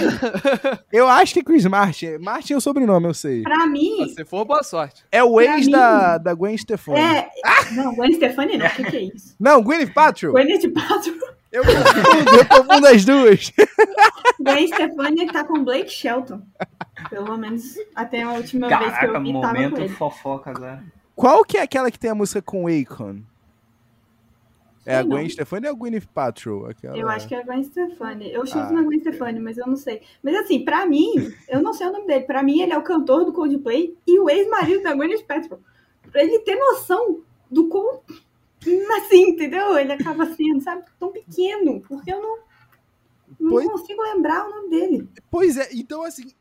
Eu 0.93 1.09
acho 1.09 1.32
que 1.34 1.40
é 1.40 1.43
Chris 1.43 1.64
Martin. 1.66 2.18
Martin 2.18 2.53
é 2.53 2.57
o 2.57 2.61
sobrenome, 2.61 3.07
eu 3.07 3.14
sei. 3.14 3.43
Pra 3.43 3.66
mim, 3.66 4.12
Se 4.14 4.24
for, 4.24 4.45
boa 4.45 4.62
sorte. 4.62 5.03
É 5.11 5.24
o 5.24 5.40
ex 5.40 5.66
mim- 5.66 5.72
da, 5.72 6.18
da 6.18 6.34
Gwen 6.34 6.57
Stefani. 6.59 6.99
é. 7.01 7.28
Não, 7.72 7.95
Gwen 7.95 8.12
Stefani 8.12 8.59
não. 8.59 8.66
O 8.66 8.70
que, 8.70 8.84
que 8.84 8.97
é 8.97 9.01
isso? 9.03 9.34
Não, 9.40 9.62
Gwyneth 9.62 9.93
Paltrow. 9.95 10.32
Gwyneth 10.32 10.68
Paltrow. 10.72 11.14
Eu 11.51 11.62
confundo, 11.64 12.30
eu 12.36 12.47
confundo 12.47 12.86
as 12.86 13.05
duas. 13.05 13.53
Gwen 14.40 14.66
Stefani 14.68 15.26
tá 15.32 15.45
com 15.45 15.64
Blake 15.64 15.90
Shelton. 15.90 16.40
Pelo 17.11 17.36
menos 17.36 17.74
até 17.95 18.22
a 18.22 18.30
última 18.30 18.68
vez 18.68 18.80
que 18.80 18.86
Caraca, 18.90 19.07
eu 19.07 19.22
vi, 19.22 19.32
tava 19.32 19.43
com 19.55 19.61
momento 19.61 19.80
ele. 19.80 19.88
fofoca 19.90 20.51
agora. 20.51 20.82
Qual 21.14 21.45
que 21.45 21.59
é 21.59 21.62
aquela 21.62 21.90
que 21.90 21.99
tem 21.99 22.11
a 22.11 22.14
música 22.14 22.40
com 22.40 22.66
Akon? 22.66 23.20
É 24.85 24.97
a 24.97 25.03
não. 25.03 25.11
Gwen 25.11 25.28
Stefani 25.28 25.66
ou 25.68 25.72
a 25.72 25.76
Gwyneth 25.76 26.07
Paltrow? 26.12 26.66
Aquela... 26.66 26.97
Eu 26.99 27.09
acho 27.09 27.28
que 27.28 27.35
é 27.35 27.39
a 27.39 27.43
Gwen 27.45 27.62
Stefani. 27.62 28.33
Eu 28.33 28.45
chuto 28.45 28.59
Ah. 28.59 28.72
na 28.72 28.83
Gwen 28.83 28.99
Stefani, 29.01 29.39
mas 29.41 29.57
eu 29.59 29.66
não 29.66 29.76
sei. 29.76 30.03
Mas 30.22 30.35
assim, 30.37 30.64
pra 30.64 30.85
mim, 30.87 31.12
eu 31.49 31.62
não 31.62 31.72
sei 31.72 31.87
o 31.87 31.93
nome 31.93 32.07
dele. 32.07 32.24
Pra 32.24 32.43
mim, 32.43 32.61
ele 32.61 32.72
é 32.72 32.78
o 32.78 32.83
cantor 32.83 33.24
do 33.24 33.33
Coldplay 33.33 33.97
e 34.07 34.18
o 34.18 34.28
ex-marido 34.28 34.83
da 34.83 34.93
Gwyneth 34.95 35.24
Paltrow. 35.24 35.61
Pra 36.11 36.22
ele 36.22 36.39
ter 36.41 36.57
noção 36.57 37.20
do 37.51 37.68
quão... 37.68 38.01
Assim, 38.99 39.30
entendeu? 39.30 39.76
Ele 39.76 39.93
acaba 39.93 40.24
sendo, 40.35 40.61
sabe, 40.61 40.85
tão 40.99 41.11
pequeno. 41.11 41.80
Porque 41.80 42.12
eu 42.12 42.20
não, 42.22 42.39
não 43.41 43.51
Pois- 43.51 43.66
consigo 43.68 44.01
lembrar 44.03 44.47
o 44.47 44.51
nome 44.51 44.70
dele. 44.70 45.09
Pois 45.30 45.57
é, 45.57 45.68
então 45.72 46.03
assim, 46.05 46.33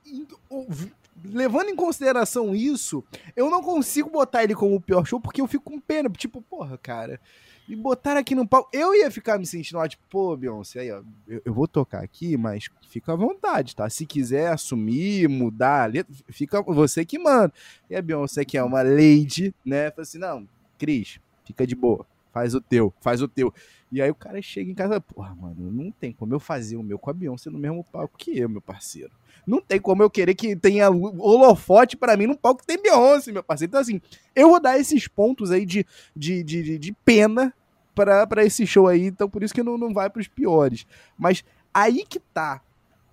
levando 1.24 1.70
em 1.70 1.76
consideração 1.76 2.56
isso, 2.56 3.04
eu 3.36 3.50
não 3.50 3.62
consigo 3.62 4.10
botar 4.10 4.44
ele 4.44 4.54
como 4.56 4.76
o 4.76 4.82
pior 4.82 5.06
show 5.06 5.20
porque 5.20 5.42
eu 5.42 5.48
fico 5.48 5.64
com 5.72 5.80
pena. 5.80 6.10
Tipo, 6.10 6.42
porra, 6.42 6.78
cara, 6.78 7.20
me 7.68 7.76
botaram 7.76 8.20
aqui 8.20 8.36
no 8.36 8.48
palco. 8.48 8.70
Eu 8.74 8.94
ia 8.94 9.10
ficar 9.10 9.38
me 9.38 9.46
sentindo 9.46 9.78
lá, 9.78 9.88
tipo, 9.88 10.04
pô, 10.10 10.36
Beyoncé, 10.36 10.82
aí, 10.82 10.92
ó, 10.92 11.02
eu, 11.28 11.42
eu 11.46 11.54
vou 11.54 11.68
tocar 11.68 12.04
aqui, 12.04 12.36
mas 12.38 12.70
fica 12.90 13.14
à 13.14 13.16
vontade, 13.16 13.76
tá? 13.76 13.90
Se 13.90 14.06
quiser 14.06 14.52
assumir, 14.52 15.28
mudar 15.30 15.84
a 15.84 15.86
letra, 15.86 16.14
fica 16.30 16.62
você 16.62 17.06
que 17.06 17.18
manda. 17.18 17.54
E 17.90 17.96
a 17.96 18.02
Beyoncé, 18.02 18.44
que 18.44 18.58
é 18.58 18.64
uma 18.64 18.82
lady, 18.82 19.54
né, 19.66 19.90
fala 19.92 20.04
assim: 20.04 20.18
não, 20.18 20.48
Cris, 20.78 21.20
fica 21.46 21.66
de 21.66 21.76
boa, 21.76 22.06
faz 22.32 22.54
o 22.54 22.62
teu, 22.62 22.94
faz 23.02 23.22
o 23.22 23.28
teu. 23.28 23.54
E 23.92 24.02
aí 24.02 24.10
o 24.10 24.16
cara 24.16 24.42
chega 24.42 24.72
em 24.72 24.74
casa, 24.76 25.02
porra, 25.02 25.36
mano, 25.36 25.72
não 25.72 25.92
tem 25.92 26.14
como 26.14 26.34
eu 26.34 26.40
fazer 26.40 26.78
o 26.78 26.84
meu 26.84 26.98
com 26.98 27.10
a 27.10 27.14
Beyoncé 27.14 27.50
no 27.50 27.60
mesmo 27.60 27.84
palco 27.84 28.18
que 28.18 28.38
eu, 28.38 28.48
meu 28.48 28.62
parceiro. 28.62 29.12
Não 29.46 29.60
tem 29.60 29.80
como 29.82 30.02
eu 30.04 30.10
querer 30.10 30.36
que 30.36 30.56
tenha 30.56 30.90
holofote 30.90 31.98
pra 31.98 32.16
mim 32.16 32.28
num 32.28 32.36
palco 32.36 32.62
que 32.62 32.68
tem 32.68 32.82
Beyoncé, 32.82 33.32
meu 33.32 33.44
parceiro. 33.44 33.70
Então, 33.70 33.82
assim, 33.82 34.00
eu 34.36 34.50
vou 34.50 34.60
dar 34.60 34.80
esses 34.80 35.08
pontos 35.08 35.52
aí 35.52 35.66
de, 35.66 35.86
de, 36.16 36.44
de, 36.44 36.64
de- 36.64 36.78
de 36.78 36.92
pena 37.06 37.54
para 37.94 38.46
esse 38.46 38.66
show 38.66 38.88
aí, 38.88 39.06
então 39.06 39.30
por 39.30 39.44
isso 39.44 39.54
que 39.54 39.62
não, 39.62 39.78
não 39.78 39.94
vai 39.94 40.10
para 40.10 40.22
os 40.22 40.28
piores. 40.28 40.86
Mas 41.18 41.44
aí 41.74 42.06
que 42.08 42.20
tá. 42.20 42.62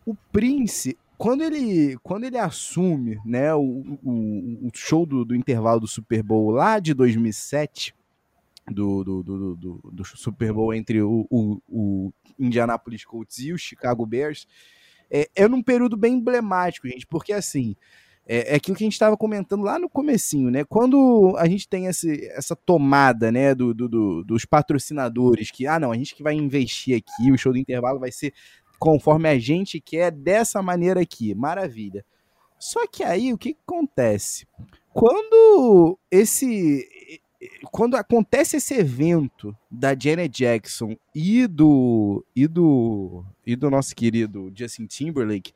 O 0.06 0.14
Prince, 0.32 0.96
quando 1.18 1.42
ele, 1.42 1.98
quando 2.02 2.24
ele 2.24 2.38
assume 2.38 3.20
né, 3.26 3.52
o, 3.54 3.98
o, 4.02 4.68
o 4.68 4.70
show 4.72 5.04
do, 5.04 5.24
do, 5.24 5.34
intervalo 5.34 5.80
do 5.80 5.88
Super 5.88 6.22
Bowl 6.22 6.50
lá 6.52 6.78
de 6.78 6.94
2007, 6.94 7.94
do, 8.70 9.04
do, 9.04 9.22
do, 9.22 9.56
do, 9.56 9.90
do 9.92 10.04
Super 10.04 10.52
Bowl 10.52 10.74
entre 10.74 11.00
o, 11.02 11.26
o, 11.30 11.60
o, 11.68 12.12
Indianapolis 12.38 13.04
Colts 13.04 13.38
e 13.38 13.52
o 13.52 13.58
Chicago 13.58 14.06
Bears, 14.06 14.46
é, 15.10 15.28
é 15.34 15.48
num 15.48 15.62
período 15.62 15.96
bem 15.96 16.14
emblemático, 16.14 16.88
gente, 16.88 17.06
porque 17.06 17.32
assim, 17.32 17.74
é, 18.26 18.52
é 18.52 18.56
aquilo 18.56 18.76
que 18.76 18.84
a 18.84 18.86
gente 18.86 18.92
estava 18.92 19.16
comentando 19.16 19.62
lá 19.62 19.78
no 19.78 19.88
comecinho, 19.88 20.50
né? 20.50 20.62
Quando 20.64 21.34
a 21.38 21.48
gente 21.48 21.66
tem 21.66 21.86
esse, 21.86 22.26
essa 22.32 22.54
tomada, 22.54 23.32
né, 23.32 23.54
do, 23.54 23.72
do, 23.72 23.88
do, 23.88 24.24
dos 24.24 24.44
patrocinadores, 24.44 25.50
que, 25.50 25.66
ah, 25.66 25.80
não, 25.80 25.90
a 25.90 25.96
gente 25.96 26.14
que 26.14 26.22
vai 26.22 26.34
investir 26.34 26.96
aqui, 26.96 27.32
o 27.32 27.38
show 27.38 27.52
do 27.52 27.58
intervalo 27.58 27.98
vai 27.98 28.12
ser 28.12 28.34
conforme 28.78 29.28
a 29.28 29.38
gente 29.38 29.80
quer, 29.80 30.12
dessa 30.12 30.62
maneira 30.62 31.00
aqui, 31.00 31.34
maravilha. 31.34 32.04
Só 32.58 32.86
que 32.86 33.02
aí, 33.02 33.32
o 33.32 33.38
que, 33.38 33.54
que 33.54 33.60
acontece? 33.66 34.46
Quando 34.92 35.98
esse 36.10 36.86
quando 37.70 37.96
acontece 37.96 38.56
esse 38.56 38.74
evento 38.74 39.56
da 39.70 39.96
Janet 39.98 40.28
Jackson 40.28 40.96
e 41.14 41.46
do 41.46 42.24
e 42.34 42.46
do 42.46 43.24
e 43.46 43.54
do 43.54 43.70
nosso 43.70 43.94
querido 43.94 44.52
Justin 44.54 44.86
Timberlake, 44.86 45.52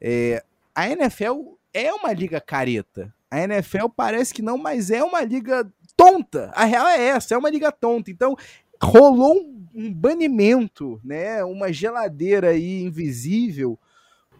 é, 0.00 0.44
a 0.74 0.88
NFL 0.88 1.56
é 1.72 1.92
uma 1.92 2.12
liga 2.12 2.40
careta. 2.40 3.14
A 3.30 3.40
NFL 3.40 3.88
parece 3.96 4.32
que 4.32 4.42
não, 4.42 4.58
mas 4.58 4.90
é 4.90 5.02
uma 5.02 5.22
liga 5.22 5.68
tonta. 5.96 6.50
A 6.54 6.64
real 6.64 6.86
é 6.86 7.00
essa, 7.00 7.34
é 7.34 7.38
uma 7.38 7.50
liga 7.50 7.72
tonta. 7.72 8.10
Então, 8.10 8.36
rolou 8.82 9.36
um, 9.74 9.92
banimento, 9.92 11.00
né, 11.02 11.42
uma 11.42 11.72
geladeira 11.72 12.50
aí 12.50 12.82
invisível 12.82 13.78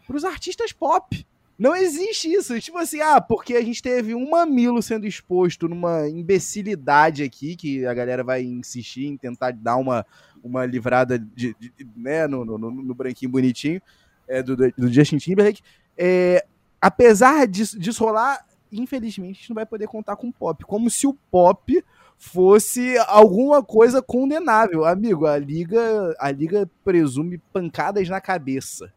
para 0.07 0.17
os 0.17 0.25
artistas 0.25 0.73
pop. 0.73 1.27
Não 1.59 1.75
existe 1.75 2.33
isso. 2.33 2.61
Tipo 2.61 2.79
assim, 2.79 3.01
ah, 3.01 3.21
porque 3.21 3.55
a 3.55 3.63
gente 3.63 3.83
teve 3.83 4.15
um 4.15 4.31
mamilo 4.31 4.83
sendo 4.83 5.07
exposto 5.07 5.69
numa 5.69 6.09
imbecilidade 6.09 7.23
aqui, 7.23 7.57
que 7.57 7.87
a 7.87 7.95
galera 7.95 8.25
vai 8.25 8.43
insistir 8.43 9.07
em 9.07 9.17
tentar 9.17 9.53
dar 9.53 9.77
uma, 9.77 10.05
uma 10.43 10.67
livrada 10.67 11.19
de, 11.19 11.55
de 11.59 11.73
né, 11.97 12.27
no, 12.27 12.45
no, 12.45 12.59
no, 12.59 12.95
branquinho 12.95 13.31
bonitinho 13.31 13.81
é, 14.29 14.43
do, 14.43 14.57
do 14.57 14.93
Justin 14.93 15.19
Timberlake. 15.19 15.63
É, 15.97 16.45
apesar 16.81 17.47
disso, 17.47 17.79
disso 17.79 18.05
rolar, 18.05 18.45
infelizmente, 18.73 19.37
a 19.37 19.41
gente 19.41 19.51
não 19.51 19.55
vai 19.55 19.67
poder 19.67 19.87
contar 19.87 20.17
com 20.17 20.29
o 20.29 20.33
pop. 20.33 20.65
Como 20.65 20.91
se 20.91 21.07
o 21.07 21.15
pop 21.15 21.85
fosse 22.17 22.97
alguma 23.07 23.63
coisa 23.63 24.03
condenável. 24.03 24.85
Amigo, 24.85 25.27
a 25.27 25.39
liga, 25.39 26.15
a 26.19 26.31
liga 26.31 26.69
presume 26.85 27.39
pancadas 27.53 28.09
na 28.09 28.21
cabeça. 28.21 28.93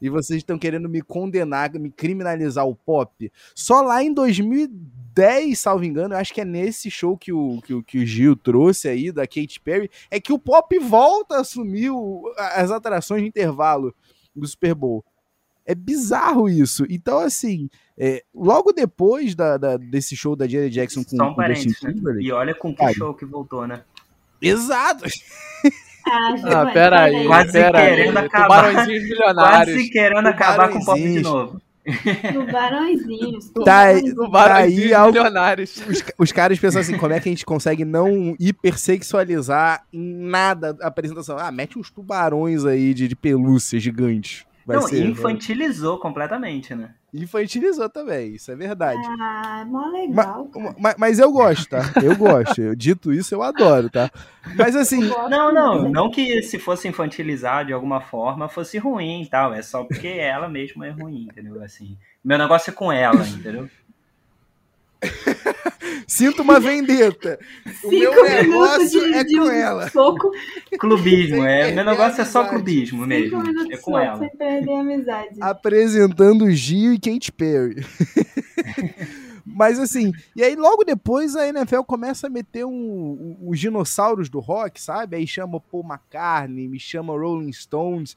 E 0.00 0.10
vocês 0.10 0.38
estão 0.38 0.58
querendo 0.58 0.88
me 0.88 1.00
condenar, 1.00 1.72
me 1.74 1.90
criminalizar 1.90 2.66
o 2.66 2.74
pop. 2.74 3.32
Só 3.54 3.80
lá 3.80 4.02
em 4.02 4.12
2010, 4.12 5.58
salvo 5.58 5.84
engano, 5.84 6.14
eu 6.14 6.18
acho 6.18 6.34
que 6.34 6.40
é 6.40 6.44
nesse 6.44 6.90
show 6.90 7.16
que 7.16 7.32
o, 7.32 7.60
que, 7.62 7.82
que 7.82 7.98
o 7.98 8.06
Gil 8.06 8.36
trouxe 8.36 8.88
aí, 8.88 9.10
da 9.10 9.26
Katy 9.26 9.60
Perry, 9.60 9.90
é 10.10 10.20
que 10.20 10.32
o 10.32 10.38
pop 10.38 10.78
volta 10.78 11.36
a 11.36 11.40
assumir 11.40 11.90
o, 11.90 12.30
as 12.36 12.70
atrações 12.70 13.22
de 13.22 13.28
intervalo 13.28 13.94
do 14.34 14.46
Super 14.46 14.74
Bowl. 14.74 15.04
É 15.64 15.74
bizarro 15.74 16.48
isso. 16.48 16.86
Então, 16.88 17.18
assim, 17.18 17.68
é, 17.98 18.22
logo 18.32 18.72
depois 18.72 19.34
da, 19.34 19.56
da, 19.56 19.76
desse 19.76 20.14
show 20.14 20.36
da 20.36 20.46
Janet 20.46 20.72
Jackson 20.72 21.02
com, 21.02 21.16
Só 21.16 21.30
um 21.30 21.34
com 21.34 21.40
o 21.40 21.46
Justin 21.48 21.72
Timberlake... 21.72 22.18
Né? 22.18 22.22
E 22.22 22.32
olha 22.32 22.54
com 22.54 22.70
que 22.70 22.78
cara, 22.78 22.92
show 22.92 23.14
que 23.14 23.24
voltou, 23.24 23.66
né? 23.66 23.82
Exato! 24.40 25.04
Ah, 26.08 26.34
ah 26.44 26.66
peraí, 26.72 27.26
quase 27.26 27.52
peraí. 27.52 27.96
querendo 27.96 28.18
acabar. 28.18 28.72
Quase 28.72 29.90
querendo 29.90 30.26
acabar 30.28 30.68
com 30.68 30.78
o 30.78 30.84
pop 30.84 31.00
de 31.00 31.20
novo. 31.20 31.60
Tubarõezinhos. 32.32 33.50
Tá, 33.64 33.92
tá 34.32 34.54
aí 34.56 34.92
algo, 34.92 35.12
milionários. 35.12 35.76
Os, 35.88 36.04
os, 36.18 36.32
caras 36.32 36.58
pensam 36.58 36.80
assim, 36.80 36.96
como 36.96 37.12
é 37.12 37.20
que 37.20 37.28
a 37.28 37.32
gente 37.32 37.44
consegue 37.44 37.84
não 37.84 38.36
hipersexualizar 38.40 39.84
em 39.92 40.14
nada 40.28 40.76
a 40.80 40.88
apresentação? 40.88 41.38
Ah, 41.38 41.50
mete 41.52 41.78
uns 41.78 41.90
tubarões 41.90 42.64
aí 42.64 42.92
de, 42.92 43.06
de 43.06 43.14
pelúcia 43.14 43.78
gigantes. 43.78 44.45
Vai 44.66 44.78
não, 44.78 44.88
ser, 44.88 45.06
infantilizou 45.06 45.94
né? 45.94 46.02
completamente, 46.02 46.74
né? 46.74 46.92
Infantilizou 47.14 47.88
também, 47.88 48.34
isso 48.34 48.50
é 48.50 48.56
verdade. 48.56 49.00
Ah, 49.20 49.64
mó 49.64 49.86
legal. 49.86 50.50
Mas, 50.52 50.74
mas, 50.76 50.94
mas, 50.98 51.18
eu 51.20 51.30
gosto, 51.30 51.68
tá? 51.68 51.82
Eu 52.02 52.16
gosto. 52.16 52.60
Eu, 52.60 52.74
dito 52.74 53.12
isso, 53.12 53.32
eu 53.32 53.44
adoro, 53.44 53.88
tá? 53.88 54.10
Mas 54.56 54.74
assim. 54.74 55.08
Não, 55.30 55.54
não, 55.54 55.88
não 55.88 56.10
que 56.10 56.42
se 56.42 56.58
fosse 56.58 56.88
infantilizar 56.88 57.64
de 57.64 57.72
alguma 57.72 58.00
forma 58.00 58.48
fosse 58.48 58.76
ruim 58.76 59.22
e 59.22 59.26
tal. 59.26 59.54
É 59.54 59.62
só 59.62 59.84
porque 59.84 60.08
ela 60.08 60.48
mesma 60.48 60.84
é 60.84 60.90
ruim, 60.90 61.28
entendeu? 61.30 61.62
Assim, 61.62 61.96
meu 62.24 62.36
negócio 62.36 62.70
é 62.70 62.74
com 62.74 62.90
ela, 62.90 63.24
entendeu? 63.24 63.70
Sinto 66.06 66.42
uma 66.42 66.60
vendetta. 66.60 67.38
O 67.82 67.90
Cinco 67.90 67.90
meu 67.90 68.24
negócio 68.24 69.00
de, 69.00 69.14
é 69.14 69.24
de 69.24 69.36
com 69.36 69.50
ela. 69.50 69.90
Soco. 69.90 70.30
Clubismo. 70.78 71.44
É, 71.44 71.72
meu 71.72 71.84
negócio 71.84 72.20
é 72.20 72.24
só 72.24 72.44
clubismo 72.44 73.04
Cinco 73.04 73.08
mesmo. 73.08 73.72
É 73.72 73.76
com 73.76 73.98
ela. 73.98 74.18
Sem 74.18 74.30
perder 74.30 74.72
a 74.72 74.80
amizade. 74.80 75.36
Apresentando 75.40 76.50
Gio 76.50 76.92
e 76.92 76.98
Kate 76.98 77.32
Perry. 77.32 77.84
Mas 79.44 79.78
assim, 79.78 80.12
e 80.34 80.42
aí 80.42 80.56
logo 80.56 80.84
depois 80.84 81.36
a 81.36 81.46
NFL 81.46 81.82
começa 81.82 82.26
a 82.26 82.30
meter 82.30 82.64
um, 82.66 82.72
um, 82.72 83.36
os 83.48 83.60
dinossauros 83.60 84.28
do 84.28 84.40
rock, 84.40 84.80
sabe? 84.80 85.16
Aí 85.16 85.26
chama 85.26 85.60
Paul 85.60 85.84
McCartney, 85.84 86.68
me 86.68 86.80
chama 86.80 87.12
Rolling 87.12 87.52
Stones. 87.52 88.16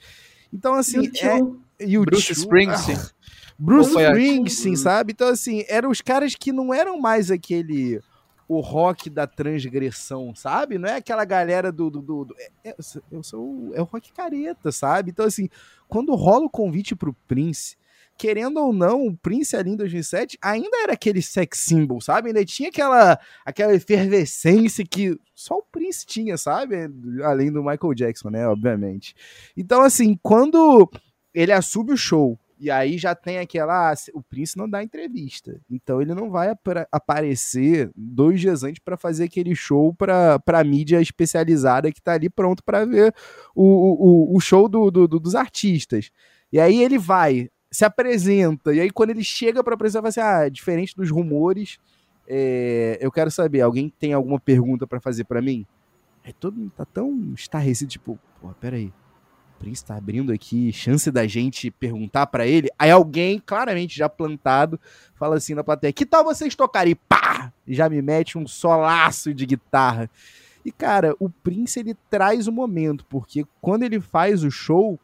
Então, 0.52 0.74
assim, 0.74 1.08
é. 1.22 1.86
E 1.86 1.98
o 1.98 2.04
Bruce 2.04 2.32
Springsteen. 2.34 2.98
Bruce 3.60 3.90
Springsteen, 3.90 4.76
sabe? 4.78 5.12
Então, 5.12 5.28
assim, 5.28 5.66
eram 5.68 5.90
os 5.90 6.02
caras 6.02 6.34
que 6.34 6.52
não 6.52 6.74
eram 6.74 7.00
mais 7.00 7.30
aquele. 7.30 8.02
O 8.48 8.62
rock 8.62 9.12
da 9.12 9.28
transgressão, 9.28 10.34
sabe? 10.34 10.80
Não 10.80 10.90
é 10.90 10.96
aquela 10.96 11.24
galera 11.24 11.72
do. 11.72 11.90
do, 11.90 12.02
do, 12.02 12.26
do 12.26 12.36
é, 12.64 12.76
eu 13.12 13.22
sou. 13.22 13.72
É 13.76 13.82
o 13.82 13.86
rock 13.86 14.12
careta, 14.12 14.72
sabe? 14.72 15.12
Então, 15.12 15.26
assim, 15.26 15.50
quando 15.88 16.16
rola 16.16 16.46
o 16.46 16.50
convite 16.50 16.96
pro 16.96 17.14
Prince, 17.28 17.78
querendo 18.18 18.58
ou 18.58 18.74
não, 18.74 19.06
o 19.06 19.16
Prince 19.16 19.56
ali 19.56 19.72
em 19.72 19.76
2007 19.76 20.38
ainda 20.42 20.78
era 20.82 20.94
aquele 20.94 21.22
sex 21.22 21.60
symbol, 21.60 22.02
sabe? 22.02 22.30
Ainda 22.30 22.44
tinha 22.44 22.70
aquela, 22.70 23.20
aquela 23.46 23.74
efervescência 23.74 24.84
que 24.84 25.16
só 25.36 25.56
o 25.58 25.64
Prince 25.64 26.06
tinha, 26.06 26.36
sabe? 26.36 26.76
Além 27.24 27.52
do 27.52 27.64
Michael 27.64 27.94
Jackson, 27.94 28.30
né? 28.30 28.48
Obviamente. 28.48 29.16
Então, 29.56 29.82
assim, 29.82 30.18
quando 30.24 30.90
ele 31.34 31.52
assume 31.52 31.94
o 31.94 31.98
show 31.98 32.38
e 32.60 32.70
aí 32.70 32.98
já 32.98 33.16
tem 33.16 33.40
aquela. 33.40 33.92
Ah, 33.92 33.96
o 34.14 34.22
Prince 34.22 34.58
não 34.58 34.70
dá 34.70 34.84
entrevista. 34.84 35.60
Então 35.70 36.02
ele 36.02 36.14
não 36.14 36.30
vai 36.30 36.50
ap 36.50 36.68
aparecer 36.92 37.90
dois 37.96 38.42
dias 38.42 38.64
antes 38.64 38.82
para 38.84 38.98
fazer 38.98 39.24
aquele 39.24 39.56
show 39.56 39.94
para 39.94 40.42
a 40.46 40.64
mídia 40.64 41.00
especializada 41.00 41.92
que 41.92 42.02
tá 42.02 42.14
ali 42.14 42.30
pronto 42.30 42.64
para 42.64 42.86
ver 42.86 43.14
o, 43.56 43.64
o, 43.64 44.36
o 44.36 44.40
show 44.42 44.68
do, 44.68 44.92
do, 44.92 45.08
do, 45.08 45.20
dos 45.20 45.36
artistas. 45.36 46.12
E 46.52 46.60
aí 46.60 46.84
ele 46.84 46.98
vai, 46.98 47.50
se 47.72 47.86
apresenta. 47.86 48.74
E 48.74 48.82
aí 48.82 48.90
quando 48.90 49.12
ele 49.12 49.24
chega 49.24 49.64
para 49.64 49.76
apresentar, 49.76 50.02
vai 50.02 50.10
assim: 50.10 50.20
ah, 50.20 50.50
diferente 50.50 50.94
dos 50.96 51.10
rumores, 51.10 51.78
é, 52.28 52.98
eu 53.00 53.12
quero 53.12 53.32
saber, 53.32 53.62
alguém 53.62 53.90
tem 53.90 54.12
alguma 54.12 54.40
pergunta 54.40 54.86
para 54.86 55.00
fazer 55.00 55.24
para 55.24 55.42
mim? 55.42 55.66
Aí 56.26 56.34
todo 56.34 56.58
mundo 56.58 56.74
tá 56.76 56.84
tão 56.84 57.34
estarrecido, 57.34 57.90
tipo, 57.90 58.20
pô, 58.42 58.50
peraí. 58.60 58.92
Prince 59.60 59.84
tá 59.84 59.98
abrindo 59.98 60.32
aqui, 60.32 60.72
chance 60.72 61.12
da 61.12 61.28
gente 61.28 61.70
perguntar 61.70 62.28
para 62.28 62.48
ele. 62.48 62.70
Aí 62.80 62.90
alguém, 62.90 63.42
claramente 63.46 63.98
já 63.98 64.08
plantado, 64.08 64.80
fala 65.16 65.36
assim 65.36 65.54
na 65.54 65.64
plateia: 65.64 65.92
Que 65.92 66.06
tal 66.06 66.24
vocês 66.24 66.56
tocarem? 66.56 66.96
Pá! 67.08 67.52
Já 67.68 67.90
me 67.90 68.02
mete 68.02 68.38
um 68.38 68.48
solaço 68.48 69.34
de 69.34 69.46
guitarra. 69.46 70.10
E 70.64 70.72
cara, 70.72 71.16
o 71.20 71.30
Prince 71.30 71.80
ele 71.80 71.96
traz 72.10 72.48
o 72.48 72.52
momento, 72.52 73.06
porque 73.10 73.46
quando 73.62 73.84
ele 73.84 74.00
faz 74.00 74.44
o 74.44 74.50
show, 74.50 74.98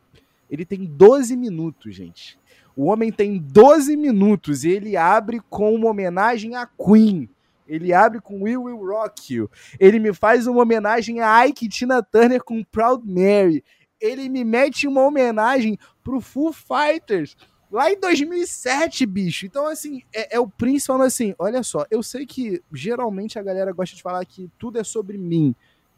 ele 0.50 0.66
tem 0.66 0.86
12 0.86 1.36
minutos, 1.36 1.94
gente. 1.94 2.40
O 2.76 2.86
homem 2.86 3.12
tem 3.12 3.38
12 3.38 3.96
minutos 3.96 4.64
e 4.64 4.70
ele 4.70 4.98
abre 4.98 5.42
com 5.50 5.74
uma 5.74 5.90
homenagem 5.90 6.56
a 6.56 6.68
Queen. 6.68 7.30
Ele 7.68 7.94
abre 7.94 8.22
com 8.22 8.44
We 8.44 8.58
Will 8.58 8.86
Rock 8.86 9.34
You. 9.34 9.50
Ele 9.80 9.98
me 9.98 10.14
faz 10.14 10.46
uma 10.46 10.62
homenagem 10.62 11.20
a 11.22 11.46
Ike 11.48 11.68
Tina 11.68 12.04
Turner 12.04 12.44
com 12.44 12.64
Proud 12.64 13.04
Mary 13.06 13.64
ele 14.06 14.30
me 14.30 14.44
mete 14.44 14.88
uma 14.88 15.02
homenagem 15.02 15.78
pro 16.04 16.22
Foo 16.22 16.54
Fighters. 16.54 17.36
Lá 17.72 17.92
em 17.92 18.00
2007, 18.00 19.06
bicho. 19.06 19.46
Então, 19.46 19.68
assim, 19.68 20.02
é, 20.14 20.36
é, 20.36 20.40
o 20.40 20.48
Prince 20.48 20.86
falando 20.86 21.08
assim: 21.08 21.34
olha 21.38 21.64
só, 21.64 21.86
eu 21.90 22.02
sei 22.04 22.26
que 22.26 22.62
geralmente 22.72 23.38
a 23.38 23.44
galera 23.44 23.72
gosta 23.72 23.96
de 23.96 24.02
falar 24.02 24.24
que 24.26 24.50
tudo 24.58 24.80
é 24.80 24.84
sobre 24.84 25.18
mim. 25.18 25.56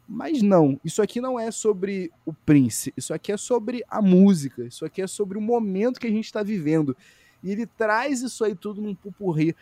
Mas 0.08 0.40
não, 0.40 0.80
isso 0.82 1.02
aqui 1.02 1.20
não 1.20 1.38
é 1.38 1.50
sobre 1.50 2.10
o 2.24 2.32
Prince. 2.32 2.94
Isso 2.96 3.12
aqui 3.12 3.30
é 3.30 3.36
sobre 3.36 3.84
a 3.86 4.00
música. 4.00 4.64
Isso 4.64 4.84
aqui 4.84 5.02
é 5.02 5.06
sobre 5.06 5.36
o 5.36 5.40
momento 5.40 6.00
que 6.00 6.06
a 6.06 6.10
gente 6.10 6.24
está 6.24 6.42
vivendo. 6.42 6.96
E 7.42 7.52
ele 7.52 7.66
traz 7.66 8.22
isso 8.22 8.42
aí 8.42 8.54
tudo 8.54 8.80
num 8.80 8.94
pupurri 8.94 9.54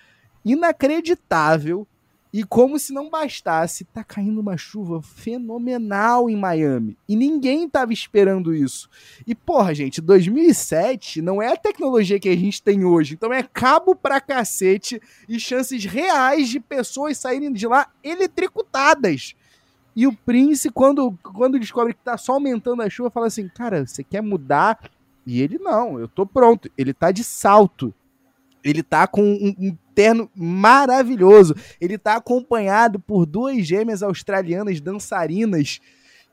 inacreditável 0.44 1.86
E 2.36 2.44
como 2.44 2.78
se 2.78 2.92
não 2.92 3.08
bastasse, 3.08 3.82
tá 3.82 4.04
caindo 4.04 4.42
uma 4.42 4.58
chuva 4.58 5.00
fenomenal 5.00 6.28
em 6.28 6.36
Miami. 6.36 6.94
E 7.08 7.16
ninguém 7.16 7.66
tava 7.66 7.94
esperando 7.94 8.54
isso. 8.54 8.90
E 9.26 9.34
porra, 9.34 9.74
gente, 9.74 10.02
2007 10.02 11.22
não 11.22 11.40
é 11.40 11.54
a 11.54 11.56
tecnologia 11.56 12.20
que 12.20 12.28
a 12.28 12.36
gente 12.36 12.62
tem 12.62 12.84
hoje. 12.84 13.14
Então 13.14 13.32
é 13.32 13.42
cabo 13.42 13.96
pra 13.96 14.20
cacete 14.20 15.00
e 15.26 15.40
chances 15.40 15.86
reais 15.86 16.50
de 16.50 16.60
pessoas 16.60 17.16
saírem 17.16 17.50
de 17.50 17.66
lá 17.66 17.90
eletricutadas. 18.04 19.34
E 19.96 20.06
o 20.06 20.12
Prince, 20.12 20.68
quando, 20.68 21.18
quando 21.22 21.58
descobre 21.58 21.94
que 21.94 22.04
tá 22.04 22.18
só 22.18 22.34
aumentando 22.34 22.82
a 22.82 22.90
chuva, 22.90 23.08
fala 23.08 23.28
assim: 23.28 23.48
Cara, 23.48 23.86
você 23.86 24.04
quer 24.04 24.20
mudar? 24.20 24.90
E 25.26 25.40
ele 25.40 25.58
não, 25.58 25.98
eu 25.98 26.06
tô 26.06 26.26
pronto. 26.26 26.70
Ele 26.76 26.92
tá 26.92 27.10
de 27.10 27.24
salto. 27.24 27.94
Ele 28.68 28.82
tá 28.82 29.06
com 29.06 29.22
um, 29.22 29.54
um 29.58 29.76
terno 29.94 30.30
maravilhoso. 30.34 31.54
Ele 31.80 31.96
tá 31.96 32.16
acompanhado 32.16 32.98
por 33.00 33.24
duas 33.24 33.66
gêmeas 33.66 34.02
australianas 34.02 34.80
dançarinas 34.80 35.80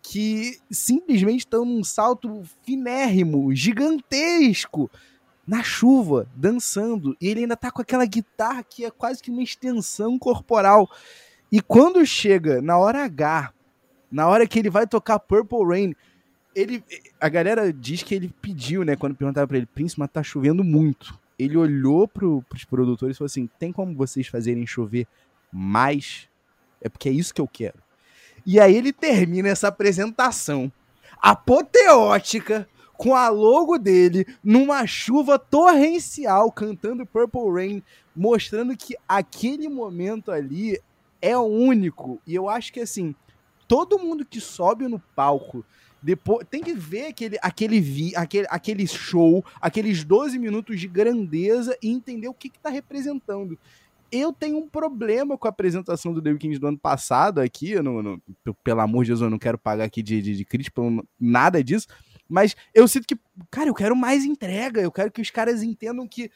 que 0.01 0.57
simplesmente 0.69 1.39
estão 1.39 1.63
num 1.63 1.83
salto 1.83 2.43
finérrimo, 2.63 3.55
gigantesco, 3.55 4.91
na 5.47 5.63
chuva, 5.63 6.27
dançando. 6.35 7.15
E 7.21 7.27
ele 7.29 7.41
ainda 7.41 7.55
tá 7.55 7.71
com 7.71 7.81
aquela 7.81 8.05
guitarra 8.05 8.63
que 8.63 8.83
é 8.83 8.91
quase 8.91 9.23
que 9.23 9.31
uma 9.31 9.41
extensão 9.41 10.19
corporal. 10.19 10.89
E 11.49 11.61
quando 11.61 12.05
chega 12.05 12.61
na 12.61 12.77
hora 12.77 13.05
H, 13.05 13.53
na 14.11 14.27
hora 14.27 14.45
que 14.45 14.59
ele 14.59 14.69
vai 14.69 14.85
tocar 14.85 15.19
Purple 15.19 15.65
Rain, 15.65 15.95
ele, 16.53 16.83
a 17.19 17.29
galera 17.29 17.71
diz 17.71 18.03
que 18.03 18.13
ele 18.13 18.33
pediu, 18.41 18.83
né, 18.83 18.95
quando 18.95 19.15
perguntaram 19.15 19.47
para 19.47 19.57
ele, 19.57 19.65
Príncipe, 19.65 20.01
mas 20.01 20.09
tá 20.11 20.21
chovendo 20.21 20.63
muito 20.63 21.22
ele 21.37 21.57
olhou 21.57 22.07
pro, 22.07 22.43
pros 22.43 22.63
produtores 22.63 23.15
e 23.15 23.17
falou 23.17 23.27
assim: 23.27 23.49
tem 23.59 23.71
como 23.71 23.95
vocês 23.95 24.27
fazerem 24.27 24.65
chover 24.65 25.07
mais? 25.51 26.29
É 26.81 26.89
porque 26.89 27.09
é 27.09 27.11
isso 27.11 27.33
que 27.33 27.41
eu 27.41 27.47
quero. 27.47 27.81
E 28.45 28.59
aí 28.59 28.75
ele 28.75 28.91
termina 28.91 29.49
essa 29.49 29.69
apresentação 29.69 30.71
apoteótica 31.21 32.67
com 32.97 33.15
a 33.15 33.29
logo 33.29 33.77
dele 33.77 34.25
numa 34.43 34.85
chuva 34.85 35.39
torrencial 35.39 36.51
cantando 36.51 37.05
Purple 37.05 37.51
Rain, 37.51 37.83
mostrando 38.15 38.75
que 38.75 38.95
aquele 39.07 39.67
momento 39.69 40.31
ali 40.31 40.79
é 41.21 41.37
único. 41.37 42.21
E 42.27 42.35
eu 42.35 42.49
acho 42.49 42.73
que 42.73 42.81
assim, 42.81 43.15
todo 43.67 43.97
mundo 43.97 44.25
que 44.25 44.41
sobe 44.41 44.87
no 44.87 44.99
palco 45.15 45.65
depois, 46.03 46.45
tem 46.49 46.61
que 46.61 46.73
ver 46.73 47.07
aquele, 47.07 47.37
aquele, 47.41 47.79
vi, 47.79 48.13
aquele, 48.15 48.45
aquele 48.49 48.85
show, 48.85 49.43
aqueles 49.61 50.03
12 50.03 50.37
minutos 50.37 50.79
de 50.79 50.87
grandeza 50.87 51.77
e 51.81 51.89
entender 51.89 52.27
o 52.27 52.33
que, 52.33 52.49
que 52.49 52.59
tá 52.59 52.69
representando. 52.69 53.57
Eu 54.11 54.33
tenho 54.33 54.57
um 54.57 54.67
problema 54.67 55.37
com 55.37 55.47
a 55.47 55.49
apresentação 55.49 56.13
do 56.13 56.21
The 56.21 56.31
Weeknd 56.31 56.59
do 56.59 56.67
ano 56.67 56.77
passado 56.77 57.39
aqui, 57.39 57.71
eu 57.71 57.83
pelo 58.63 58.81
amor 58.81 59.05
de 59.05 59.11
Deus, 59.11 59.21
eu 59.21 59.29
não 59.29 59.39
quero 59.39 59.57
pagar 59.57 59.85
aqui 59.85 60.03
de, 60.03 60.21
de, 60.21 60.35
de 60.35 60.71
nada 61.19 61.63
disso, 61.63 61.87
mas 62.27 62.55
eu 62.73 62.87
sinto 62.87 63.07
que, 63.07 63.17
cara, 63.49 63.69
eu 63.69 63.73
quero 63.73 63.95
mais 63.95 64.25
entrega, 64.25 64.81
eu 64.81 64.91
quero 64.91 65.11
que 65.11 65.21
os 65.21 65.31
caras 65.31 65.63
entendam 65.63 66.07
que 66.07 66.29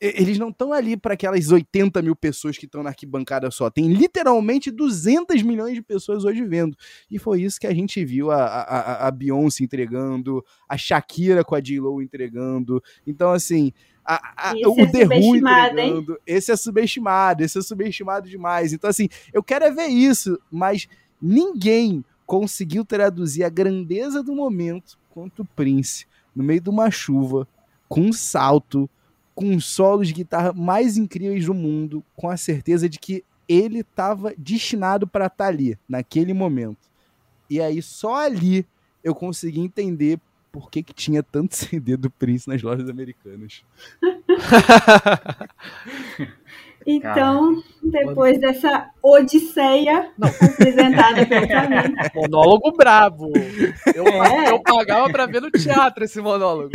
eles 0.00 0.38
não 0.38 0.48
estão 0.48 0.72
ali 0.72 0.96
para 0.96 1.12
aquelas 1.12 1.50
80 1.50 2.00
mil 2.00 2.16
pessoas 2.16 2.56
que 2.56 2.64
estão 2.64 2.82
na 2.82 2.88
arquibancada 2.88 3.50
só. 3.50 3.68
Tem 3.68 3.92
literalmente 3.92 4.70
200 4.70 5.42
milhões 5.42 5.74
de 5.74 5.82
pessoas 5.82 6.24
hoje 6.24 6.42
vendo. 6.44 6.76
E 7.10 7.18
foi 7.18 7.42
isso 7.42 7.60
que 7.60 7.66
a 7.66 7.74
gente 7.74 8.02
viu 8.02 8.30
a, 8.30 8.42
a, 8.42 9.08
a 9.08 9.10
Beyoncé 9.10 9.62
entregando, 9.62 10.42
a 10.66 10.78
Shakira 10.78 11.44
com 11.44 11.54
a 11.54 11.60
J-Lo 11.60 12.00
entregando. 12.00 12.82
Então, 13.06 13.30
assim, 13.30 13.72
a, 14.02 14.50
a, 14.50 14.52
o 14.54 14.80
é 14.80 14.86
The 14.86 15.04
Who 15.04 15.36
entregando. 15.36 16.12
Hein? 16.12 16.18
Esse 16.26 16.50
é 16.50 16.56
subestimado, 16.56 17.44
esse 17.44 17.58
é 17.58 17.62
subestimado 17.62 18.26
demais. 18.26 18.72
Então, 18.72 18.88
assim, 18.88 19.08
eu 19.34 19.42
quero 19.42 19.66
é 19.66 19.70
ver 19.70 19.88
isso, 19.88 20.40
mas 20.50 20.88
ninguém 21.20 22.02
conseguiu 22.24 22.86
traduzir 22.86 23.44
a 23.44 23.50
grandeza 23.50 24.22
do 24.22 24.34
momento 24.34 24.98
quanto 25.10 25.42
o 25.42 25.44
Prince, 25.44 26.06
no 26.34 26.42
meio 26.42 26.60
de 26.60 26.70
uma 26.70 26.90
chuva, 26.90 27.46
com 27.88 28.00
um 28.00 28.12
salto 28.12 28.88
com 29.40 29.56
os 29.56 29.64
solos 29.64 30.08
de 30.08 30.12
guitarra 30.12 30.52
mais 30.52 30.98
incríveis 30.98 31.46
do 31.46 31.54
mundo, 31.54 32.04
com 32.14 32.28
a 32.28 32.36
certeza 32.36 32.90
de 32.90 32.98
que 32.98 33.24
ele 33.48 33.80
estava 33.80 34.34
destinado 34.36 35.06
para 35.06 35.28
estar 35.28 35.44
tá 35.44 35.48
ali, 35.48 35.78
naquele 35.88 36.34
momento. 36.34 36.90
E 37.48 37.58
aí, 37.58 37.80
só 37.80 38.16
ali, 38.16 38.66
eu 39.02 39.14
consegui 39.14 39.60
entender 39.60 40.20
por 40.52 40.70
que, 40.70 40.82
que 40.82 40.92
tinha 40.92 41.22
tanto 41.22 41.56
CD 41.56 41.96
do 41.96 42.10
Prince 42.10 42.46
nas 42.46 42.60
lojas 42.60 42.90
americanas. 42.90 43.64
Então, 46.86 47.62
depois 47.82 48.38
Mano. 48.38 48.52
dessa 48.52 48.90
odisseia 49.02 50.10
não. 50.16 50.28
apresentada 50.28 51.26
pelo 51.26 51.46
caminho. 51.48 51.94
Monólogo 52.14 52.72
brabo. 52.72 53.32
Eu, 53.94 54.06
é. 54.06 54.50
eu 54.50 54.62
pagava 54.62 55.10
pra 55.10 55.26
ver 55.26 55.42
no 55.42 55.50
teatro 55.50 56.04
esse 56.04 56.20
monólogo. 56.20 56.70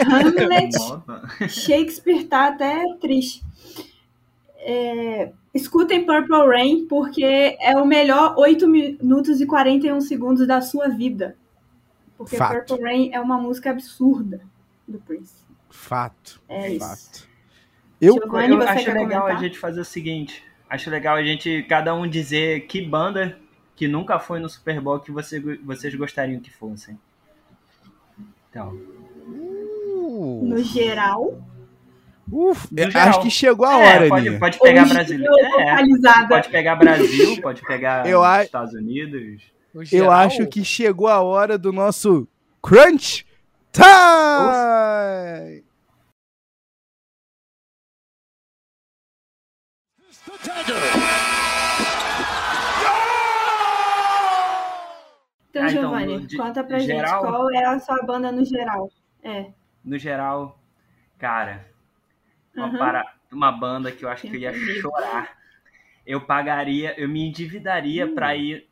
Hamlet, 0.00 0.76
Shakespeare 1.48 2.24
tá 2.24 2.48
até 2.48 2.84
triste. 3.00 3.42
É, 4.58 5.32
escutem 5.54 6.04
Purple 6.04 6.46
Rain, 6.48 6.86
porque 6.86 7.56
é 7.60 7.76
o 7.76 7.86
melhor 7.86 8.34
8 8.36 8.68
minutos 8.68 9.40
e 9.40 9.46
41 9.46 10.00
segundos 10.00 10.46
da 10.46 10.60
sua 10.60 10.88
vida. 10.88 11.36
Porque 12.18 12.36
Fato. 12.36 12.74
Purple 12.74 12.84
Rain 12.84 13.10
é 13.12 13.20
uma 13.20 13.38
música 13.38 13.70
absurda 13.70 14.40
do 14.86 14.98
Prince. 14.98 15.34
Fato. 15.70 16.40
É 16.48 16.72
isso. 16.72 17.25
Eu, 18.00 18.16
eu 18.16 18.62
acho 18.62 18.92
legal 18.92 19.22
comentar? 19.22 19.36
a 19.36 19.40
gente 19.40 19.58
fazer 19.58 19.80
o 19.80 19.84
seguinte. 19.84 20.42
Acho 20.68 20.90
legal 20.90 21.16
a 21.16 21.22
gente, 21.22 21.64
cada 21.68 21.94
um 21.94 22.08
dizer 22.08 22.66
que 22.66 22.82
banda 22.82 23.38
que 23.74 23.86
nunca 23.86 24.18
foi 24.18 24.40
no 24.40 24.48
Super 24.48 24.80
Bowl 24.80 24.98
que 24.98 25.12
você, 25.12 25.38
vocês 25.64 25.94
gostariam 25.94 26.40
que 26.40 26.50
fossem. 26.50 26.98
Então. 28.50 28.70
Uh. 29.26 30.40
No 30.44 30.58
geral. 30.58 31.40
Uf, 32.30 32.68
geral. 32.72 33.08
acho 33.08 33.20
que 33.20 33.30
chegou 33.30 33.66
a 33.66 33.72
é, 33.72 33.76
hora, 33.76 34.06
é, 34.06 34.08
pode, 34.08 34.38
pode, 34.38 34.58
pegar 34.58 34.88
Brasil. 34.88 35.24
É, 35.58 36.26
pode 36.28 36.48
pegar 36.48 36.74
Brasil, 36.74 37.40
pode 37.40 37.62
pegar 37.62 38.08
eu 38.08 38.20
Estados 38.42 38.74
Unidos. 38.74 39.42
Eu 39.92 40.10
acho 40.10 40.46
que 40.46 40.64
chegou 40.64 41.06
a 41.06 41.20
hora 41.20 41.56
do 41.56 41.72
nosso 41.72 42.26
Crunch 42.62 43.24
Time! 43.72 45.65
Então, 50.46 50.76
ah, 55.64 55.68
então 55.68 55.68
Giovanni, 55.68 56.36
conta 56.36 56.62
pra 56.62 56.78
geral, 56.78 57.22
gente 57.22 57.32
qual 57.32 57.50
é 57.50 57.64
a 57.64 57.80
sua 57.80 58.02
banda 58.04 58.30
no 58.30 58.44
geral. 58.44 58.88
É. 59.24 59.46
No 59.84 59.98
geral, 59.98 60.56
cara, 61.18 61.66
uma, 62.54 62.66
uhum. 62.66 62.78
para, 62.78 63.14
uma 63.32 63.50
banda 63.50 63.90
que 63.90 64.04
eu 64.04 64.08
acho 64.08 64.22
que 64.28 64.36
eu 64.36 64.40
ia 64.40 64.54
chorar. 64.80 65.36
Eu 66.06 66.20
pagaria, 66.20 66.94
eu 66.96 67.08
me 67.08 67.26
endividaria 67.26 68.06
uhum. 68.06 68.14
para 68.14 68.36
ir 68.36 68.68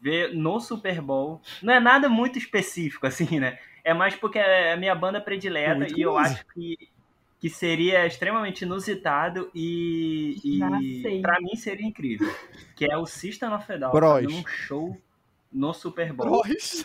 ver 0.00 0.32
no 0.34 0.60
Super 0.60 1.00
Bowl. 1.00 1.42
Não 1.60 1.74
é 1.74 1.80
nada 1.80 2.08
muito 2.08 2.38
específico, 2.38 3.08
assim, 3.08 3.40
né? 3.40 3.58
É 3.82 3.92
mais 3.92 4.14
porque 4.14 4.38
é 4.38 4.72
a 4.72 4.76
minha 4.76 4.94
banda 4.94 5.20
predileta 5.20 5.74
muito 5.74 5.98
e 5.98 6.02
eu 6.02 6.16
acho 6.16 6.46
que 6.54 6.76
que 7.40 7.48
seria 7.48 8.06
extremamente 8.06 8.66
inusitado 8.66 9.50
e, 9.54 10.36
e 10.44 10.60
para 11.22 11.40
mim 11.40 11.56
seria 11.56 11.86
incrível. 11.86 12.30
Que 12.76 12.84
é 12.84 12.94
o 12.96 13.06
System 13.06 13.54
of 13.54 13.72
a 13.72 13.76
Down 13.78 13.92
fazendo 13.92 14.34
um 14.34 14.46
show 14.46 15.00
no 15.50 15.72
Super 15.72 16.12
Bowl. 16.12 16.42
Bros. 16.42 16.84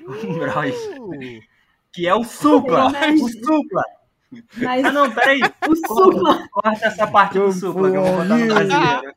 Bros. 0.00 0.74
Uh. 0.98 1.42
Que 1.92 2.08
é 2.08 2.14
o 2.14 2.24
Supla. 2.24 2.88
o 2.88 3.28
Supla. 3.28 3.84
Mas... 4.56 4.84
Ah, 4.84 4.92
não, 4.92 5.12
peraí. 5.12 5.40
O 5.68 5.76
Supla. 5.76 6.48
Corta 6.50 6.86
essa 6.86 7.06
parte 7.06 7.38
do 7.38 7.52
Supla 7.52 7.90
que 7.90 7.96
eu 7.96 8.02
vou 8.02 8.16
botar 8.16 8.36
no 8.36 8.46
brasileiro. 8.46 9.14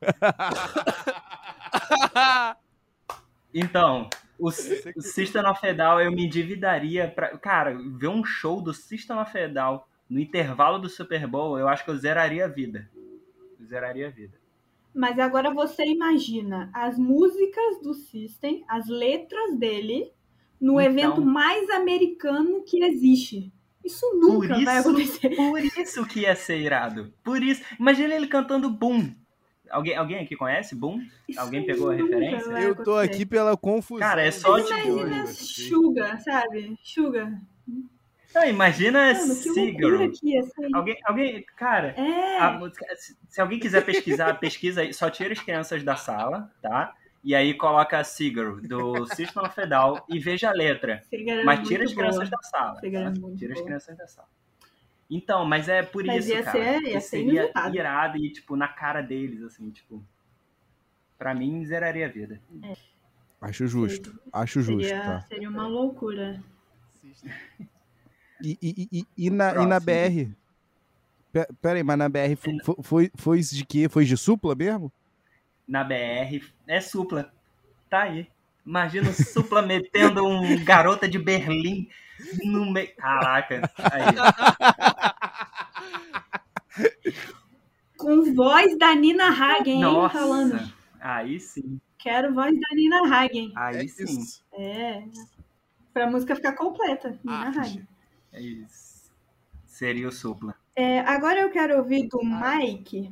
então, 3.52 4.08
o, 4.38 4.48
o 4.96 5.02
System 5.02 5.44
of 5.46 5.66
a 5.66 5.72
Down, 5.72 6.00
eu 6.00 6.12
me 6.12 6.26
endividaria 6.26 7.08
pra. 7.08 7.36
Cara, 7.38 7.76
ver 7.96 8.08
um 8.08 8.24
show 8.24 8.60
do 8.60 8.72
System 8.72 9.18
of 9.18 9.38
a 9.38 9.46
Down 9.46 9.82
no 10.08 10.18
intervalo 10.18 10.78
do 10.78 10.88
Super 10.88 11.26
Bowl, 11.26 11.58
eu 11.58 11.68
acho 11.68 11.84
que 11.84 11.90
eu 11.90 11.96
zeraria 11.96 12.44
a 12.44 12.48
vida. 12.48 12.88
Eu 13.60 13.66
zeraria 13.66 14.06
a 14.06 14.10
vida. 14.10 14.38
Mas 14.94 15.18
agora 15.18 15.52
você 15.52 15.84
imagina 15.84 16.70
as 16.72 16.98
músicas 16.98 17.80
do 17.82 17.92
System, 17.92 18.64
as 18.66 18.88
letras 18.88 19.56
dele, 19.56 20.10
no 20.60 20.80
então, 20.80 20.92
evento 20.92 21.22
mais 21.22 21.68
americano 21.70 22.62
que 22.64 22.82
existe. 22.82 23.52
Isso 23.84 24.06
nunca 24.16 24.56
isso, 24.56 24.64
vai 24.64 24.78
acontecer. 24.78 25.30
Por 25.36 25.60
isso 25.60 26.06
que 26.06 26.20
ia 26.20 26.34
ser 26.34 26.58
irado. 26.58 27.12
Por 27.22 27.42
isso. 27.42 27.62
Imagina 27.78 28.14
ele 28.14 28.26
cantando 28.26 28.68
Boom. 28.68 29.14
Alguém, 29.70 29.96
alguém 29.96 30.18
aqui 30.18 30.34
conhece 30.36 30.74
Boom? 30.74 31.00
Isso 31.28 31.40
alguém 31.40 31.64
pegou 31.64 31.90
a 31.90 31.94
referência? 31.94 32.50
Eu 32.58 32.74
tô 32.74 32.96
aqui 32.96 33.24
pela 33.26 33.56
confusão. 33.56 34.06
Cara, 34.06 34.22
é 34.22 34.30
só 34.30 34.58
de 34.58 34.72
Imagina 34.72 35.26
Suga, 35.26 36.18
sabe? 36.20 36.78
Suga. 36.82 37.40
Não, 38.34 38.44
imagina 38.44 39.10
ia 39.10 40.42
ser. 40.42 40.68
Alguém, 40.74 40.96
alguém, 41.04 41.44
cara, 41.56 41.94
É, 41.96 42.38
a 42.38 42.60
se- 42.96 43.40
alguém 43.40 43.58
quiser 43.58 43.84
pesquisar, 43.84 44.34
pesquisa 44.40 44.82
aí, 44.82 44.92
só 44.92 45.08
tira 45.10 45.32
as 45.32 45.40
crianças 45.40 45.82
da 45.82 45.96
sala, 45.96 46.50
tá? 46.60 46.94
E 47.24 47.34
aí 47.34 47.54
coloca 47.54 48.02
Cigarro, 48.04 48.60
do 48.60 49.06
System 49.14 49.42
of 49.42 49.60
a 49.60 49.64
Down, 49.64 50.00
e 50.08 50.18
veja 50.18 50.50
a 50.50 50.52
letra. 50.52 51.02
É 51.10 51.42
Mas 51.42 51.66
tira 51.66 51.84
as 51.84 51.92
boa. 51.92 52.06
crianças 52.06 52.30
da 52.30 52.38
sala. 52.42 52.78
É 52.82 52.90
tá? 52.90 53.12
Tira 53.36 53.52
as 53.52 53.58
boa. 53.58 53.64
crianças 53.66 53.96
da 53.96 54.06
sala. 54.06 54.28
Então, 55.10 55.44
mas 55.44 55.68
é 55.68 55.82
por 55.82 56.04
Mas 56.04 56.24
isso, 56.24 56.34
ia 56.34 56.42
cara. 56.42 56.58
ser- 56.58 56.82
que 56.82 56.88
ia 56.90 57.00
ser 57.00 57.08
seria 57.08 57.40
inusitado. 57.40 57.74
irado 57.76 58.16
e, 58.18 58.30
tipo, 58.32 58.56
na 58.56 58.68
cara 58.68 59.00
deles, 59.00 59.42
assim, 59.42 59.70
tipo... 59.70 60.04
Pra 61.16 61.34
mim, 61.34 61.64
zeraria 61.64 62.06
a 62.06 62.10
vida. 62.10 62.40
Acho 63.40 63.66
justo. 63.66 64.16
Acho 64.32 64.60
justo, 64.60 64.80
Seria, 64.82 65.02
tá? 65.02 65.20
seria 65.20 65.48
uma 65.48 65.66
loucura. 65.66 66.40
E, 68.40 68.56
e, 68.62 68.88
e, 68.92 69.06
e 69.16 69.30
na, 69.30 69.52
e 69.62 69.66
na 69.66 69.80
BR? 69.80 70.30
Pe- 71.32 71.48
Pera 71.60 71.78
aí, 71.78 71.82
mas 71.82 71.98
na 71.98 72.08
BR 72.08 72.36
foi, 72.36 72.58
foi, 72.62 72.76
foi, 72.82 73.10
foi 73.16 73.40
de 73.40 73.64
quê? 73.66 73.88
Foi 73.88 74.04
de 74.04 74.16
supla 74.16 74.54
mesmo? 74.54 74.92
Na 75.66 75.82
BR, 75.84 76.42
é 76.66 76.80
supla. 76.80 77.32
Tá 77.90 78.02
aí. 78.02 78.28
Imagina 78.68 79.08
o 79.08 79.14
supla 79.14 79.62
metendo 79.62 80.26
um 80.26 80.62
garota 80.62 81.08
de 81.08 81.18
Berlim 81.18 81.88
no 82.44 82.70
meio... 82.70 82.94
Caraca. 82.96 83.62
Aí. 83.90 84.04
Com 87.96 88.34
voz 88.34 88.76
da 88.78 88.94
Nina 88.94 89.28
Hagen, 89.30 89.76
hein, 89.76 89.80
Nossa. 89.80 90.18
falando. 90.18 90.72
Aí 91.00 91.40
sim. 91.40 91.80
Quero 91.98 92.34
voz 92.34 92.52
da 92.52 92.76
Nina 92.76 93.06
Hagen. 93.08 93.52
Aí 93.56 93.86
É 93.86 93.88
sim. 93.88 94.04
isso. 94.04 94.44
É. 94.52 95.02
Pra 95.94 96.06
música 96.10 96.36
ficar 96.36 96.52
completa. 96.52 97.18
Nina 97.24 97.46
Arte. 97.46 97.58
Hagen. 97.58 97.88
É 98.32 98.40
isso. 98.42 99.10
Seria 99.66 100.08
o 100.08 100.12
supla. 100.12 100.54
É, 100.76 101.00
agora 101.00 101.40
eu 101.40 101.50
quero 101.50 101.78
ouvir 101.78 102.06
do 102.08 102.20
Mike. 102.22 103.10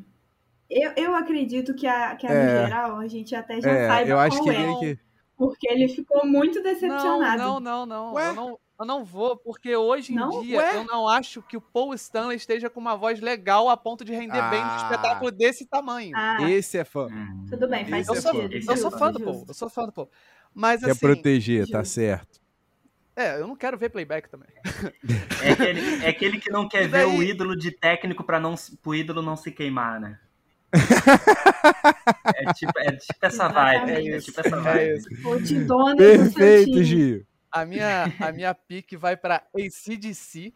Eu, 0.69 0.93
eu 0.97 1.15
acredito 1.17 1.75
que, 1.75 1.87
a, 1.87 2.15
que 2.15 2.27
a, 2.27 2.31
no 2.31 2.37
É. 2.37 2.65
geral 2.67 2.99
a 2.99 3.09
gente 3.09 3.35
até 3.35 3.59
já 3.61 3.71
É, 3.71 3.89
saiba 3.89 4.11
eu 4.11 4.19
acho 4.19 4.37
qual 4.39 4.45
que 4.45 4.51
é. 4.51 4.61
ele 4.63 4.77
que. 4.97 5.06
Porque 5.37 5.69
ele 5.71 5.87
ficou 5.89 6.27
muito 6.27 6.63
decepcionado. 6.63 7.37
não, 7.43 7.61
não, 7.61 7.87
não. 7.87 8.15
Ué? 8.15 8.29
Eu 8.29 8.35
não. 8.35 8.59
Eu 8.79 8.85
não 8.85 9.03
vou, 9.03 9.39
porque 9.39 9.75
hoje 9.75 10.13
em 10.13 10.17
Não? 10.17 10.43
dia 10.43 10.59
Ué? 10.59 10.77
eu 10.77 10.85
não 10.85 11.09
acho 11.09 11.41
que 11.41 11.57
o 11.57 11.61
Paul 11.63 11.95
Stanley 11.95 12.37
esteja 12.37 12.69
com 12.69 12.79
uma 12.79 12.95
voz 12.95 13.21
legal 13.23 13.71
a 13.71 13.77
ponto 13.77 14.05
de 14.05 14.13
render 14.13 14.51
bem 14.51 14.61
num 14.61 14.67
Ah. 14.71 14.77
espetáculo 14.83 15.31
desse 15.31 15.65
tamanho. 15.65 16.13
Ah, 16.15 16.43
Esse 16.51 16.77
é 16.77 16.85
fã. 16.85 17.07
Hum. 17.07 17.47
tudo 17.49 17.67
bem, 17.69 17.87
faz 17.87 18.07
Esse 18.07 18.19
é 18.19 18.21
sou, 18.21 18.33
fã. 18.35 18.43
sentido. 18.43 18.71
Eu 18.71 18.77
sou 18.77 18.91
fã 18.91 19.11
do. 19.13 19.19
Paul, 19.21 19.45
eu 19.49 19.55
sou 19.55 19.71
fã 19.71 19.87
do 19.87 19.93
Paul. 19.93 20.11
Mas 20.55 20.83
Quer 20.85 20.91
assim, 20.91 21.01
proteger, 21.01 21.67
tá 21.71 21.79
justo. 21.83 21.95
certo. 21.95 22.39
é, 23.17 23.41
eu 23.41 23.47
não 23.47 23.57
quero 23.57 23.79
ver 23.79 23.89
playback 23.89 24.29
também. 24.29 24.49
É 25.43 25.53
aquele, 25.53 26.05
é 26.05 26.09
aquele 26.11 26.39
que 26.39 26.51
não 26.51 26.69
quer 26.69 26.83
E 26.83 26.87
ver 26.87 27.07
daí- 27.07 27.19
o 27.19 27.23
ídolo 27.23 27.57
de 27.57 27.71
técnico 27.71 28.25
para 28.25 28.39
não 28.39 28.55
pro 28.83 28.95
ídolo 28.95 29.23
não 29.23 29.37
se 29.37 29.51
queimar, 29.51 29.99
né? 29.99 30.19
É, 32.35 32.53
tipo, 32.55 32.79
é 32.79 32.93
tipo 32.97 33.19
essa 33.27 33.49
vibe. 33.49 33.91
É, 33.91 34.19
tipo 34.21 34.41
essa 34.41 34.57
É 34.57 34.99
vibe. 34.99 35.65
do 35.67 35.97
Perfeito. 35.97 36.83
Gil. 36.85 37.27
A 37.51 37.65
minha, 37.65 38.05
a 38.21 38.33
minha 38.33 38.55
pique 38.55 38.97
vai 38.97 39.17
pra 39.17 39.43
ACDC. 39.55 40.53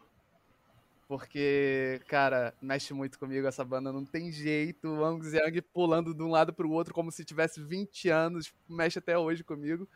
Porque, 1.07 1.99
cara, 2.07 2.53
mexe 2.61 2.93
muito 2.93 3.19
comigo 3.19 3.45
essa 3.45 3.65
banda, 3.65 3.91
não 3.91 4.05
tem 4.05 4.31
jeito. 4.31 4.87
O 4.87 5.03
Angus 5.03 5.33
Young 5.33 5.61
pulando 5.73 6.13
de 6.13 6.23
um 6.23 6.29
lado 6.29 6.53
pro 6.53 6.71
outro 6.71 6.93
como 6.93 7.11
se 7.11 7.25
tivesse 7.25 7.59
20 7.61 8.07
anos, 8.07 8.53
mexe 8.69 8.97
até 8.99 9.17
hoje 9.17 9.43
comigo. 9.43 9.89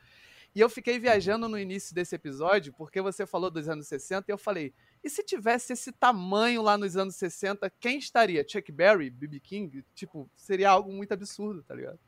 E 0.54 0.60
eu 0.60 0.70
fiquei 0.70 1.00
viajando 1.00 1.48
no 1.48 1.58
início 1.58 1.96
desse 1.96 2.16
episódio, 2.16 2.74
porque 2.78 3.02
você 3.02 3.26
falou 3.26 3.50
dos 3.50 3.70
anos 3.70 3.88
60, 3.88 4.26
e 4.28 4.34
eu 4.34 4.38
falei, 4.38 4.74
e 5.06 5.10
se 5.10 5.22
tivesse 5.22 5.72
esse 5.72 5.92
tamanho 5.92 6.64
lá 6.64 6.76
nos 6.80 6.98
anos 6.98 7.16
60, 7.16 7.70
quem 7.80 8.00
estaria? 8.00 8.44
Chuck 8.46 8.72
Berry, 8.72 9.12
B.B. 9.12 9.40
King? 9.40 9.86
Tipo, 9.94 10.28
seria 10.36 10.72
algo 10.72 10.92
muito 10.92 11.14
absurdo, 11.14 11.62
tá 11.62 11.76
ligado? 11.76 12.00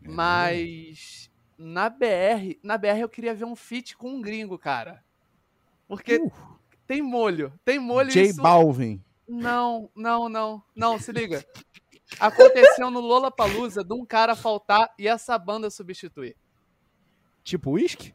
Mas 0.00 1.30
na 1.58 1.90
BR, 1.90 2.58
na 2.62 2.78
BR 2.78 3.00
eu 3.00 3.10
queria 3.10 3.34
ver 3.34 3.44
um 3.44 3.54
feat 3.54 3.94
com 3.94 4.08
um 4.08 4.22
gringo, 4.22 4.58
cara. 4.58 5.04
Porque 5.86 6.16
Uh, 6.16 6.32
tem 6.86 7.02
molho, 7.02 7.52
tem 7.62 7.78
molho 7.78 8.10
J 8.10 8.22
isso... 8.22 8.40
Balvin. 8.40 9.04
Não, 9.28 9.90
não, 9.94 10.30
não, 10.30 10.62
não, 10.74 10.98
se 10.98 11.12
liga. 11.12 11.44
Aconteceu 12.18 12.90
no 12.90 13.00
Lollapalooza 13.00 13.84
de 13.84 13.92
um 13.92 14.06
cara 14.06 14.34
faltar 14.34 14.94
e 14.98 15.06
essa 15.06 15.36
banda 15.36 15.68
substituir. 15.68 16.36
Tipo 17.44 17.72
uísque? 17.72 18.14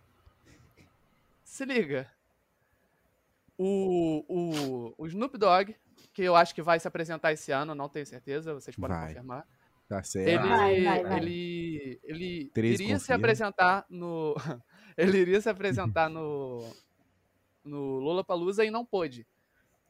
Se 1.43 1.63
liga. 1.63 2.11
O, 3.57 4.23
o, 4.27 4.93
o 4.97 5.07
Snoop 5.07 5.37
Dogg, 5.37 5.75
que 6.13 6.21
eu 6.23 6.35
acho 6.35 6.53
que 6.53 6.61
vai 6.61 6.79
se 6.79 6.87
apresentar 6.87 7.33
esse 7.33 7.51
ano, 7.51 7.73
não 7.73 7.89
tenho 7.89 8.05
certeza, 8.05 8.53
vocês 8.53 8.75
podem 8.75 8.95
Vai. 8.95 9.07
confirmar. 9.07 9.47
Tá 9.87 10.03
certo. 10.03 10.27
Ele, 10.27 10.37
Vai, 10.49 10.83
vai, 10.83 11.03
vai. 11.03 11.19
ele, 11.19 11.99
ele 12.03 12.49
13 12.53 12.73
iria 12.83 12.95
se 12.99 13.01
confirma. 13.05 13.15
apresentar 13.17 13.85
no. 13.89 14.35
ele 14.97 15.17
iria 15.19 15.39
se 15.41 15.49
apresentar 15.49 16.09
no. 16.09 16.69
No 17.63 17.99
Lollapalooza 17.99 18.63
e 18.65 18.71
não 18.71 18.85
pôde. 18.85 19.25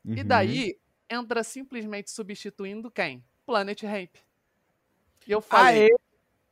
E 0.06 0.22
Uhum. 0.22 0.28
daí 0.28 0.80
entra 1.10 1.44
simplesmente 1.44 2.10
substituindo 2.12 2.90
quem? 2.90 3.24
Planet 3.46 3.82
Ramp. 3.84 4.16
E 5.28 5.32
eu 5.32 5.42
falei, 5.42 5.90
Aê! 5.90 5.90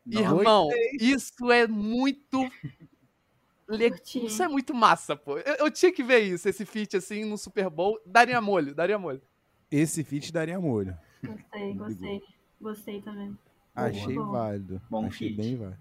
irmão, 0.07 0.69
isso 0.99 1.51
é 1.51 1.65
muito. 1.67 2.39
Isso 4.23 4.43
é 4.43 4.47
muito 4.47 4.73
massa, 4.73 5.15
pô. 5.15 5.37
Eu, 5.39 5.55
eu 5.55 5.71
tinha 5.71 5.91
que 5.91 6.03
ver 6.03 6.19
isso, 6.19 6.47
esse 6.47 6.65
feat 6.65 6.95
assim 6.97 7.25
no 7.25 7.37
Super 7.37 7.69
Bowl. 7.69 7.99
Daria 8.05 8.39
molho, 8.39 8.75
daria 8.75 8.97
molho. 8.99 9.21
Esse 9.71 10.03
feat 10.03 10.31
daria 10.31 10.59
molho. 10.59 10.95
Gostei, 11.23 11.73
gostei. 11.73 12.23
Gostei 12.61 13.01
também. 13.01 13.37
Achei 13.73 14.15
Boa. 14.15 14.27
válido. 14.31 14.81
Bom 14.89 15.05
Achei 15.07 15.29
feat. 15.29 15.37
bem 15.41 15.55
válido. 15.57 15.79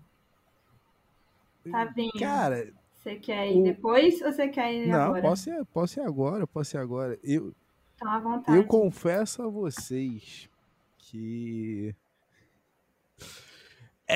Tá 1.70 1.84
bem. 1.86 2.10
Cara, 2.18 2.72
Você 3.02 3.16
quer 3.16 3.52
ir 3.52 3.60
o- 3.60 3.64
depois 3.64 4.20
ou 4.22 4.32
você 4.32 4.48
quer 4.48 4.72
ir 4.72 4.88
não, 4.88 5.00
agora? 5.02 5.22
posso 5.22 5.50
ir, 5.50 5.64
posso 5.66 6.00
ir 6.00 6.02
agora, 6.02 6.46
posso 6.46 6.76
ir 6.76 6.80
agora. 6.80 7.18
Eu, 7.22 7.54
Então, 7.96 8.10
à 8.10 8.18
vontade. 8.18 8.56
eu 8.58 8.64
confesso 8.66 9.42
a 9.42 9.48
vocês 9.48 10.48
que 10.98 11.94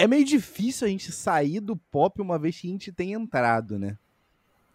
é 0.02 0.06
meio 0.06 0.24
difícil 0.24 0.86
a 0.86 0.90
gente 0.90 1.10
sair 1.12 1.60
do 1.60 1.76
pop 1.76 2.20
uma 2.20 2.38
vez 2.38 2.58
que 2.60 2.66
a 2.68 2.70
gente 2.70 2.92
tem 2.92 3.12
entrado, 3.12 3.78
né? 3.78 3.96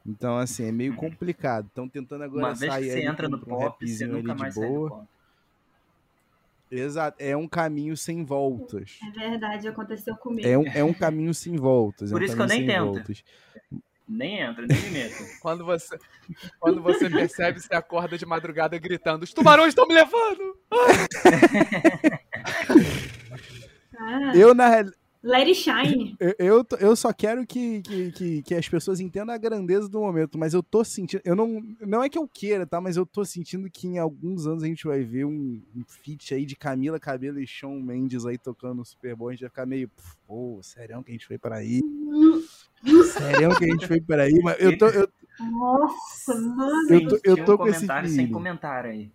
Então, 0.06 0.38
assim, 0.38 0.66
é 0.66 0.72
meio 0.72 0.96
complicado. 0.96 1.68
Estão 1.68 1.88
tentando 1.88 2.24
agora 2.24 2.48
Uma 2.48 2.54
vez 2.54 2.72
sair 2.72 2.86
que 2.86 2.92
você 2.92 3.06
entra 3.06 3.30
no 3.30 3.38
um 3.38 3.40
pop, 3.40 3.88
você 3.88 4.06
nunca 4.06 4.36
mais 4.36 4.54
sai 4.54 4.64
do 4.64 4.70
boa. 4.70 4.90
pop. 4.90 5.08
Exato, 6.70 7.18
é 7.20 7.38
um 7.38 7.48
caminho 7.48 7.96
sem 7.96 8.26
voltas. 8.26 8.98
É 9.08 9.12
verdade, 9.12 9.68
aconteceu 9.68 10.16
comigo. 10.16 10.48
É 10.48 10.58
um, 10.58 10.68
é 10.68 10.84
um 10.84 10.94
caminho 10.94 11.34
sem 11.34 11.56
voltas. 11.56 12.10
é 12.10 12.14
Por 12.14 12.22
um 12.22 12.26
isso 12.26 12.36
que 12.36 12.42
eu 12.42 12.48
nem 12.48 12.66
tento. 12.66 12.86
voltas. 12.86 13.24
Nem 14.10 14.42
entra, 14.42 14.66
nem 14.66 14.78
me 14.82 14.90
meto. 14.90 15.16
Quando 15.40 15.64
você, 15.64 15.98
quando 16.60 16.82
você 16.82 17.10
percebe, 17.10 17.60
você 17.62 17.74
acorda 17.74 18.18
de 18.18 18.26
madrugada 18.26 18.78
gritando: 18.78 19.24
Os 19.24 19.34
tubarões 19.34 19.70
estão 19.70 19.88
me 19.88 19.94
levando! 19.94 20.58
Ah, 23.98 24.36
Eu, 24.36 24.54
na 24.54 24.68
Let 25.24 25.48
it 25.48 25.56
shine. 25.56 26.18
eu, 26.20 26.36
eu, 26.38 26.66
eu 26.82 26.96
só 26.98 27.14
quero 27.14 27.48
que, 27.48 27.82
que, 27.82 28.12
que, 28.12 28.42
que 28.44 28.56
as 28.56 28.68
pessoas 28.68 29.00
entendam 29.00 29.34
a 29.34 29.38
grandeza 29.38 29.88
do 29.88 30.02
momento, 30.02 30.38
mas 30.38 30.54
eu 30.54 30.62
tô 30.62 30.84
sentindo. 30.84 31.22
Eu 31.24 31.34
não, 31.34 31.64
não 31.80 32.04
é 32.04 32.10
que 32.10 32.18
eu 32.18 32.28
queira, 32.28 32.68
tá? 32.68 32.82
Mas 32.82 32.98
eu 32.98 33.06
tô 33.06 33.24
sentindo 33.24 33.70
que 33.72 33.88
em 33.88 33.98
alguns 33.98 34.46
anos 34.46 34.64
a 34.64 34.68
gente 34.68 34.86
vai 34.86 35.02
ver 35.02 35.24
um, 35.24 35.62
um 35.74 35.84
feat 35.88 36.34
aí 36.34 36.46
de 36.46 36.58
Camila 36.58 37.00
Cabelo 37.00 37.40
e 37.40 37.48
Shawn 37.48 37.80
Mendes 37.82 38.26
aí 38.26 38.38
tocando 38.38 38.84
Super 38.84 39.16
Bowl. 39.16 39.30
A 39.30 39.32
gente 39.32 39.42
vai 39.42 39.50
ficar 39.50 39.66
meio, 39.66 39.90
pô, 40.28 40.60
sério 40.62 41.02
que 41.02 41.12
a 41.12 41.14
gente 41.14 41.26
foi 41.26 41.38
para 41.38 41.56
aí? 41.56 41.80
Sério 43.14 43.56
que 43.58 43.64
a 43.64 43.68
gente 43.70 43.88
foi 43.88 44.02
para 44.02 44.24
aí? 44.24 44.34
Mas 44.44 44.60
eu 44.60 44.78
tô, 44.78 44.88
eu, 44.88 45.08
Nossa, 45.40 46.36
mano. 46.36 46.90
Eu 46.90 47.08
tô- 47.08 47.20
eu 47.24 47.46
tô 47.46 47.54
um 47.54 47.58
com 47.58 47.68
esse 47.68 47.80
comentário 47.80 48.10
sem 48.10 48.30
comentário 48.30 48.92
aí. 48.92 49.10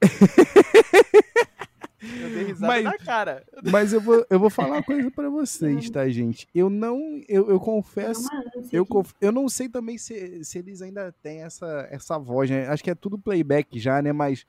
Eu 2.20 2.30
dei 2.30 2.44
risada 2.44 2.66
Mas- 2.66 2.84
na 2.84 2.98
cara. 2.98 3.44
mas 3.70 3.92
eu 3.92 4.00
vou, 4.00 4.24
eu 4.28 4.38
vou 4.38 4.50
falar 4.50 4.76
uma 4.76 4.82
coisa 4.82 5.10
pra 5.10 5.28
vocês, 5.30 5.88
tá, 5.90 6.08
gente? 6.08 6.46
Eu 6.54 6.68
não, 6.68 7.20
eu, 7.28 7.48
eu 7.50 7.58
confesso 7.60 8.28
Eu, 8.72 8.84
conf- 8.84 9.14
eu 9.20 9.32
não 9.32 9.48
sei 9.48 9.68
também 9.68 9.96
se, 9.98 10.44
se 10.44 10.58
eles 10.58 10.82
ainda 10.82 11.12
têm 11.22 11.42
essa, 11.42 11.86
essa 11.90 12.18
voz, 12.18 12.50
né? 12.50 12.68
Acho 12.68 12.82
que 12.84 12.90
é 12.90 12.94
tudo 12.94 13.18
playback 13.18 13.78
já, 13.78 14.00
né? 14.02 14.12
Mas 14.12 14.46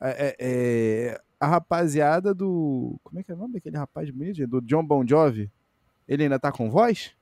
é, 0.00 0.10
é, 0.10 0.36
é, 0.38 1.20
a 1.38 1.46
rapaziada 1.46 2.34
do. 2.34 2.98
Como 3.02 3.18
é 3.18 3.22
que 3.22 3.30
é 3.30 3.34
o 3.34 3.38
nome 3.38 3.54
daquele 3.54 3.76
rapaz 3.76 4.10
bonito? 4.10 4.36
gente? 4.36 4.46
Do 4.48 4.60
John 4.60 4.84
Bon 4.84 5.06
Jovi? 5.06 5.50
Ele 6.08 6.22
ainda 6.24 6.38
tá 6.38 6.50
com 6.52 6.70
voz? 6.70 7.12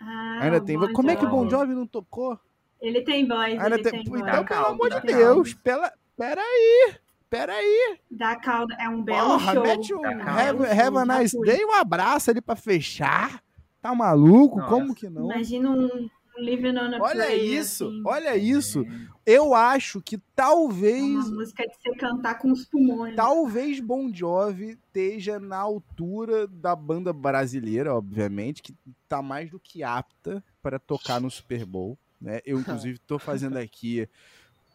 Ah, 0.00 0.38
ainda 0.42 0.60
tem 0.60 0.76
Bon 0.76 0.82
voz. 0.86 0.92
Como 0.94 1.10
é 1.10 1.16
que 1.16 1.24
o 1.24 1.30
Bon 1.30 1.48
Jovi. 1.48 1.74
Não 1.74 1.86
tocou? 1.86 2.38
Ele 2.80 3.00
tem 3.02 3.26
voz, 3.28 3.52
Ainda 3.60 3.76
ele 3.76 3.82
tem- 3.82 3.92
tem 3.92 4.04
voz. 4.04 4.20
Então, 4.22 4.44
pelo 4.44 4.66
amor 4.66 4.90
de. 4.90 5.00
Deus, 5.06 5.54
pela, 5.54 5.92
peraí, 6.16 6.94
peraí. 7.32 7.98
Da 8.10 8.36
cauda, 8.36 8.76
é 8.78 8.86
um 8.90 9.02
belo 9.02 9.30
Porra, 9.38 9.54
show. 9.54 9.62
mete 9.62 9.94
um 9.94 10.04
have, 10.04 10.66
have 10.66 10.98
a 10.98 11.18
nice 11.18 11.40
day, 11.40 11.64
um 11.64 11.72
abraço 11.72 12.30
ali 12.30 12.42
pra 12.42 12.54
fechar. 12.54 13.42
Tá 13.80 13.94
maluco? 13.94 14.58
Nossa. 14.58 14.68
Como 14.68 14.94
que 14.94 15.08
não? 15.08 15.24
Imagina 15.24 15.70
um, 15.70 16.10
Living 16.36 16.76
on 16.76 16.94
a 16.94 16.98
Olha 17.00 17.24
Prayer, 17.24 17.42
isso, 17.42 17.86
assim. 17.86 18.02
olha 18.04 18.36
isso. 18.36 18.86
Eu 19.24 19.54
acho 19.54 20.00
que 20.02 20.16
É 20.16 20.20
talvez 20.36 21.02
uma 21.26 21.36
música 21.36 21.66
de 21.66 21.74
você 21.74 21.94
cantar 21.96 22.38
com 22.38 22.52
os 22.52 22.66
pulmões. 22.66 23.16
Talvez 23.16 23.80
Bon 23.80 24.12
Jovi 24.12 24.78
esteja 24.86 25.40
na 25.40 25.56
altura 25.56 26.46
da 26.46 26.76
banda 26.76 27.12
brasileira, 27.14 27.94
obviamente, 27.94 28.62
que 28.62 28.74
tá 29.08 29.22
mais 29.22 29.50
do 29.50 29.58
que 29.58 29.82
apta 29.82 30.44
para 30.62 30.78
tocar 30.78 31.18
no 31.20 31.30
Super 31.30 31.64
Bowl. 31.64 31.98
Né? 32.20 32.40
Eu, 32.44 32.60
inclusive, 32.60 32.96
estou 32.96 33.18
fazendo 33.18 33.56
aqui 33.56 34.06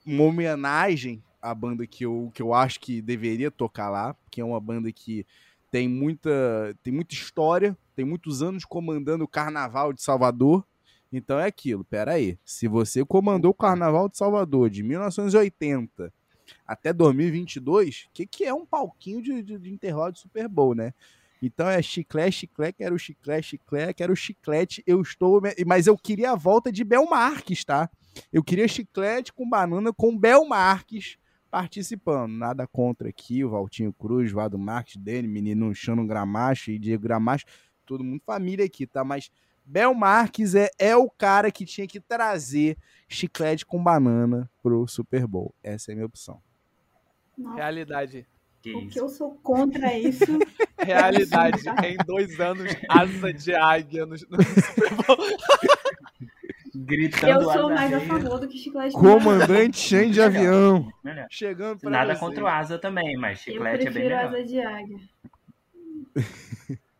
uma 0.05 0.23
homenagem 0.23 1.21
à 1.41 1.53
banda 1.53 1.85
que 1.85 2.05
eu, 2.05 2.31
que 2.33 2.41
eu 2.41 2.53
acho 2.53 2.79
que 2.79 3.01
deveria 3.01 3.51
tocar 3.51 3.89
lá, 3.89 4.15
que 4.29 4.41
é 4.41 4.45
uma 4.45 4.59
banda 4.59 4.91
que 4.91 5.25
tem 5.71 5.87
muita, 5.87 6.75
tem 6.81 6.93
muita 6.93 7.13
história, 7.13 7.77
tem 7.95 8.05
muitos 8.05 8.41
anos 8.41 8.65
comandando 8.65 9.23
o 9.23 9.27
Carnaval 9.27 9.93
de 9.93 10.01
Salvador. 10.01 10.65
Então 11.11 11.39
é 11.39 11.45
aquilo, 11.45 11.83
peraí. 11.83 12.37
Se 12.43 12.67
você 12.67 13.03
comandou 13.05 13.51
o 13.51 13.55
Carnaval 13.55 14.09
de 14.09 14.17
Salvador 14.17 14.69
de 14.69 14.83
1980 14.83 16.13
até 16.65 16.93
2022, 16.93 18.07
o 18.07 18.13
que, 18.13 18.25
que 18.25 18.45
é 18.45 18.53
um 18.53 18.65
palquinho 18.65 19.21
de, 19.21 19.43
de, 19.43 19.57
de 19.57 19.71
intervalo 19.71 20.13
de 20.13 20.19
Super 20.19 20.47
Bowl, 20.47 20.73
né? 20.73 20.93
Então 21.41 21.67
é 21.69 21.81
chiclete, 21.81 22.39
chiclete, 22.39 22.77
quero 22.77 22.97
chiclete, 22.97 23.47
chiclete, 23.49 23.93
quero 23.93 24.15
chiclete, 24.15 24.83
eu 24.87 25.01
estou... 25.01 25.41
Mas 25.65 25.85
eu 25.85 25.97
queria 25.97 26.31
a 26.31 26.35
volta 26.35 26.71
de 26.71 26.83
Bel 26.83 27.07
Marques, 27.07 27.63
tá? 27.63 27.89
Eu 28.33 28.43
queria 28.43 28.67
chiclete 28.67 29.31
com 29.31 29.47
banana 29.47 29.93
com 29.93 30.17
Bel 30.17 30.45
Marques 30.45 31.17
participando. 31.49 32.31
Nada 32.31 32.67
contra 32.67 33.09
aqui, 33.09 33.43
o 33.43 33.49
Valtinho 33.49 33.93
Cruz, 33.93 34.31
Vado 34.31 34.57
Marques, 34.57 34.97
Dene, 34.97 35.27
menino 35.27 35.73
Chano 35.73 36.05
Gramacho 36.05 36.71
e 36.71 36.79
Diego 36.79 37.03
Gramacho, 37.03 37.45
todo 37.85 38.03
mundo 38.03 38.21
família 38.25 38.65
aqui, 38.65 38.85
tá? 38.85 39.03
Mas 39.03 39.31
Bel 39.65 39.93
Marques 39.93 40.55
é, 40.55 40.69
é 40.79 40.95
o 40.95 41.09
cara 41.09 41.51
que 41.51 41.65
tinha 41.65 41.85
que 41.85 41.99
trazer 41.99 42.77
chiclete 43.07 43.65
com 43.65 43.83
banana 43.83 44.49
pro 44.63 44.87
Super 44.87 45.27
Bowl. 45.27 45.53
Essa 45.61 45.91
é 45.91 45.93
a 45.93 45.95
minha 45.95 46.05
opção. 46.05 46.41
Nossa, 47.37 47.55
Realidade. 47.55 48.27
Que 48.61 48.73
o 48.73 48.79
que 48.81 48.87
isso. 48.87 48.99
eu 48.99 49.09
sou 49.09 49.31
contra 49.43 49.97
isso. 49.97 50.23
Realidade. 50.79 51.63
em 51.85 51.97
dois 52.05 52.39
anos, 52.39 52.71
asa 52.89 53.33
de 53.33 53.53
águia 53.53 54.05
no, 54.05 54.11
no 54.11 54.17
Super 54.17 54.93
Bowl. 54.95 55.17
Gritando 56.87 57.41
eu 57.41 57.51
sou 57.51 57.69
mais 57.69 57.93
a 57.93 57.99
favor 57.99 58.39
do 58.39 58.47
que 58.47 58.57
chiclete. 58.57 58.93
Comandante 58.95 59.77
Shane 59.77 60.09
de 60.11 60.21
avião. 60.23 60.87
Melhor. 61.03 61.27
Chegando 61.29 61.79
pra 61.79 61.89
Nada 61.89 62.13
você. 62.13 62.19
contra 62.21 62.43
o 62.43 62.47
asa 62.47 62.79
também, 62.79 63.17
mas 63.17 63.45
Eu 63.45 63.53
chiclete 63.55 63.87
é 63.87 63.91
bem 63.91 63.93
prefiro 63.93 64.15
melhor. 64.15 64.25
asa 64.25 64.43
de 64.43 64.59
águia. 64.61 64.97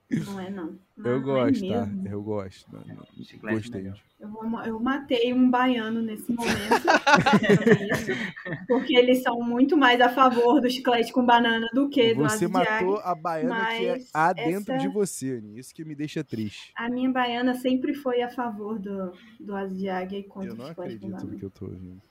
Não 0.10 0.40
é, 0.40 0.50
não. 0.50 0.80
Não, 0.96 1.12
Eu 1.12 1.18
não 1.18 1.22
gosto, 1.24 1.66
é 1.66 1.70
tá? 1.70 1.90
Eu 2.10 2.24
gosto. 2.24 2.72
Não, 2.74 2.80
não, 2.80 3.04
é 3.04 3.54
Gostei. 3.54 3.92
Eu, 4.20 4.30
vou- 4.30 4.62
eu 4.64 4.80
matei 4.80 5.34
um 5.34 5.50
baiano 5.52 6.02
nesse 6.02 6.32
momento. 6.32 6.48
porque 8.68 8.96
eles 8.96 9.22
são 9.22 9.40
muito 9.42 9.76
mais 9.78 10.00
a 10.02 10.10
favor 10.10 10.62
do 10.62 10.70
chiclete 10.70 11.12
com 11.12 11.26
banana 11.26 11.68
do 11.74 11.90
que 11.90 12.14
do 12.16 12.24
Você 12.24 12.48
matou 12.48 12.98
a 13.00 13.14
baiana 13.14 13.68
que 13.78 13.86
é 13.86 13.98
há 14.14 14.34
dentro 14.34 14.74
essa- 14.74 14.82
de 14.82 14.88
você. 14.88 15.40
Isso 15.56 15.74
que 15.76 15.84
me 15.84 15.94
deixa 15.94 16.24
triste. 16.24 16.72
A 16.76 16.90
minha 16.90 17.12
baiana 17.12 17.54
sempre 17.56 17.94
foi 17.94 18.22
a 18.22 18.30
favor 18.30 18.80
do, 18.80 19.12
do 19.40 19.56
asa 19.56 19.76
de 19.76 19.90
águia 19.90 20.20
e 20.20 20.24
contra 20.24 20.50
Eu 20.50 20.54
o 20.54 20.58
não 20.58 20.68
chiclete 20.68 20.98
com 21.00 21.08
acredito 21.08 21.12
no 21.12 21.18
banana. 21.18 21.40
que 21.40 21.46
eu 21.46 21.50
tô 21.52 21.66
ouvindo. 21.66 22.02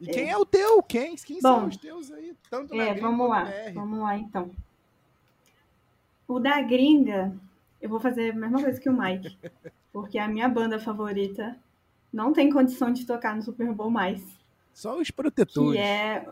E 0.00 0.06
quem 0.06 0.30
é 0.30 0.36
o 0.36 0.44
teu? 0.44 0.82
Quem, 0.82 1.14
quem 1.16 1.36
Bom, 1.40 1.60
são 1.60 1.68
os 1.68 1.76
teus 1.76 2.10
aí? 2.12 2.34
Tanto 2.50 2.74
É, 2.74 2.94
vamos 2.94 3.28
lá. 3.28 3.48
Vamos 3.72 4.00
lá, 4.00 4.18
então. 4.18 4.50
O 6.32 6.40
da 6.40 6.62
gringa, 6.62 7.30
eu 7.78 7.90
vou 7.90 8.00
fazer 8.00 8.30
a 8.30 8.34
mesma 8.34 8.62
coisa 8.62 8.80
que 8.80 8.88
o 8.88 8.98
Mike. 8.98 9.36
Porque 9.92 10.18
a 10.18 10.26
minha 10.26 10.48
banda 10.48 10.78
favorita 10.78 11.58
não 12.10 12.32
tem 12.32 12.50
condição 12.50 12.90
de 12.90 13.04
tocar 13.04 13.36
no 13.36 13.42
Super 13.42 13.70
Bowl 13.74 13.90
mais. 13.90 14.22
Só 14.72 14.98
os 14.98 15.10
protetores. 15.10 15.78
Que 15.78 15.86
é 15.86 16.26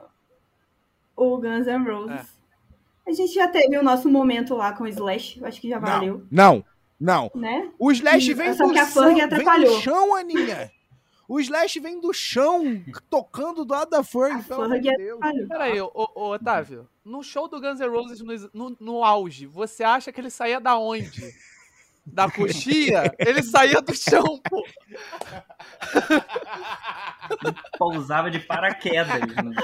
o 1.14 1.36
Guns 1.36 1.66
N' 1.66 1.84
Roses. 1.84 2.34
A 3.06 3.12
gente 3.12 3.34
já 3.34 3.46
teve 3.46 3.76
o 3.76 3.82
nosso 3.82 4.08
momento 4.08 4.54
lá 4.54 4.72
com 4.72 4.84
o 4.84 4.88
Slash. 4.88 5.44
Acho 5.44 5.60
que 5.60 5.68
já 5.68 5.78
valeu. 5.78 6.26
Não, 6.30 6.64
não. 6.98 7.30
Né? 7.34 7.70
O 7.78 7.92
Slash 7.92 8.32
Hum, 8.32 8.36
vem 8.36 8.54
só 8.54 8.66
do, 8.66 8.72
que 8.72 8.78
a 8.78 8.86
chão, 8.86 9.14
vem 9.14 9.66
do 9.66 9.80
chão, 9.82 10.14
Aninha. 10.14 10.72
O 11.30 11.38
Slash 11.38 11.78
vem 11.78 12.00
do 12.00 12.12
chão, 12.12 12.82
tocando 13.08 13.64
do 13.64 13.72
lado 13.72 13.90
da 13.90 14.02
Fergie. 14.02 14.40
A 14.40 14.42
pelo 14.42 14.62
amor 14.64 14.80
de 14.80 14.88
Fergie 14.88 14.96
Deus. 14.96 15.48
Peraí, 15.48 15.80
ô, 15.80 15.88
ô, 15.94 16.32
Otávio. 16.32 16.88
No 17.04 17.22
show 17.22 17.46
do 17.46 17.60
Guns 17.60 17.78
N' 17.78 17.86
Roses 17.86 18.20
no, 18.20 18.50
no, 18.52 18.76
no 18.80 19.04
auge, 19.04 19.46
você 19.46 19.84
acha 19.84 20.10
que 20.10 20.20
ele 20.20 20.28
saía 20.28 20.58
da 20.58 20.76
onde? 20.76 21.32
Da 22.04 22.28
coxia? 22.28 23.14
Ele 23.16 23.44
saía 23.44 23.80
do 23.80 23.94
chão, 23.94 24.40
pô. 24.48 24.66
Pousava 27.78 28.28
de 28.28 28.40
paraquedas. 28.40 29.20
né? 29.20 29.54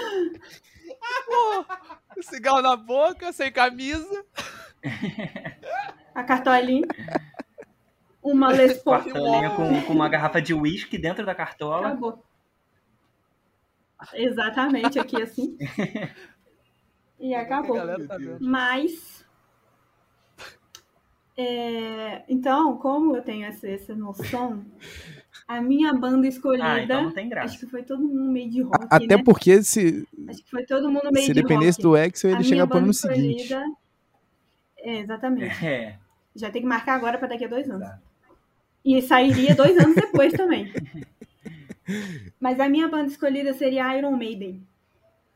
Cigarro 2.22 2.62
na 2.62 2.76
boca, 2.76 3.32
sem 3.32 3.50
camisa. 3.50 4.24
A 6.14 6.22
cartolinha. 6.22 6.86
Uma 8.26 8.50
Les 8.52 8.82
Paul. 8.82 9.02
Com, 9.54 9.82
com 9.82 9.92
uma 9.92 10.08
garrafa 10.08 10.42
de 10.42 10.52
uísque 10.52 10.98
dentro 10.98 11.24
da 11.24 11.34
cartola. 11.34 11.88
Acabou. 11.88 12.22
Exatamente, 14.12 14.98
aqui 14.98 15.22
assim. 15.22 15.56
E 17.18 17.34
acabou. 17.34 17.78
Tá. 17.78 18.18
Mas. 18.38 19.24
é, 21.34 22.22
então, 22.28 22.76
como 22.76 23.16
eu 23.16 23.22
tenho 23.22 23.46
essa, 23.46 23.66
essa 23.66 23.94
noção, 23.94 24.62
a 25.48 25.58
minha 25.62 25.94
banda 25.94 26.26
escolhida. 26.28 26.66
Ah, 26.66 26.82
então 26.82 27.04
não 27.04 27.12
tem 27.12 27.24
acho 27.24 27.30
graça. 27.30 27.58
que 27.58 27.64
foi 27.64 27.82
todo 27.84 28.02
mundo 28.02 28.30
meio 28.30 28.50
de 28.50 28.60
rock. 28.60 28.86
Até 28.90 29.16
né? 29.16 29.22
porque 29.24 29.62
se, 29.62 30.06
Acho 30.28 30.44
que 30.44 30.50
foi 30.50 30.66
todo 30.66 30.90
mundo 30.90 31.10
meio 31.10 31.24
se 31.24 31.32
de 31.32 31.40
dependesse 31.40 31.78
rock. 31.78 31.82
do 31.84 31.96
Excel, 31.96 32.30
ele 32.32 32.40
minha 32.40 32.48
chega 32.50 32.66
por 32.66 32.74
banda 32.74 32.86
no 32.88 32.92
seguinte. 32.92 33.54
É, 34.76 34.98
exatamente. 34.98 35.56
É, 35.64 35.98
Já 36.34 36.50
tem 36.50 36.60
que 36.60 36.68
marcar 36.68 36.96
agora 36.96 37.16
para 37.16 37.28
daqui 37.28 37.46
a 37.46 37.48
dois 37.48 37.66
anos. 37.70 37.80
Exato. 37.80 38.05
E 38.86 39.02
sairia 39.02 39.52
dois 39.52 39.76
anos 39.76 39.96
depois 39.96 40.32
também. 40.32 40.72
Mas 42.38 42.60
a 42.60 42.68
minha 42.68 42.86
banda 42.86 43.08
escolhida 43.08 43.52
seria 43.52 43.98
Iron 43.98 44.12
Maiden. 44.12 44.64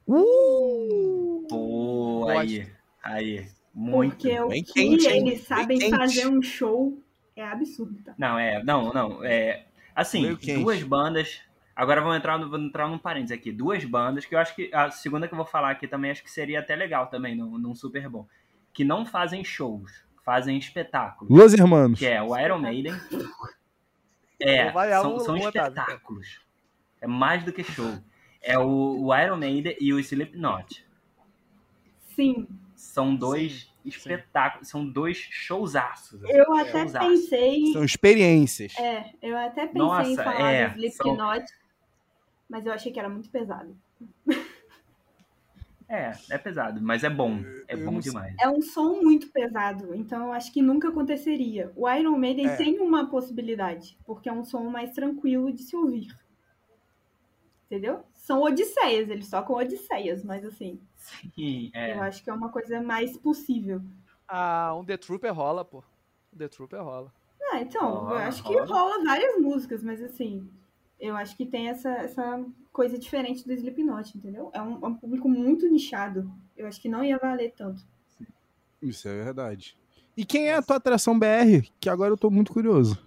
Uh! 0.06 1.46
pô, 1.48 2.28
aí. 2.28 2.66
Aí. 3.02 3.48
Muito. 3.74 4.16
Porque 4.16 4.40
o 4.40 4.48
Bem 4.48 4.62
que 4.62 4.72
quente, 4.72 5.06
eles 5.06 5.40
sabem 5.42 5.78
Bem 5.78 5.90
quente. 5.90 5.98
fazer 5.98 6.28
um 6.28 6.40
show 6.40 6.96
é 7.34 7.44
absurdo, 7.44 8.00
tá? 8.04 8.14
Não, 8.16 8.38
é. 8.38 8.62
Não, 8.62 8.92
não. 8.92 9.24
É. 9.24 9.64
Assim, 9.96 10.22
Meio 10.22 10.36
quente. 10.36 10.62
duas 10.62 10.82
bandas. 10.84 11.40
Agora 11.74 12.00
vamos 12.00 12.18
entrar, 12.18 12.38
no, 12.38 12.48
vou 12.48 12.58
entrar 12.58 12.88
num 12.88 12.98
parênteses 12.98 13.36
aqui. 13.36 13.50
Duas 13.50 13.84
bandas 13.84 14.24
que 14.24 14.34
eu 14.34 14.38
acho 14.38 14.54
que. 14.54 14.70
A 14.72 14.92
segunda 14.92 15.26
que 15.26 15.34
eu 15.34 15.38
vou 15.38 15.46
falar 15.46 15.70
aqui 15.70 15.88
também 15.88 16.12
acho 16.12 16.22
que 16.22 16.30
seria 16.30 16.60
até 16.60 16.76
legal 16.76 17.08
também 17.08 17.34
num, 17.34 17.58
num 17.58 17.74
Super 17.74 18.08
Bowl. 18.08 18.28
Que 18.72 18.84
não 18.84 19.04
fazem 19.04 19.42
shows, 19.42 20.04
fazem 20.24 20.56
espetáculos. 20.58 21.36
Los 21.36 21.54
Hermanos. 21.54 21.98
Que 21.98 22.06
é 22.06 22.22
o 22.22 22.36
Iron 22.38 22.58
Maiden. 22.58 22.94
É, 24.40 24.72
são, 25.00 25.20
são 25.20 25.36
espetáculos. 25.36 26.40
É 27.00 27.06
mais 27.06 27.44
do 27.44 27.52
que 27.52 27.62
show. 27.62 27.98
É 28.40 28.58
o, 28.58 29.04
o 29.06 29.14
Iron 29.16 29.36
Maiden 29.36 29.76
e 29.80 29.92
o 29.92 29.98
Slipknot. 29.98 30.84
Sim, 32.14 32.46
São 32.74 33.14
dois 33.14 33.62
Sim, 33.62 33.88
espetáculos, 33.88 34.68
são 34.68 34.86
dois 34.86 35.16
showzaços. 35.16 36.22
assim. 36.24 36.32
eu 36.32 36.52
até 36.54 36.80
Showzaço. 36.80 37.08
pensei. 37.08 37.72
São 37.72 37.84
experiências. 37.84 38.74
É, 38.78 39.10
eu 39.22 39.36
até 39.36 39.66
pensei 39.66 39.80
Nossa, 39.80 40.10
em 40.10 40.16
falar 40.16 40.52
é, 40.52 40.68
do 40.68 40.74
Slipknot, 40.78 41.44
mas 42.48 42.66
eu 42.66 42.72
achei 42.72 42.92
que 42.92 42.98
era 42.98 43.08
muito 43.08 43.30
pesado. 43.30 43.76
É, 45.92 46.12
é 46.30 46.38
pesado, 46.38 46.80
mas 46.80 47.02
é 47.02 47.10
bom. 47.10 47.40
É 47.66 47.74
Eu 47.74 47.84
bom 47.84 47.98
demais. 47.98 48.34
É 48.40 48.48
um 48.48 48.62
som 48.62 49.00
muito 49.02 49.28
pesado, 49.30 49.92
então 49.94 50.26
eu 50.26 50.32
acho 50.32 50.52
que 50.52 50.62
nunca 50.62 50.88
aconteceria. 50.88 51.72
O 51.74 51.90
Iron 51.90 52.16
Maiden 52.16 52.46
É. 52.46 52.56
tem 52.56 52.78
uma 52.78 53.10
possibilidade, 53.10 53.98
porque 54.04 54.28
é 54.28 54.32
um 54.32 54.44
som 54.44 54.70
mais 54.70 54.92
tranquilo 54.92 55.52
de 55.52 55.62
se 55.64 55.74
ouvir. 55.74 56.16
Entendeu? 57.66 58.04
São 58.14 58.42
odisseias, 58.42 59.08
eles 59.08 59.28
tocam 59.30 59.56
odisseias, 59.56 60.24
mas 60.24 60.44
assim, 60.44 60.80
Sim, 60.96 61.70
é. 61.72 61.96
eu 61.96 62.02
acho 62.02 62.22
que 62.22 62.30
é 62.30 62.32
uma 62.32 62.50
coisa 62.50 62.80
mais 62.82 63.16
possível. 63.16 63.80
Ah, 64.28 64.74
um 64.76 64.84
The 64.84 64.96
Trooper 64.96 65.32
rola, 65.34 65.64
pô. 65.64 65.82
Um 66.32 66.38
The 66.38 66.48
Trooper 66.48 66.82
rola. 66.82 67.12
Ah, 67.52 67.60
então, 67.60 67.88
eu 67.88 68.00
Rola, 68.04 68.26
acho 68.26 68.42
que 68.44 68.52
rola. 68.54 68.66
rola 68.66 69.04
várias 69.04 69.40
músicas, 69.40 69.82
mas 69.82 70.00
assim, 70.02 70.48
eu 71.00 71.16
acho 71.16 71.36
que 71.36 71.46
tem 71.46 71.68
essa, 71.68 71.90
essa 71.90 72.44
coisa 72.72 72.98
diferente 72.98 73.46
do 73.46 73.52
Slipknot, 73.52 74.16
entendeu? 74.16 74.50
É 74.52 74.60
um, 74.60 74.84
é 74.84 74.88
um 74.88 74.94
público 74.94 75.28
muito 75.28 75.68
nichado. 75.68 76.30
Eu 76.56 76.66
acho 76.66 76.80
que 76.80 76.88
não 76.88 77.02
ia 77.04 77.18
valer 77.18 77.54
tanto. 77.56 77.82
Isso 78.82 79.08
é 79.08 79.24
verdade. 79.24 79.76
E 80.16 80.24
quem 80.24 80.48
é 80.48 80.54
a 80.54 80.62
tua 80.62 80.76
atração 80.76 81.18
BR? 81.18 81.66
Que 81.80 81.88
agora 81.88 82.12
eu 82.12 82.16
tô 82.16 82.30
muito 82.30 82.52
curioso. 82.52 82.98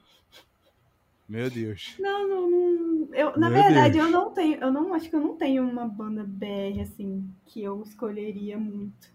Meu 1.28 1.50
Deus. 1.50 1.96
Não, 2.00 2.28
não, 2.28 2.50
não. 2.50 3.14
Eu, 3.14 3.38
na 3.38 3.50
Meu 3.50 3.64
verdade, 3.64 3.94
Deus. 3.94 4.06
eu 4.06 4.12
não 4.12 4.32
tenho. 4.32 4.60
Eu 4.60 4.72
não 4.72 4.94
acho 4.94 5.10
que 5.10 5.16
eu 5.16 5.22
não 5.22 5.36
tenho 5.36 5.64
uma 5.64 5.88
banda 5.88 6.24
BR, 6.24 6.82
assim, 6.82 7.28
que 7.46 7.64
eu 7.64 7.82
escolheria 7.84 8.58
muito. 8.58 9.12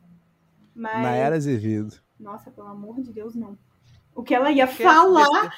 Mas. 0.75 1.03
Nayara 1.03 1.37
Azevedo. 1.37 2.01
Nossa, 2.19 2.51
pelo 2.51 2.69
amor 2.69 3.01
de 3.01 3.13
Deus, 3.13 3.35
não. 3.35 3.59
O 4.15 4.23
que 4.23 4.35
ela 4.35 4.51
ia 4.51 4.67
Porque 4.67 4.83
falar. 4.83 5.53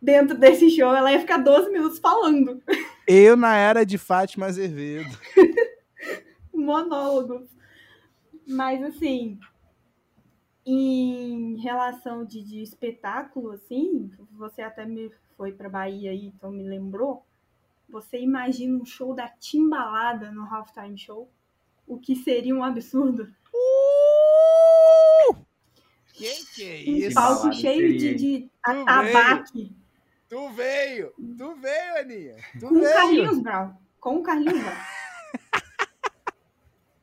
Dentro 0.00 0.36
desse 0.36 0.70
show, 0.70 0.94
ela 0.94 1.12
ia 1.12 1.20
ficar 1.20 1.38
12 1.38 1.70
minutos 1.70 1.98
falando. 1.98 2.62
Eu 3.06 3.36
na 3.36 3.56
era 3.56 3.84
de 3.84 3.98
Fátima 3.98 4.46
Azevedo. 4.46 5.16
Monólogos. 6.52 7.48
Mas 8.46 8.82
assim, 8.82 9.38
em 10.64 11.56
relação 11.60 12.24
de, 12.24 12.42
de 12.42 12.62
espetáculo, 12.62 13.52
assim, 13.52 14.10
você 14.32 14.62
até 14.62 14.84
me 14.84 15.10
foi 15.36 15.52
para 15.52 15.68
Bahia 15.68 16.10
aí, 16.10 16.26
então 16.26 16.50
me 16.50 16.62
lembrou. 16.62 17.24
Você 17.88 18.18
imagina 18.18 18.76
um 18.76 18.84
show 18.84 19.14
da 19.14 19.28
Timbalada 19.28 20.32
no 20.32 20.42
Halftime 20.42 20.98
Show? 20.98 21.30
O 21.86 21.98
que 21.98 22.16
seria 22.16 22.54
um 22.54 22.64
absurdo? 22.64 23.32
Uh! 23.54 25.36
Que 26.12 26.46
que 26.54 26.62
é 26.64 26.90
Um 26.90 26.96
isso? 26.96 27.14
palco 27.14 27.52
cheio 27.52 27.96
de, 27.96 28.14
de 28.14 28.50
atabaque. 28.62 29.76
Tu 30.36 30.50
veio! 30.50 31.14
Tu 31.16 31.54
veio, 31.54 31.96
Aninha! 31.98 32.36
Tu 32.60 32.68
Com 32.68 32.74
o 32.74 32.80
veio! 32.80 32.94
Carlinhos 32.94 33.38
Brown. 33.38 33.74
Com 33.98 34.16
o 34.16 34.22
Carlinhos 34.22 34.60
Brown. 34.60 34.76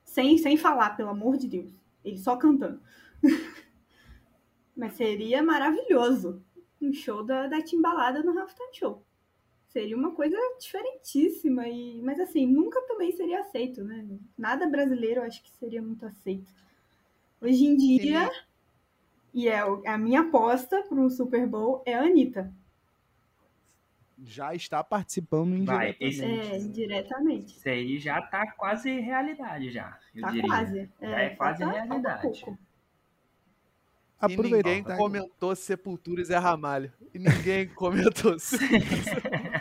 sem, 0.06 0.38
sem 0.38 0.56
falar, 0.56 0.92
pelo 0.92 1.10
amor 1.10 1.36
de 1.38 1.48
Deus. 1.48 1.74
Ele 2.06 2.20
só 2.20 2.38
cantando. 2.38 2.80
Mas 4.78 4.94
seria 4.94 5.42
maravilhoso. 5.42 6.44
Um 6.80 6.94
show 6.94 7.24
da, 7.24 7.48
da 7.48 7.60
Timbalada 7.60 8.22
no 8.22 8.38
Halftime 8.38 8.70
Show. 8.72 9.04
Seria 9.68 9.98
uma 9.98 10.12
coisa 10.12 10.38
diferentíssima. 10.60 11.68
E, 11.68 12.00
mas 12.04 12.20
assim, 12.20 12.46
nunca 12.46 12.80
também 12.84 13.12
seria 13.14 13.40
aceito, 13.40 13.84
né? 13.84 14.08
Nada 14.38 14.68
brasileiro 14.68 15.22
eu 15.22 15.26
acho 15.26 15.42
que 15.42 15.50
seria 15.54 15.82
muito 15.82 16.06
aceito. 16.06 16.54
Hoje 17.42 17.66
em 17.66 17.76
dia, 17.76 18.30
e 19.34 19.48
é 19.48 19.58
a 19.88 19.98
minha 19.98 20.22
aposta 20.22 20.84
para 20.84 21.02
o 21.02 21.10
Super 21.10 21.48
Bowl 21.48 21.82
é 21.84 21.96
a 21.96 22.04
Anitta. 22.04 22.54
Já 24.26 24.56
está 24.56 24.84
participando 24.84 25.50
Vai, 25.66 25.90
indiretamente. 25.92 26.04
esse- 26.06 26.26
É, 26.26 26.58
diretamente. 26.70 27.58
Isso 27.58 27.70
aí 27.70 28.00
já 28.00 28.22
tá 28.22 28.52
quase 28.54 29.00
realidade 29.00 29.70
já, 29.72 29.98
Tá 30.22 30.32
diria. 30.32 30.48
quase. 30.48 30.90
Já 31.02 31.20
é 31.20 31.30
quase 31.32 31.60
falta- 31.64 31.74
falta 31.78 31.88
realidade. 31.88 32.22
pouco. 32.22 32.58
E 34.22 34.34
Aproveitar. 34.34 34.70
ninguém 34.70 34.98
comentou 34.98 35.54
Sepultura 35.56 36.22
e 36.22 36.26
Zé 36.26 36.38
Ramalho. 36.38 36.92
E 37.14 37.20
ninguém 37.20 37.68
comentou. 37.76 38.38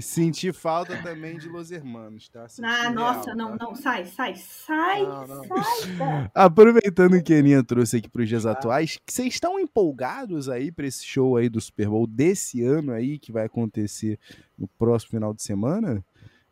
sentir 0.00 0.54
falta 0.54 0.96
também 1.02 1.36
de 1.36 1.48
Los 1.48 1.70
Hermanos, 1.70 2.28
tá? 2.28 2.48
Sentir 2.48 2.66
Ah, 2.68 2.82
real, 2.82 2.94
nossa, 2.94 3.34
não, 3.34 3.56
tá? 3.56 3.64
não, 3.64 3.74
sai, 3.74 4.04
sai, 4.06 4.34
sai, 4.36 5.02
Não, 5.02 5.26
não. 5.26 5.44
sai. 5.44 5.96
cara. 5.98 6.30
Aproveitando 6.34 7.22
que 7.22 7.34
a 7.34 7.38
Aninha 7.38 7.62
trouxe 7.62 7.98
aqui 7.98 8.08
para 8.08 8.22
os 8.22 8.28
dias 8.28 8.46
atuais, 8.46 8.98
vocês 9.06 9.34
estão 9.34 9.58
empolgados 9.58 10.48
aí 10.48 10.72
para 10.72 10.86
esse 10.86 11.04
show 11.04 11.36
aí 11.36 11.48
do 11.48 11.60
Super 11.60 11.88
Bowl 11.88 12.06
desse 12.06 12.62
ano 12.62 12.92
aí, 12.92 13.18
que 13.18 13.32
vai 13.32 13.44
acontecer 13.46 14.18
no 14.56 14.66
próximo 14.66 15.10
final 15.10 15.34
de 15.34 15.42
semana? 15.42 16.04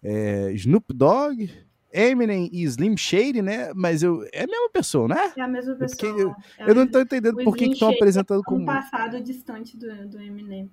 É, 0.03 0.51
Snoop 0.53 0.93
Dogg, 0.93 1.51
Eminem 1.93 2.49
e 2.53 2.62
Slim 2.62 2.97
Shady, 2.97 3.43
né? 3.43 3.72
Mas 3.74 4.03
eu, 4.03 4.24
é 4.32 4.45
a 4.45 4.47
mesma 4.47 4.70
pessoa, 4.70 5.09
né? 5.09 5.32
É 5.36 5.41
a 5.41 5.49
mesma 5.49 5.74
pessoa. 5.74 6.36
é 6.59 6.70
Eu 6.70 6.74
não 6.74 6.86
tô 6.86 7.01
entendendo 7.01 7.41
o 7.41 7.45
por 7.45 7.57
que 7.57 7.64
estão 7.66 7.91
apresentando 7.91 8.41
um 8.41 8.45
como... 8.45 8.64
passado 8.64 9.20
distante 9.20 9.76
do, 9.76 10.09
do 10.09 10.20
Eminem. 10.20 10.70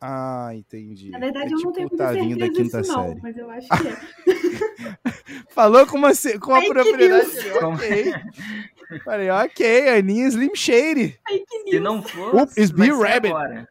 Ah, 0.00 0.50
entendi. 0.54 1.10
Na 1.10 1.18
verdade, 1.18 1.46
é 1.50 1.54
eu 1.54 1.56
tipo 1.56 1.66
não 1.68 1.72
tenho 1.72 1.88
muita 1.88 2.04
Tavinho 2.04 2.38
da 2.38 2.44
certeza 2.46 2.62
quinta 2.62 2.80
disso, 2.82 2.92
não, 2.92 3.08
série. 3.08 3.20
mas 3.20 3.36
eu 3.36 3.50
acho 3.50 3.68
que 3.68 3.88
é. 3.88 5.44
Falou 5.50 5.86
com 5.86 5.96
uma, 5.98 6.10
com 6.40 6.52
uma 6.52 6.64
propriedade. 6.66 7.30
Ok. 7.62 8.12
Falei, 9.04 9.28
ok, 9.30 9.88
Aninha 9.98 10.28
Slim 10.28 10.54
Shady. 10.54 11.18
Fake 11.28 11.70
Se 11.70 11.80
não 11.80 12.02
for, 12.02 12.34
Oop, 12.34 12.52
it's 12.52 12.70
vai 12.70 12.86
Bill 12.86 12.96
ser 12.98 13.04
Rabbit. 13.06 13.32
agora. 13.34 13.68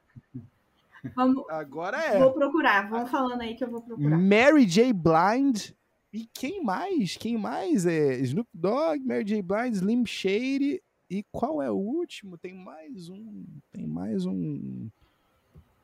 Vamos, 1.15 1.45
Agora 1.49 1.97
é. 1.97 2.19
Vou 2.19 2.33
procurar, 2.33 2.89
vão 2.89 3.07
falando 3.07 3.41
aí 3.41 3.55
que 3.55 3.63
eu 3.63 3.71
vou 3.71 3.81
procurar. 3.81 4.17
Mary 4.17 4.65
J. 4.65 4.91
Blind. 4.93 5.69
E 6.11 6.27
quem 6.33 6.61
mais? 6.63 7.15
Quem 7.15 7.37
mais? 7.37 7.85
É 7.85 8.15
Snoop 8.19 8.49
Dogg, 8.53 9.03
Mary 9.05 9.23
J. 9.23 9.41
Blind, 9.41 9.75
Slim 9.75 10.05
Shady. 10.05 10.81
E 11.09 11.23
qual 11.31 11.61
é 11.61 11.71
o 11.71 11.75
último? 11.75 12.37
Tem 12.37 12.53
mais 12.53 13.07
um. 13.07 13.45
Tem 13.71 13.87
mais 13.87 14.25
um. 14.25 14.89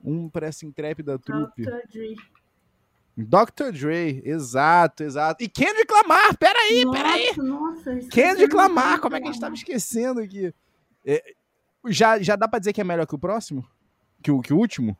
Um 0.03 0.29
parece 0.29 0.65
intrépida 0.65 1.17
trupe. 1.17 1.63
Dr. 1.63 1.87
Dre. 1.91 2.15
Dr. 3.15 3.71
Dre, 3.71 4.21
exato, 4.25 5.03
exato. 5.03 5.43
E 5.43 5.47
Kendrick 5.47 5.91
Lamar, 5.93 6.35
peraí, 6.37 6.83
nossa, 6.83 6.97
peraí. 6.97 7.37
Nossa, 7.37 7.95
Kendrick 8.09 8.55
Lamar, 8.55 8.99
como 8.99 9.15
é 9.15 9.21
que 9.21 9.27
a 9.27 9.31
gente 9.31 9.39
tava 9.41 9.53
esquecendo 9.53 10.19
aqui? 10.19 10.53
É, 11.05 11.23
já, 11.87 12.19
já 12.21 12.35
dá 12.35 12.47
pra 12.47 12.59
dizer 12.59 12.73
que 12.73 12.81
é 12.81 12.83
melhor 12.83 13.05
que 13.05 13.13
o 13.15 13.19
próximo? 13.19 13.67
Que 14.21 14.31
o, 14.31 14.41
que 14.41 14.51
o 14.53 14.57
último? 14.57 14.97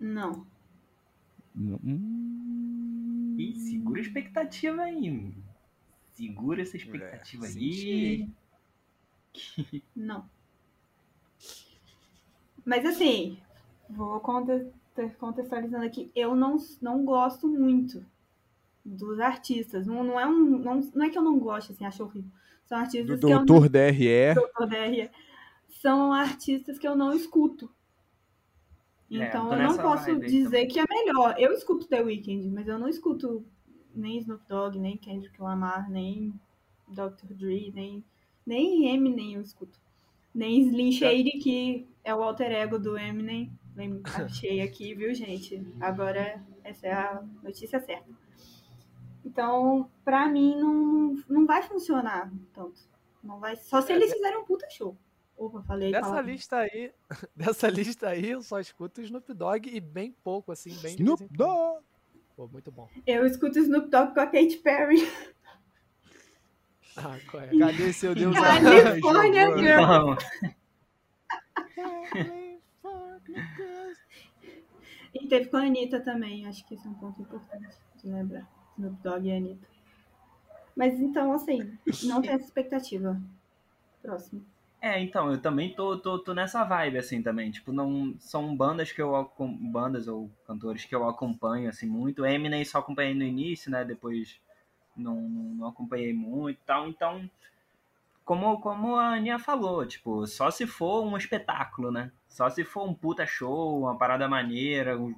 Não. 0.00 0.46
Não. 1.54 1.78
Hum. 1.84 3.36
Ih, 3.38 3.54
segura 3.60 4.00
a 4.00 4.02
expectativa 4.02 4.82
aí. 4.82 5.34
Segura 6.14 6.62
essa 6.62 6.76
expectativa 6.76 7.44
É, 7.44 7.48
aí. 7.48 8.28
senti. 9.34 9.82
Não. 9.94 10.28
Mas 12.64 12.84
assim, 12.86 13.38
vou 13.94 14.18
conte- 14.20 14.66
contextualizando 15.18 15.84
aqui. 15.84 16.10
Eu 16.14 16.34
não, 16.34 16.56
não 16.80 17.04
gosto 17.04 17.46
muito 17.48 18.04
dos 18.84 19.20
artistas. 19.20 19.86
Não, 19.86 20.02
não, 20.02 20.18
é 20.18 20.26
um, 20.26 20.58
não, 20.58 20.80
não 20.94 21.04
é 21.04 21.10
que 21.10 21.18
eu 21.18 21.22
não 21.22 21.38
gosto, 21.38 21.72
assim, 21.72 21.84
acho 21.84 22.02
horrível. 22.02 22.30
São 22.66 22.78
Do 22.78 22.82
artistas 22.82 23.20
que 23.20 23.26
eu 23.26 23.30
não, 23.30 23.44
Doutor 23.44 23.68
DRE. 23.68 24.34
Doutor 24.34 24.66
DRE. 24.66 25.10
São 25.68 26.12
artistas 26.12 26.78
que 26.78 26.86
eu 26.86 26.96
não 26.96 27.12
escuto. 27.12 27.70
É, 29.10 29.28
Então 29.28 29.48
tô 29.48 29.54
eu 29.54 29.58
não 29.58 29.68
nessa 29.68 29.82
posso 29.82 30.18
dizer 30.20 30.66
que 30.66 30.78
é 30.80 30.84
melhor. 30.88 31.34
Eu 31.38 31.52
escuto 31.52 31.86
The 31.86 32.02
Weeknd, 32.02 32.48
mas 32.50 32.66
eu 32.66 32.78
não 32.78 32.88
escuto 32.88 33.44
nem 33.94 34.18
Snoop 34.18 34.42
Dogg, 34.48 34.78
nem 34.78 34.96
Kendrick 34.96 35.40
Lamar, 35.40 35.90
nem 35.90 36.32
Dr. 36.88 37.34
Dre, 37.34 37.70
nem, 37.74 38.02
nem 38.46 38.88
Eminem 38.94 39.34
eu 39.34 39.42
escuto. 39.42 39.78
Nem 40.34 40.60
Slim 40.62 40.92
Shady, 40.92 41.32
que 41.42 41.86
é 42.02 42.14
o 42.14 42.22
alter 42.22 42.50
ego 42.52 42.78
do 42.78 42.96
Eminem. 42.96 43.52
Achei 44.04 44.60
aqui, 44.60 44.94
viu, 44.94 45.14
gente? 45.14 45.62
Agora 45.80 46.42
essa 46.62 46.86
é 46.86 46.92
a 46.92 47.22
notícia 47.42 47.80
certa. 47.80 48.10
Então, 49.24 49.90
pra 50.04 50.28
mim, 50.28 50.56
não, 50.56 51.22
não 51.28 51.46
vai 51.46 51.62
funcionar 51.62 52.30
tanto. 52.52 52.80
Não 53.22 53.38
vai, 53.38 53.56
só 53.56 53.80
se 53.80 53.92
eles 53.92 54.12
fizerem 54.12 54.38
um 54.38 54.44
puta 54.44 54.68
show. 54.68 54.96
Opa, 55.36 55.62
falei. 55.62 55.92
Dessa 55.92 56.20
lista 56.20 56.58
aí, 56.58 56.92
dessa 57.34 57.68
lista 57.68 58.08
aí, 58.08 58.30
eu 58.30 58.42
só 58.42 58.60
escuto 58.60 59.00
o 59.00 59.04
Snoop 59.04 59.32
Dogg 59.32 59.68
e 59.68 59.80
bem 59.80 60.14
pouco, 60.24 60.52
assim, 60.52 60.74
bem 60.82 60.94
Snoop. 60.94 61.26
Dogg. 61.30 61.82
Pô, 62.36 62.48
muito 62.48 62.70
bom. 62.70 62.88
Eu 63.06 63.26
escuto 63.26 63.58
Snoop 63.58 63.88
Dogg 63.88 64.12
com 64.12 64.20
a 64.20 64.26
Katy 64.26 64.56
Perry. 64.58 65.08
Ah, 66.96 67.18
qual 67.30 67.42
é? 67.42 67.50
Cadê 67.56 67.92
seu 67.92 68.14
Deus? 68.14 68.34
California 68.34 69.56
Girl. 69.56 70.16
E 75.14 75.26
teve 75.28 75.46
com 75.46 75.58
a 75.58 75.62
Anitta 75.62 76.00
também, 76.00 76.46
acho 76.46 76.66
que 76.66 76.74
isso 76.74 76.88
é 76.88 76.90
um 76.90 76.94
ponto 76.94 77.20
importante 77.20 77.76
de 78.02 78.10
lembrar. 78.10 78.48
Snoop 78.78 78.96
Dogg 79.02 79.26
e 79.26 79.32
Anitta. 79.32 79.66
Mas 80.74 80.98
então, 80.98 81.32
assim, 81.32 81.78
não 82.04 82.22
tem 82.22 82.30
essa 82.30 82.46
expectativa. 82.46 83.20
Próximo. 84.00 84.44
É, 84.80 85.00
então, 85.00 85.30
eu 85.30 85.40
também 85.40 85.72
tô, 85.72 85.96
tô, 85.96 86.18
tô 86.18 86.34
nessa 86.34 86.64
vibe, 86.64 86.98
assim, 86.98 87.22
também. 87.22 87.50
Tipo, 87.52 87.72
não 87.72 88.16
são 88.18 88.56
bandas 88.56 88.90
que 88.90 89.00
eu 89.00 89.30
bandas 89.60 90.08
ou 90.08 90.28
cantores 90.44 90.84
que 90.84 90.94
eu 90.94 91.08
acompanho, 91.08 91.68
assim, 91.68 91.86
muito. 91.86 92.26
Eminem 92.26 92.64
só 92.64 92.78
acompanhei 92.78 93.14
no 93.14 93.22
início, 93.22 93.70
né? 93.70 93.84
Depois 93.84 94.40
não, 94.96 95.20
não 95.20 95.68
acompanhei 95.68 96.12
muito 96.12 96.58
e 96.58 96.66
tal. 96.66 96.88
Então, 96.88 97.30
como, 98.24 98.60
como 98.60 98.96
a 98.96 99.14
Aninha 99.14 99.38
falou, 99.38 99.86
tipo, 99.86 100.26
só 100.26 100.50
se 100.50 100.66
for 100.66 101.04
um 101.04 101.16
espetáculo, 101.16 101.90
né? 101.90 102.12
Só 102.28 102.48
se 102.48 102.64
for 102.64 102.88
um 102.88 102.94
puta 102.94 103.26
show, 103.26 103.80
uma 103.82 103.96
parada 103.96 104.28
maneira, 104.28 104.98
um, 104.98 105.14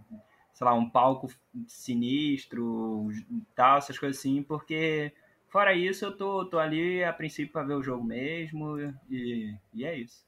sei 0.52 0.64
lá, 0.64 0.74
um 0.74 0.88
palco 0.88 1.28
sinistro 1.66 3.10
e 3.12 3.42
tal, 3.54 3.78
essas 3.78 3.98
coisas 3.98 4.18
assim, 4.18 4.42
porque 4.42 5.12
Fora 5.54 5.72
isso, 5.72 6.04
eu 6.04 6.10
tô, 6.10 6.44
tô 6.46 6.58
ali 6.58 7.04
a 7.04 7.12
princípio 7.12 7.52
pra 7.52 7.62
ver 7.62 7.74
o 7.74 7.82
jogo 7.82 8.02
mesmo 8.02 8.76
e, 9.08 9.54
e 9.72 9.84
é 9.84 9.96
isso. 9.96 10.26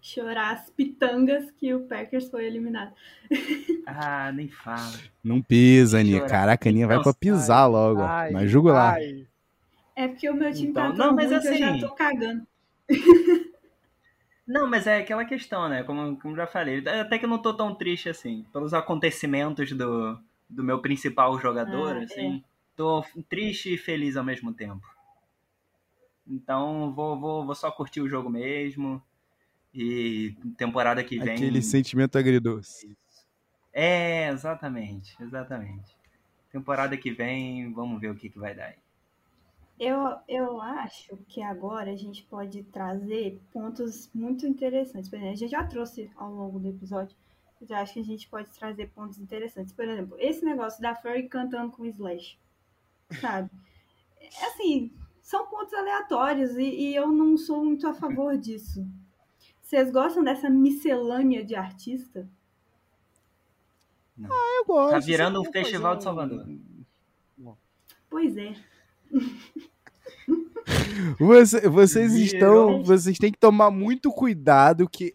Chorar 0.00 0.52
as 0.52 0.70
pitangas 0.70 1.50
que 1.50 1.74
o 1.74 1.80
Packers 1.88 2.30
foi 2.30 2.44
eliminado. 2.46 2.94
Ah, 3.86 4.32
nem 4.32 4.48
fala. 4.48 4.94
Não 5.22 5.42
pisa, 5.42 5.98
Aninha. 5.98 6.24
Caraca, 6.24 6.68
a 6.68 6.70
Aninha 6.70 6.86
vai 6.86 7.02
pra 7.02 7.12
pisar 7.12 7.66
logo. 7.66 8.00
Ai, 8.00 8.30
Mas 8.30 8.54
lá. 8.54 8.92
ai. 8.92 9.26
É 9.96 10.06
porque 10.08 10.28
o 10.28 10.34
meu 10.34 10.52
time 10.52 10.68
Então, 10.70 10.88
tá 10.90 10.96
não, 10.96 11.06
tão 11.06 11.14
mas 11.16 11.26
ruim 11.26 11.40
que 11.40 11.48
eu 11.48 11.56
já 11.56 11.72
assim- 11.72 11.80
tô 11.80 11.94
cagando. 11.94 12.46
Não, 14.46 14.68
mas 14.68 14.86
é 14.86 14.98
aquela 14.98 15.24
questão, 15.24 15.68
né? 15.68 15.82
Como, 15.84 16.18
como 16.18 16.36
já 16.36 16.46
falei, 16.46 16.86
até 16.86 17.18
que 17.18 17.24
eu 17.24 17.28
não 17.28 17.40
tô 17.40 17.54
tão 17.54 17.74
triste 17.74 18.08
assim. 18.10 18.44
Pelos 18.52 18.74
acontecimentos 18.74 19.72
do, 19.72 20.18
do 20.50 20.62
meu 20.62 20.80
principal 20.82 21.38
jogador, 21.40 21.96
Ah, 21.96 22.04
assim. 22.04 22.42
Tô 22.76 23.02
triste 23.28 23.74
e 23.74 23.78
feliz 23.78 24.16
ao 24.16 24.24
mesmo 24.24 24.52
tempo. 24.52 24.86
Então, 26.26 26.92
vou, 26.94 27.18
vou, 27.18 27.44
vou 27.46 27.54
só 27.54 27.70
curtir 27.70 28.00
o 28.00 28.08
jogo 28.08 28.28
mesmo. 28.30 29.02
E 29.74 30.34
temporada 30.56 31.02
que 31.04 31.18
vem. 31.18 31.34
Aquele 31.34 31.62
sentimento 31.62 32.16
agridoce. 32.18 32.96
É, 33.72 34.28
exatamente, 34.28 35.16
exatamente. 35.22 35.96
Temporada 36.52 36.96
que 36.96 37.12
vem, 37.12 37.72
vamos 37.72 38.00
ver 38.00 38.10
o 38.10 38.16
que, 38.16 38.30
que 38.30 38.38
vai 38.38 38.54
dar 38.54 38.66
aí. 38.66 38.76
Eu, 39.78 40.16
eu 40.28 40.60
acho 40.60 41.16
que 41.28 41.42
agora 41.42 41.90
a 41.90 41.96
gente 41.96 42.24
pode 42.24 42.62
trazer 42.64 43.40
pontos 43.52 44.08
muito 44.14 44.46
interessantes. 44.46 45.08
Por 45.08 45.16
exemplo, 45.16 45.32
a 45.32 45.36
gente 45.36 45.50
já 45.50 45.64
trouxe 45.64 46.10
ao 46.16 46.32
longo 46.32 46.60
do 46.60 46.68
episódio, 46.68 47.16
mas 47.60 47.70
eu 47.70 47.76
acho 47.76 47.94
que 47.94 48.00
a 48.00 48.04
gente 48.04 48.28
pode 48.28 48.50
trazer 48.50 48.90
pontos 48.90 49.18
interessantes. 49.18 49.72
Por 49.72 49.84
exemplo, 49.84 50.16
esse 50.20 50.44
negócio 50.44 50.80
da 50.80 50.94
Furry 50.94 51.28
cantando 51.28 51.72
com 51.72 51.84
Slash, 51.84 52.38
sabe? 53.20 53.50
É 54.20 54.46
assim, 54.46 54.92
são 55.20 55.46
pontos 55.46 55.74
aleatórios 55.74 56.56
e, 56.56 56.62
e 56.62 56.94
eu 56.94 57.08
não 57.08 57.36
sou 57.36 57.64
muito 57.64 57.88
a 57.88 57.94
favor 57.94 58.38
disso. 58.38 58.86
Vocês 59.60 59.90
gostam 59.90 60.22
dessa 60.22 60.48
miscelânea 60.48 61.44
de 61.44 61.56
artista? 61.56 62.28
Não. 64.16 64.30
Ah, 64.30 64.58
eu 64.60 64.64
gosto. 64.66 64.92
Tá 64.92 64.98
virando 65.00 65.40
um 65.40 65.44
festival 65.50 65.96
de 65.96 66.04
Salvador. 66.04 66.46
Pois 68.08 68.36
é. 68.36 68.54
Você- 71.18 71.68
vocês 71.68 72.14
estão. 72.14 72.82
Vocês 72.82 73.18
têm 73.18 73.30
que 73.32 73.38
tomar 73.38 73.70
muito 73.70 74.10
cuidado 74.10 74.88
que 74.88 75.14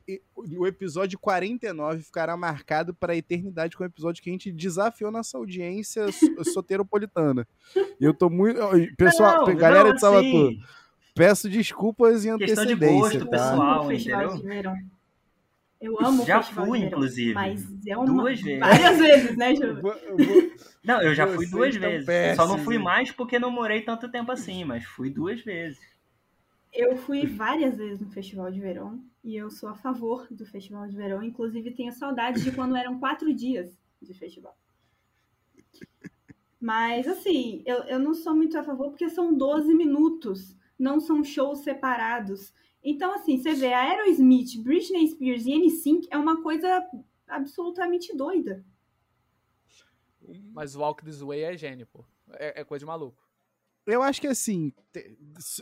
o 0.57 0.65
episódio 0.67 1.17
49 1.19 2.01
ficará 2.03 2.37
marcado 2.37 2.93
para 2.93 3.13
a 3.13 3.15
eternidade 3.15 3.75
com 3.75 3.83
o 3.83 3.87
episódio 3.87 4.21
que 4.21 4.29
a 4.29 4.33
gente 4.33 4.51
desafiou 4.51 5.11
nossa 5.11 5.37
audiência 5.37 6.11
so- 6.11 6.43
soteropolitana. 6.53 7.47
E 7.99 8.03
eu 8.05 8.13
tô 8.13 8.29
muito. 8.29 8.59
Pessoal, 8.95 9.45
Não, 9.47 9.55
galera 9.55 9.89
não, 9.89 9.95
de 9.95 10.01
Salvador, 10.01 10.27
assim, 10.49 10.59
peço 11.15 11.49
desculpas 11.49 12.25
em 12.25 12.37
Questão 12.37 12.65
de 12.65 12.73
antecedência. 12.73 13.19
gosto 13.19 13.25
tá? 13.29 13.37
pessoal. 13.49 13.91
entendeu? 13.91 14.73
Eu 15.81 15.97
amo 15.99 16.25
Já 16.25 16.39
o 16.39 16.41
festival 16.41 16.65
fui, 16.65 16.79
de 16.79 16.85
verão. 16.85 16.97
inclusive. 16.97 17.33
Mas 17.33 17.87
é 17.87 17.97
uma... 17.97 18.05
Duas 18.05 18.39
vezes. 18.43 18.59
Várias 18.59 18.97
vezes, 18.97 19.37
né, 19.37 19.51
Eu 19.53 19.75
Ju? 19.75 19.81
vou- 19.81 19.93
eu 19.93 20.17
vou- 20.17 20.51
Não, 20.83 21.01
eu 21.01 21.15
já 21.15 21.25
fui 21.27 21.45
Vocês 21.47 21.51
duas 21.51 21.75
vezes. 22.05 22.35
Só 22.35 22.47
não 22.47 22.57
fui 22.59 22.77
mais 22.77 23.11
porque 23.11 23.39
não 23.39 23.49
morei 23.49 23.81
tanto 23.81 24.09
tempo 24.11 24.31
assim, 24.31 24.63
mas 24.65 24.83
fui 24.83 25.09
duas 25.09 25.41
vezes. 25.41 25.79
Eu 26.73 26.97
fui 26.97 27.25
várias 27.25 27.77
vezes 27.77 27.99
no 27.99 28.09
festival 28.11 28.51
de 28.51 28.59
verão 28.59 29.01
e 29.23 29.35
eu 29.35 29.49
sou 29.49 29.69
a 29.69 29.75
favor 29.75 30.27
do 30.29 30.45
festival 30.45 30.87
de 30.87 30.95
verão. 30.95 31.23
Inclusive, 31.23 31.71
tenho 31.71 31.91
saudade 31.93 32.43
de 32.43 32.51
quando 32.51 32.75
eram 32.75 32.99
quatro 32.99 33.33
dias 33.33 33.75
de 34.01 34.13
festival. 34.13 34.55
Mas, 36.61 37.07
assim, 37.07 37.63
eu, 37.65 37.77
eu 37.83 37.99
não 37.99 38.13
sou 38.13 38.35
muito 38.35 38.57
a 38.57 38.63
favor 38.63 38.89
porque 38.89 39.09
são 39.09 39.33
12 39.33 39.73
minutos, 39.73 40.55
não 40.77 40.99
são 40.99 41.23
shows 41.23 41.59
separados. 41.59 42.53
Então, 42.83 43.13
assim, 43.13 43.37
você 43.37 43.53
vê 43.53 43.73
Aerosmith, 43.73 44.61
Britney 44.63 45.07
Spears 45.07 45.45
e 45.45 45.55
NSYNC 45.55 46.07
é 46.09 46.17
uma 46.17 46.41
coisa 46.41 46.83
absolutamente 47.27 48.15
doida. 48.15 48.65
Mas 50.53 50.75
o 50.75 50.79
Walk 50.79 51.03
This 51.03 51.21
Way 51.21 51.41
é 51.41 51.57
gênio, 51.57 51.87
pô. 51.87 52.05
É, 52.33 52.61
é 52.61 52.63
coisa 52.63 52.83
de 52.83 52.85
maluco. 52.85 53.29
Eu 53.85 54.03
acho 54.03 54.21
que 54.21 54.27
assim, 54.27 54.71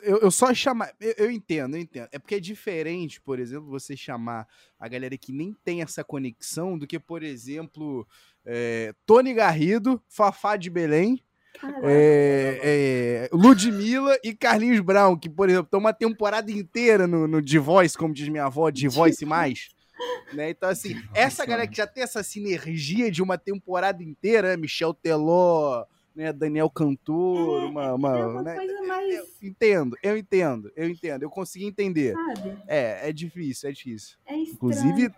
eu, 0.02 0.18
eu 0.18 0.30
só 0.30 0.54
chamar. 0.54 0.94
Eu, 1.00 1.14
eu 1.18 1.32
entendo, 1.32 1.76
eu 1.76 1.82
entendo. 1.82 2.10
É 2.12 2.20
porque 2.20 2.36
é 2.36 2.40
diferente, 2.40 3.22
por 3.22 3.40
exemplo, 3.40 3.70
você 3.70 3.96
chamar 3.96 4.48
a 4.78 4.88
galera 4.88 5.18
que 5.18 5.32
nem 5.32 5.54
tem 5.64 5.82
essa 5.82 6.04
conexão 6.04 6.78
do 6.78 6.86
que, 6.86 7.00
por 7.00 7.24
exemplo, 7.24 8.06
é, 8.46 8.94
Tony 9.06 9.34
Garrido, 9.34 10.02
Fafá 10.08 10.58
de 10.58 10.70
Belém. 10.70 11.24
É, 11.84 12.60
é, 12.64 13.30
Ludmilla 13.32 14.18
e 14.24 14.34
Carlinhos 14.34 14.80
Brown, 14.80 15.18
que, 15.18 15.30
por 15.30 15.50
exemplo, 15.50 15.66
estão 15.66 15.80
uma 15.80 15.94
temporada 15.94 16.52
inteira 16.52 17.08
no, 17.08 17.28
no 17.28 17.44
The 17.44 17.60
Voice, 17.60 17.98
como 17.98 18.14
diz 18.14 18.28
minha 18.30 18.46
avó, 18.46 18.72
The 18.72 18.88
Voice 18.88 19.24
mais. 19.26 19.70
Né? 20.34 20.52
Então, 20.52 20.70
assim, 20.70 21.02
essa 21.14 21.46
galera 21.46 21.68
que 21.68 21.78
já 21.78 21.88
tem 21.88 22.04
essa 22.04 22.22
sinergia 22.22 23.10
de 23.10 23.22
uma 23.22 23.38
temporada 23.38 24.04
inteira, 24.04 24.50
né? 24.50 24.58
Michel 24.58 24.94
Teló, 24.94 25.86
né? 26.16 26.34
Daniel 26.34 26.70
Cantor, 26.70 27.66
uma. 27.66 27.94
uma, 27.94 28.18
é 28.18 28.26
uma 28.26 28.44
né? 28.44 28.56
coisa 28.56 28.82
mais, 28.84 29.16
Eu 29.16 29.26
entendo, 29.42 29.98
eu 30.04 30.18
entendo, 30.18 30.72
eu 30.76 30.90
entendo, 30.90 31.24
eu 31.24 31.30
consegui 31.30 31.66
entender. 31.66 32.14
sabe? 32.14 32.58
É, 32.68 33.10
é 33.10 33.14
difícil, 33.14 33.70
é 33.70 33.72
difícil. 33.72 34.18
É. 34.26 34.36
Inclusive, 34.36 35.12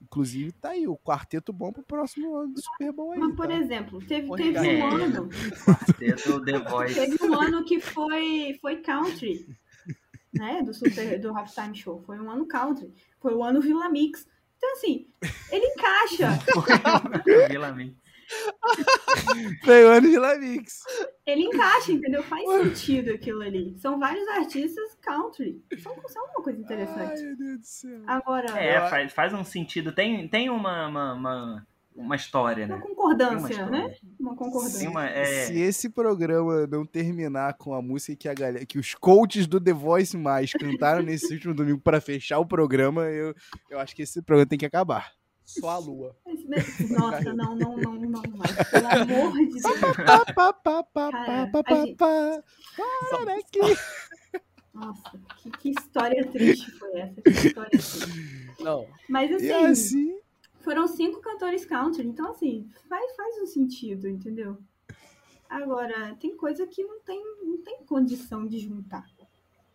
Inclusive, 0.00 0.52
tá 0.52 0.70
aí 0.70 0.86
o 0.86 0.96
quarteto 0.96 1.52
bom 1.52 1.72
pro 1.72 1.82
próximo 1.82 2.36
ano 2.36 2.54
do 2.54 2.60
Super 2.60 2.92
Bowl 2.92 3.12
aí. 3.12 3.18
Mas, 3.18 3.34
por 3.34 3.48
tá? 3.48 3.54
exemplo, 3.54 3.98
teve, 4.06 4.30
teve 4.36 4.58
um 4.58 4.86
ano, 4.86 5.28
Quarteto 5.64 6.44
The 6.44 6.58
Voice. 6.58 6.94
teve 6.94 7.24
um 7.24 7.34
ano 7.34 7.64
que 7.64 7.80
foi, 7.80 8.58
foi 8.60 8.76
country, 8.76 9.48
né? 10.32 10.62
Do 10.62 10.72
Super, 10.72 11.18
do 11.18 11.36
Halftime 11.36 11.74
Show. 11.74 12.02
Foi 12.06 12.18
um 12.20 12.30
ano 12.30 12.46
country. 12.46 12.92
Foi 13.20 13.34
o 13.34 13.42
ano 13.42 13.60
Vila 13.60 13.88
Mix. 13.88 14.26
Então, 14.56 14.72
assim, 14.72 15.06
ele 15.50 15.66
encaixa. 15.66 16.38
Vila 17.48 17.72
Mix. 17.72 18.05
Foi 19.64 19.84
o 19.84 19.88
ano 19.88 20.08
de 20.08 20.18
Lamix. 20.18 20.82
Ele 21.26 21.42
encaixa, 21.42 21.92
entendeu? 21.92 22.22
Faz 22.22 22.44
sentido 22.48 23.12
aquilo 23.12 23.42
ali. 23.42 23.76
São 23.78 23.98
vários 23.98 24.26
artistas 24.28 24.96
country. 25.00 25.62
São, 25.82 25.94
são 26.08 26.24
uma 26.26 26.42
coisa 26.42 26.58
Ai, 26.58 26.64
interessante. 26.64 27.22
meu 27.22 27.36
Deus 27.36 27.58
do 27.60 27.66
céu. 27.66 28.00
Agora, 28.06 28.58
É, 28.58 28.88
faz, 28.88 29.12
faz 29.12 29.32
um 29.32 29.44
sentido. 29.44 29.92
Tem, 29.92 30.28
tem 30.28 30.50
uma, 30.50 30.86
uma, 30.88 31.12
uma, 31.14 31.66
uma 31.94 32.16
história, 32.16 32.66
uma 32.66 32.76
né? 32.76 32.82
concordância, 32.82 33.48
Tem 33.48 33.62
uma 33.62 33.70
né? 33.70 33.78
história. 33.78 33.98
Uma 34.20 34.36
concordância. 34.36 34.78
Tem 34.78 34.88
uma, 34.88 35.06
é, 35.08 35.46
Se 35.46 35.58
esse 35.58 35.88
programa 35.88 36.66
não 36.66 36.84
terminar 36.84 37.54
com 37.54 37.74
a 37.74 37.82
música 37.82 38.16
que 38.16 38.28
a 38.28 38.34
galera, 38.34 38.66
que 38.66 38.78
os 38.78 38.94
coaches 38.94 39.46
do 39.46 39.60
The 39.60 39.72
Voice 39.72 40.16
mais 40.16 40.52
cantaram 40.52 41.02
nesse 41.02 41.32
último 41.32 41.54
domingo 41.54 41.80
pra 41.80 42.00
fechar 42.00 42.38
o 42.38 42.46
programa, 42.46 43.04
eu, 43.04 43.34
eu 43.70 43.78
acho 43.78 43.94
que 43.94 44.02
esse 44.02 44.20
programa 44.22 44.48
tem 44.48 44.58
que 44.58 44.66
acabar. 44.66 45.12
Só 45.46 45.68
a 45.70 45.78
lua. 45.78 46.16
Mas- 46.48 46.78
Nossa, 46.90 47.32
não, 47.32 47.54
não, 47.56 47.76
não, 47.76 47.94
não 47.94 48.22
vai. 48.22 48.48
Pelo 48.70 48.86
amor 49.16 49.32
de 49.38 49.60
Deus. 49.60 49.62
Para 53.10 53.34
aqui. 53.38 53.60
Nossa, 54.74 55.18
que, 55.38 55.50
que 55.52 55.70
história 55.70 56.26
triste 56.30 56.70
foi 56.72 56.98
essa. 56.98 57.22
Que 57.22 57.30
história 57.30 57.70
triste. 57.70 58.52
Não. 58.60 58.86
Mas 59.08 59.32
assim, 59.32 59.46
assim, 59.64 60.18
foram 60.60 60.86
cinco 60.86 61.20
cantores 61.20 61.64
country, 61.64 62.06
então 62.06 62.30
assim, 62.30 62.68
faz, 62.88 63.14
faz 63.16 63.38
um 63.40 63.46
sentido, 63.46 64.08
entendeu? 64.08 64.58
Agora, 65.48 66.14
tem 66.20 66.36
coisa 66.36 66.66
que 66.66 66.82
não 66.82 67.00
tem, 67.00 67.22
não 67.42 67.62
tem 67.62 67.84
condição 67.86 68.46
de 68.46 68.58
juntar. 68.58 69.06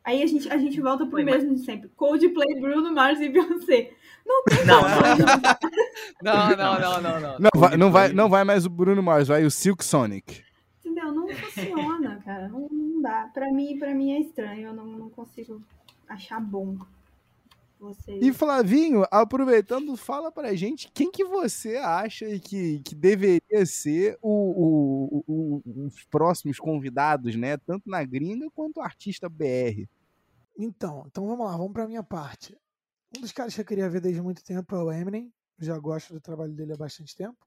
Aí 0.03 0.23
a 0.23 0.25
gente, 0.25 0.49
a 0.49 0.57
gente 0.57 0.79
volta 0.81 1.03
pro 1.05 1.11
Foi, 1.11 1.23
mas- 1.23 1.35
mesmo 1.43 1.55
de 1.55 1.61
sempre. 1.65 1.89
Coldplay, 1.95 2.59
Bruno 2.59 2.91
Mars 2.93 3.19
e 3.21 3.29
Beyoncé. 3.29 3.91
Não 4.25 4.43
tem 4.43 4.65
Não, 4.65 4.81
Não, 6.23 6.49
não, 6.57 6.79
não, 6.79 7.01
não, 7.01 7.19
não. 7.19 7.39
não 7.39 7.49
vai, 7.61 7.77
não, 7.77 7.91
vai, 7.91 8.13
não 8.13 8.29
vai 8.29 8.43
mais 8.43 8.65
o 8.65 8.69
Bruno 8.69 9.01
Mars, 9.03 9.27
vai 9.27 9.43
o 9.45 9.51
Silk 9.51 9.83
Sonic. 9.83 10.43
entendeu? 10.79 11.11
Não 11.11 11.27
funciona, 11.27 12.21
cara. 12.25 12.47
Não, 12.49 12.67
não 12.71 13.01
dá. 13.01 13.29
Pra 13.33 13.51
mim, 13.51 13.77
pra 13.77 13.93
mim 13.93 14.13
é 14.13 14.19
estranho. 14.21 14.67
Eu 14.69 14.73
não, 14.73 14.85
não 14.85 15.09
consigo 15.09 15.61
achar 16.09 16.39
bom. 16.39 16.77
Você... 17.81 18.19
E 18.21 18.31
Flavinho, 18.31 19.03
aproveitando, 19.09 19.97
fala 19.97 20.31
pra 20.31 20.53
gente 20.53 20.91
quem 20.93 21.09
que 21.11 21.25
você 21.25 21.77
acha 21.77 22.27
que, 22.39 22.79
que 22.81 22.93
deveria 22.93 23.65
ser 23.65 24.19
o, 24.21 24.29
o- 24.29 25.23
o- 25.27 25.61
o- 25.65 25.85
os 25.87 26.03
próximos 26.05 26.59
convidados, 26.59 27.35
né? 27.35 27.57
Tanto 27.57 27.89
na 27.89 28.03
gringa 28.03 28.47
quanto 28.51 28.79
artista 28.81 29.27
BR. 29.27 29.89
Então, 30.55 31.05
então 31.07 31.25
vamos 31.25 31.43
lá, 31.43 31.57
vamos 31.57 31.73
pra 31.73 31.87
minha 31.87 32.03
parte. 32.03 32.55
Um 33.17 33.21
dos 33.21 33.31
caras 33.31 33.55
que 33.55 33.61
eu 33.61 33.65
queria 33.65 33.89
ver 33.89 33.99
desde 33.99 34.21
muito 34.21 34.43
tempo 34.43 34.75
é 34.75 34.83
o 34.83 34.91
Eminem. 34.91 35.33
Já 35.57 35.75
gosto 35.79 36.13
do 36.13 36.21
trabalho 36.21 36.53
dele 36.53 36.73
há 36.73 36.77
bastante 36.77 37.15
tempo. 37.15 37.37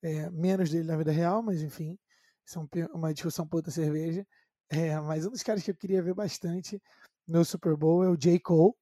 É, 0.00 0.30
menos 0.30 0.70
dele 0.70 0.84
na 0.86 0.96
vida 0.96 1.10
real, 1.10 1.42
mas 1.42 1.62
enfim, 1.62 1.98
isso 2.46 2.58
é 2.60 2.62
um 2.62 2.96
uma 2.96 3.12
discussão 3.12 3.44
por 3.46 3.56
outra 3.56 3.72
cerveja. 3.72 4.24
É, 4.70 5.00
mas 5.00 5.26
um 5.26 5.30
dos 5.30 5.42
caras 5.42 5.64
que 5.64 5.72
eu 5.72 5.74
queria 5.74 6.00
ver 6.00 6.14
bastante 6.14 6.80
no 7.26 7.44
Super 7.44 7.76
Bowl 7.76 8.04
é 8.04 8.08
o 8.08 8.16
J. 8.16 8.38
Cole. 8.38 8.72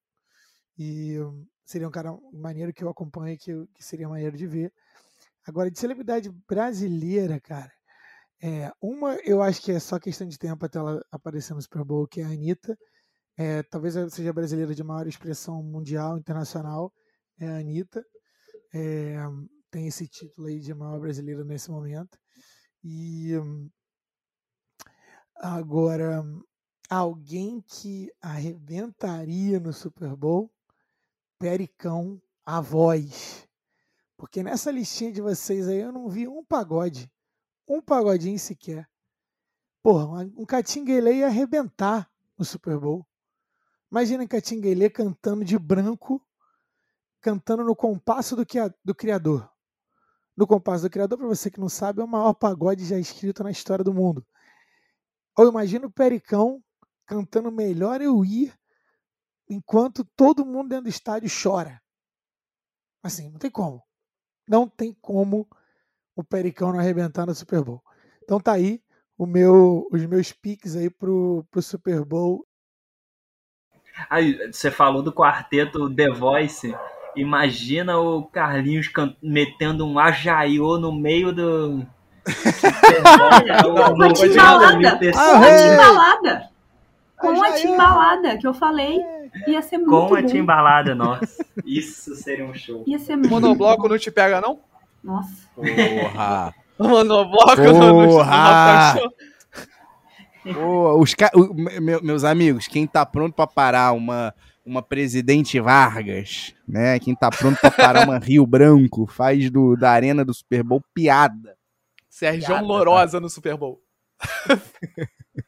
E 0.78 1.18
hum, 1.20 1.46
seria 1.64 1.88
um 1.88 1.90
cara 1.90 2.16
maneiro 2.32 2.72
que 2.72 2.84
eu 2.84 2.88
acompanho, 2.88 3.38
que, 3.38 3.52
que 3.74 3.84
seria 3.84 4.08
maneiro 4.08 4.36
de 4.36 4.46
ver. 4.46 4.72
Agora, 5.46 5.70
de 5.70 5.78
celebridade 5.78 6.30
brasileira, 6.48 7.40
cara, 7.40 7.72
é, 8.42 8.72
uma 8.82 9.14
eu 9.24 9.42
acho 9.42 9.62
que 9.62 9.72
é 9.72 9.80
só 9.80 9.98
questão 9.98 10.26
de 10.28 10.38
tempo 10.38 10.64
até 10.64 10.78
ela 10.78 11.04
aparecer 11.10 11.54
no 11.54 11.62
Super 11.62 11.84
Bowl, 11.84 12.06
que 12.06 12.20
é 12.20 12.24
a 12.24 12.28
Anitta. 12.28 12.76
É, 13.38 13.62
talvez 13.64 13.96
ela 13.96 14.10
seja 14.10 14.32
brasileira 14.32 14.74
de 14.74 14.82
maior 14.84 15.06
expressão 15.06 15.62
mundial, 15.62 16.18
internacional, 16.18 16.92
é 17.38 17.48
a 17.48 17.58
Anitta. 17.58 18.04
É, 18.74 19.16
tem 19.70 19.86
esse 19.86 20.08
título 20.08 20.48
aí 20.48 20.60
de 20.60 20.74
maior 20.74 21.00
brasileira 21.00 21.44
nesse 21.44 21.70
momento. 21.70 22.18
E 22.84 23.36
hum, 23.38 23.70
agora, 25.36 26.24
alguém 26.90 27.60
que 27.62 28.10
arrebentaria 28.20 29.60
no 29.60 29.72
Super 29.72 30.14
Bowl, 30.16 30.50
Pericão, 31.38 32.20
a 32.44 32.60
voz. 32.60 33.46
Porque 34.16 34.42
nessa 34.42 34.70
listinha 34.70 35.12
de 35.12 35.20
vocês 35.20 35.68
aí 35.68 35.78
eu 35.78 35.92
não 35.92 36.08
vi 36.08 36.26
um 36.26 36.44
pagode. 36.44 37.10
Um 37.68 37.82
pagodinho 37.82 38.38
sequer. 38.38 38.88
Porra, 39.82 40.24
um 40.36 40.44
Catinguele 40.44 41.12
ia 41.12 41.26
arrebentar 41.26 42.10
no 42.38 42.44
Super 42.44 42.78
Bowl. 42.78 43.06
Imagina 43.90 44.26
Catinguele 44.26 44.90
cantando 44.90 45.44
de 45.44 45.58
branco, 45.58 46.24
cantando 47.20 47.64
no 47.64 47.76
compasso 47.76 48.34
do, 48.34 48.44
que, 48.44 48.58
do 48.84 48.94
Criador. 48.94 49.50
No 50.36 50.46
compasso 50.46 50.84
do 50.84 50.90
Criador, 50.90 51.18
para 51.18 51.26
você 51.26 51.50
que 51.50 51.60
não 51.60 51.68
sabe, 51.68 52.00
é 52.00 52.04
o 52.04 52.08
maior 52.08 52.34
pagode 52.34 52.84
já 52.84 52.98
escrito 52.98 53.42
na 53.42 53.50
história 53.50 53.84
do 53.84 53.94
mundo. 53.94 54.26
Ou 55.36 55.48
imagina 55.48 55.86
o 55.86 55.90
Pericão 55.90 56.62
cantando 57.06 57.50
Melhor 57.52 58.00
Eu 58.00 58.24
Ir, 58.24 58.52
enquanto 59.48 60.05
todo 60.16 60.44
mundo 60.44 60.68
dentro 60.68 60.85
do 60.85 60.90
estádio 60.90 61.31
chora. 61.31 61.81
Assim, 63.02 63.31
não 63.31 63.39
tem 63.39 63.51
como. 63.51 63.82
Não 64.48 64.68
tem 64.68 64.93
como 65.01 65.48
o 66.14 66.24
Pericão 66.24 66.73
não 66.73 66.81
arrebentar 66.81 67.27
no 67.27 67.35
Super 67.35 67.62
Bowl. 67.62 67.82
Então 68.23 68.40
tá 68.40 68.52
aí 68.52 68.82
o 69.18 69.27
meu, 69.27 69.86
os 69.90 70.05
meus 70.06 70.32
piques 70.32 70.77
aí 70.77 70.90
pro, 70.90 71.44
pro 71.51 71.62
Super 71.62 72.05
Bowl. 72.05 72.44
Aí, 74.10 74.52
você 74.52 74.70
falou 74.70 75.02
do 75.02 75.12
quarteto 75.12 75.94
The 75.94 76.10
Voice. 76.10 76.77
Imagina 77.14 77.98
o 77.98 78.24
Carlinhos 78.27 78.90
metendo 79.23 79.86
um 79.86 79.98
ajaiô 79.98 80.78
no 80.78 80.93
meio 80.93 81.32
do. 81.32 81.86
Com 83.97 84.02
a 84.02 84.12
timbalada. 84.12 84.98
Com 84.98 85.44
a 85.44 85.56
timbalada. 85.56 86.51
Com 87.16 87.43
a 87.43 87.52
timbalada 87.52 88.36
que 88.36 88.47
eu 88.47 88.52
falei. 88.52 89.01
Ia 89.46 89.62
ser 89.62 89.78
muito 89.78 90.08
Com 90.08 90.14
a 90.14 90.22
timbalada, 90.22 90.94
nossa. 90.96 91.44
Isso 91.64 92.14
seria 92.16 92.44
um 92.44 92.54
show. 92.54 92.84
Ia 92.86 92.98
ser 92.98 93.16
muito 93.16 93.30
Monobloco 93.30 93.88
não 93.88 93.98
te 93.98 94.10
pega, 94.10 94.40
não? 94.40 94.60
Nossa. 95.02 95.48
Porra! 95.54 96.54
Monobloco 96.78 97.56
Porra! 97.56 98.94
Pô, 100.54 101.00
os 101.00 101.12
ca... 101.14 101.30
o, 101.34 101.52
meu, 101.54 102.00
meus 102.02 102.22
amigos, 102.22 102.68
quem 102.68 102.86
tá 102.86 103.04
pronto 103.04 103.34
para 103.34 103.48
parar 103.48 103.92
uma, 103.92 104.32
uma 104.64 104.80
Presidente 104.80 105.58
Vargas, 105.58 106.54
né? 106.68 107.00
Quem 107.00 107.16
tá 107.16 107.30
pronto 107.30 107.58
para 107.60 107.70
parar 107.70 108.06
uma 108.06 108.18
Rio 108.18 108.46
Branco, 108.46 109.06
faz 109.06 109.50
do, 109.50 109.76
da 109.76 109.90
arena 109.90 110.24
do 110.24 110.32
Super 110.32 110.62
Bowl 110.62 110.80
piada. 110.94 111.56
Sérgio 112.08 112.46
piada, 112.46 112.64
Lorosa 112.64 113.18
tá? 113.18 113.20
no 113.20 113.28
Super 113.28 113.56
Bowl. 113.56 113.82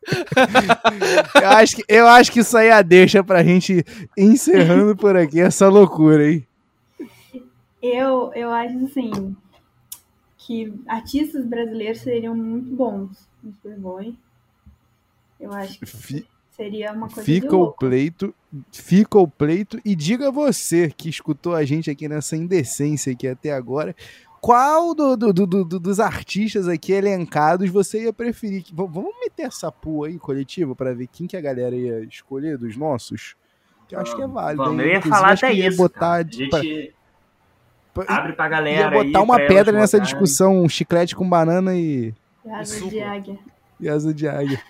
eu, 1.42 1.48
acho 1.48 1.76
que, 1.76 1.84
eu 1.88 2.06
acho 2.06 2.32
que 2.32 2.40
isso 2.40 2.56
aí 2.56 2.68
é 2.68 2.72
a 2.72 2.82
deixa 2.82 3.22
pra 3.22 3.42
gente 3.42 3.84
encerrando 4.16 4.96
por 4.96 5.16
aqui 5.16 5.40
essa 5.40 5.68
loucura, 5.68 6.30
hein? 6.30 6.46
Eu, 7.82 8.32
eu 8.34 8.50
acho 8.50 8.84
assim 8.84 9.36
que 10.36 10.72
artistas 10.86 11.44
brasileiros 11.44 12.00
seriam 12.00 12.34
muito 12.34 12.74
bons 12.74 13.28
no 13.42 13.52
Super 13.52 13.78
Bowl? 13.78 14.14
Eu 15.38 15.52
acho 15.52 15.78
que 15.78 16.26
seria 16.50 16.92
uma 16.92 17.06
coisa 17.06 17.22
Fica 17.22 17.56
o 17.56 17.70
pleito, 17.70 18.34
fica 18.72 19.18
o 19.18 19.28
pleito 19.28 19.78
e 19.84 19.94
diga 19.94 20.32
você 20.32 20.90
que 20.90 21.08
escutou 21.08 21.54
a 21.54 21.64
gente 21.64 21.90
aqui 21.90 22.08
nessa 22.08 22.36
indecência 22.36 23.12
aqui 23.12 23.28
até 23.28 23.52
agora, 23.52 23.94
qual 24.40 24.94
do, 24.94 25.16
do, 25.16 25.32
do, 25.32 25.64
dos 25.64 26.00
artistas 26.00 26.68
aqui 26.68 26.92
elencados 26.92 27.68
você 27.70 28.04
ia 28.04 28.12
preferir? 28.12 28.64
Vamos 28.72 29.12
meter 29.20 29.44
essa 29.44 29.70
pua 29.70 30.08
aí 30.08 30.18
coletiva 30.18 30.74
para 30.74 30.94
ver 30.94 31.08
quem 31.08 31.26
que 31.26 31.36
a 31.36 31.40
galera 31.40 31.74
ia 31.74 32.00
escolher 32.04 32.56
dos 32.56 32.76
nossos? 32.76 33.36
Que 33.88 33.94
eu 33.94 34.00
acho 34.00 34.14
que 34.14 34.22
é 34.22 34.26
válido. 34.26 34.64
Vamos, 34.64 34.84
eu 34.84 34.90
ia 34.90 35.02
falar 35.02 35.32
até 35.32 35.52
isso. 35.52 35.76
Botar 35.76 36.12
a 36.12 36.22
gente 36.22 36.94
pra, 37.92 38.04
abre 38.06 38.32
pra 38.34 38.48
galera. 38.48 38.80
Ia 38.80 38.90
botar 38.90 39.18
aí, 39.18 39.24
uma 39.24 39.36
pedra 39.38 39.72
nessa 39.72 39.98
discussão, 39.98 40.62
um 40.62 40.68
chiclete 40.68 41.16
com 41.16 41.28
banana 41.28 41.74
e. 41.74 42.14
E 42.44 42.50
asa 42.50 42.86
de 42.86 43.00
águia. 43.00 43.38
E 43.80 43.88
asa 43.88 44.14
de 44.14 44.28
águia. 44.28 44.62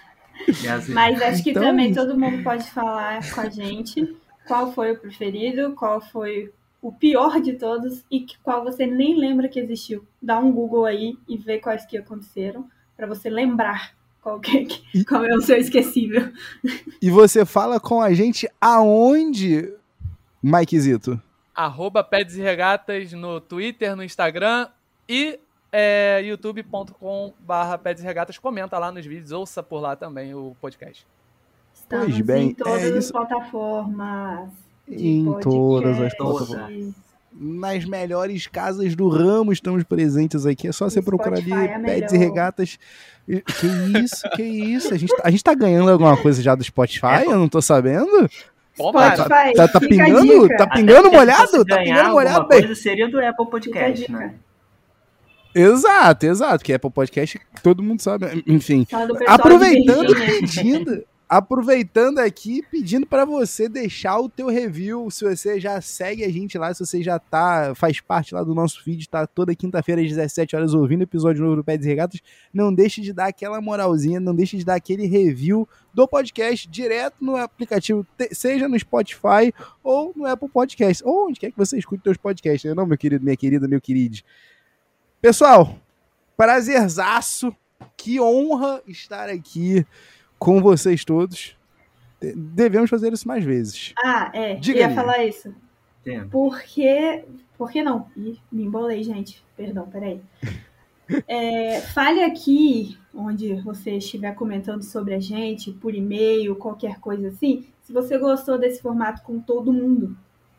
Mas 0.88 1.20
acho 1.20 1.42
que 1.42 1.50
então... 1.50 1.62
também 1.62 1.92
todo 1.92 2.18
mundo 2.18 2.42
pode 2.42 2.70
falar 2.70 3.20
com 3.32 3.40
a 3.40 3.48
gente 3.48 4.16
qual 4.46 4.72
foi 4.72 4.92
o 4.92 4.98
preferido, 4.98 5.74
qual 5.74 6.00
foi 6.00 6.52
o 6.80 6.92
pior 6.92 7.40
de 7.40 7.54
todos 7.54 8.04
e 8.10 8.26
qual 8.42 8.62
você 8.64 8.86
nem 8.86 9.18
lembra 9.18 9.48
que 9.48 9.58
existiu. 9.58 10.04
Dá 10.22 10.38
um 10.38 10.52
Google 10.52 10.84
aí 10.84 11.16
e 11.28 11.36
vê 11.36 11.58
quais 11.58 11.84
que 11.84 11.98
aconteceram 11.98 12.68
para 12.96 13.06
você 13.06 13.28
lembrar 13.28 13.94
qual, 14.20 14.40
que, 14.40 14.66
qual 15.08 15.24
é 15.24 15.34
o 15.34 15.40
seu 15.40 15.56
esquecível. 15.56 16.32
E 17.00 17.10
você 17.10 17.46
fala 17.46 17.78
com 17.78 18.02
a 18.02 18.12
gente 18.12 18.48
aonde, 18.60 19.72
Mike 20.42 20.78
Zito? 20.80 21.22
Arroba 21.54 22.02
Peds 22.02 22.36
e 22.36 22.40
Regatas 22.40 23.12
no 23.12 23.40
Twitter, 23.40 23.94
no 23.94 24.02
Instagram 24.02 24.68
e 25.08 25.38
é, 25.72 26.20
youtube.com 26.24 27.32
barra 27.38 27.78
Peds 27.78 28.02
e 28.02 28.06
Regatas. 28.06 28.36
Comenta 28.36 28.76
lá 28.78 28.90
nos 28.90 29.06
vídeos, 29.06 29.30
ouça 29.30 29.62
por 29.62 29.78
lá 29.78 29.94
também 29.94 30.34
o 30.34 30.56
podcast. 30.60 31.06
Estamos 31.72 32.06
pois 32.06 32.20
bem, 32.20 32.48
em 32.48 32.54
todas 32.54 32.82
é 32.82 32.98
as 32.98 33.12
plataformas 33.12 34.67
em 34.90 35.24
todas 35.40 36.00
as 36.00 36.16
plataformas. 36.16 36.94
Nas 37.40 37.84
melhores 37.84 38.46
casas 38.48 38.96
do 38.96 39.08
ramo 39.08 39.52
estamos 39.52 39.84
presentes 39.84 40.44
aqui. 40.44 40.68
É 40.68 40.72
só 40.72 40.88
você 40.90 41.00
procurar 41.00 41.38
ali 41.38 41.52
é 41.52 41.78
Pets 41.78 42.12
e 42.12 42.18
Regatas. 42.18 42.78
Que 43.26 43.66
isso, 44.02 44.30
que 44.34 44.42
isso? 44.42 44.94
A 44.94 44.96
gente, 44.96 45.14
tá, 45.14 45.22
a 45.24 45.30
gente 45.30 45.44
tá 45.44 45.54
ganhando 45.54 45.90
alguma 45.90 46.16
coisa 46.16 46.42
já 46.42 46.54
do 46.54 46.64
Spotify? 46.64 47.06
É, 47.20 47.26
eu 47.26 47.38
não 47.38 47.48
tô 47.48 47.60
sabendo. 47.62 48.28
Spotify, 48.74 49.52
tá, 49.52 49.52
tá, 49.54 49.68
tá 49.68 49.80
pingando? 49.80 50.48
Tá 50.48 50.66
pingando 50.66 51.10
molhado? 51.12 51.64
Tá 51.64 51.78
pingando 51.78 52.10
molhado, 52.10 52.46
coisa 52.46 52.74
seria 52.74 53.08
do 53.08 53.20
Apple 53.20 53.46
Podcast, 53.50 54.10
né? 54.10 54.34
Exato, 55.54 56.26
exato, 56.26 56.64
que 56.64 56.72
Apple 56.72 56.90
Podcast 56.90 57.40
todo 57.62 57.82
mundo 57.82 58.00
sabe. 58.00 58.44
Enfim, 58.46 58.86
aproveitando 59.26 60.16
e 60.16 60.40
pedindo, 60.40 61.04
aproveitando 61.28 62.20
aqui, 62.20 62.62
pedindo 62.70 63.06
para 63.06 63.26
você 63.26 63.68
deixar 63.68 64.18
o 64.18 64.30
teu 64.30 64.46
review, 64.48 65.10
se 65.10 65.24
você 65.24 65.60
já 65.60 65.78
segue 65.80 66.24
a 66.24 66.30
gente 66.30 66.56
lá, 66.56 66.72
se 66.72 66.84
você 66.84 67.02
já 67.02 67.18
tá, 67.18 67.74
faz 67.74 68.00
parte 68.00 68.34
lá 68.34 68.42
do 68.42 68.54
nosso 68.54 68.82
feed, 68.82 69.06
tá 69.08 69.26
toda 69.26 69.54
quinta-feira 69.54 70.00
às 70.00 70.08
17 70.08 70.56
horas 70.56 70.72
ouvindo 70.72 71.02
episódio 71.02 71.44
novo 71.44 71.56
do 71.56 71.64
Pé 71.64 71.76
de 71.76 71.86
Regatas, 71.86 72.20
não 72.52 72.72
deixe 72.72 73.02
de 73.02 73.12
dar 73.12 73.26
aquela 73.26 73.60
moralzinha, 73.60 74.18
não 74.18 74.34
deixe 74.34 74.56
de 74.56 74.64
dar 74.64 74.76
aquele 74.76 75.06
review 75.06 75.68
do 75.92 76.08
podcast 76.08 76.66
direto 76.66 77.16
no 77.20 77.36
aplicativo, 77.36 78.06
seja 78.32 78.66
no 78.66 78.78
Spotify 78.78 79.52
ou 79.82 80.14
no 80.16 80.24
Apple 80.24 80.48
Podcast, 80.48 81.04
ou 81.04 81.28
onde 81.28 81.38
quer 81.38 81.50
que 81.50 81.58
você 81.58 81.76
escute 81.76 82.02
seus 82.02 82.16
podcasts, 82.16 82.64
né? 82.64 82.74
não, 82.74 82.86
meu 82.86 82.96
querido, 82.96 83.22
minha 83.22 83.36
querida, 83.36 83.68
meu 83.68 83.80
querido. 83.80 84.18
Pessoal, 85.20 85.78
prazerzaço, 86.36 87.54
que 87.96 88.20
honra 88.20 88.80
estar 88.86 89.28
aqui 89.28 89.84
com 90.38 90.60
vocês 90.60 91.04
todos. 91.04 91.56
Devemos 92.20 92.90
fazer 92.90 93.12
isso 93.12 93.26
mais 93.26 93.44
vezes. 93.44 93.94
Ah, 93.98 94.30
é. 94.32 94.54
Diga 94.54 94.80
ia 94.80 94.90
falar 94.94 95.24
isso. 95.24 95.54
Porque. 96.30 97.24
Por 97.56 97.70
que 97.70 97.82
não? 97.82 98.06
Ih, 98.16 98.38
me 98.52 98.64
embolei, 98.64 99.02
gente. 99.02 99.42
Perdão, 99.56 99.88
peraí. 99.88 100.20
É, 101.26 101.80
fale 101.80 102.22
aqui, 102.22 102.98
onde 103.14 103.54
você 103.62 103.92
estiver 103.92 104.34
comentando 104.34 104.82
sobre 104.82 105.14
a 105.14 105.18
gente, 105.18 105.72
por 105.72 105.94
e-mail, 105.94 106.54
qualquer 106.54 107.00
coisa 107.00 107.28
assim, 107.28 107.66
se 107.80 107.94
você 107.94 108.18
gostou 108.18 108.58
desse 108.58 108.82
formato 108.82 109.22
com 109.22 109.40
todo 109.40 109.72
mundo. 109.72 110.14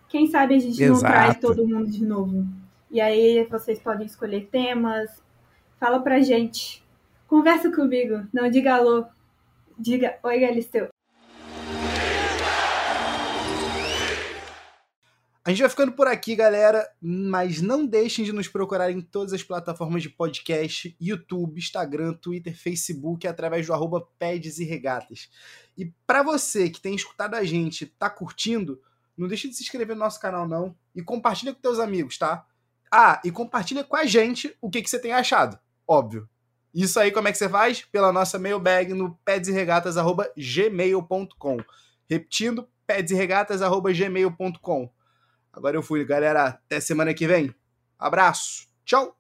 Quem 0.08 0.26
sabe 0.26 0.56
a 0.56 0.60
gente 0.60 0.82
Exato. 0.82 0.92
não 0.92 1.00
traz 1.00 1.38
todo 1.38 1.68
mundo 1.68 1.92
de 1.92 2.04
novo. 2.04 2.48
E 2.90 3.00
aí 3.00 3.46
vocês 3.46 3.80
podem 3.80 4.08
escolher 4.08 4.48
temas. 4.52 5.22
Fala 5.80 6.00
pra 6.00 6.20
gente. 6.20 6.84
Conversa 7.28 7.72
comigo. 7.72 8.26
Não 8.34 8.50
diga 8.50 8.74
alô. 8.74 9.06
Diga, 9.80 10.20
oi 10.24 10.42
Galisteu. 10.42 10.90
A 15.46 15.52
gente 15.52 15.62
vai 15.62 15.70
ficando 15.70 15.94
por 15.94 16.06
aqui, 16.06 16.36
galera, 16.36 16.86
mas 17.02 17.62
não 17.62 17.86
deixem 17.86 18.26
de 18.26 18.34
nos 18.34 18.50
procurar 18.50 18.92
em 18.92 19.00
todas 19.00 19.32
as 19.32 19.42
plataformas 19.42 20.04
de 20.04 20.10
podcast, 20.10 20.94
YouTube, 21.00 21.58
Instagram, 21.58 22.14
Twitter, 22.14 22.54
Facebook, 22.54 23.26
através 23.26 23.66
do 23.66 23.74
arroba 23.74 24.06
Pedes 24.20 24.60
e 24.60 24.66
Regatas. 24.66 25.30
E 25.78 25.86
para 26.06 26.24
você 26.24 26.70
que 26.70 26.82
tem 26.82 26.94
escutado 26.94 27.36
a 27.36 27.44
gente, 27.46 27.86
tá 27.86 28.10
curtindo, 28.10 28.82
não 29.18 29.30
deixe 29.30 29.48
de 29.48 29.56
se 29.56 29.64
inscrever 29.64 29.96
no 29.96 30.04
nosso 30.04 30.20
canal 30.20 30.46
não 30.46 30.76
e 30.94 31.02
compartilha 31.02 31.54
com 31.54 31.62
teus 31.62 31.80
amigos, 31.80 32.18
tá? 32.18 32.46
Ah, 32.92 33.22
e 33.24 33.32
compartilha 33.32 33.86
com 33.86 33.96
a 33.96 34.06
gente 34.06 34.54
o 34.62 34.70
que, 34.70 34.82
que 34.82 34.90
você 34.90 35.00
tem 35.00 35.14
achado, 35.14 35.58
óbvio. 35.88 36.28
Isso 36.74 37.00
aí 37.00 37.12
como 37.12 37.28
é 37.28 37.32
que 37.32 37.38
você 37.38 37.48
faz? 37.50 37.84
Pela 37.84 38.12
nossa 38.12 38.40
mailbag 38.40 38.94
no 38.94 39.16
pedsregatas.gmail.com. 39.26 41.58
Repetindo, 42.08 42.68
pedsregatas.gmail.com. 42.86 44.92
Agora 45.52 45.76
eu 45.78 45.84
fui, 45.84 46.06
galera. 46.06 46.46
Até 46.46 46.80
semana 46.80 47.14
que 47.14 47.28
vem. 47.28 47.54
Abraço. 47.98 48.70
Tchau. 48.86 49.19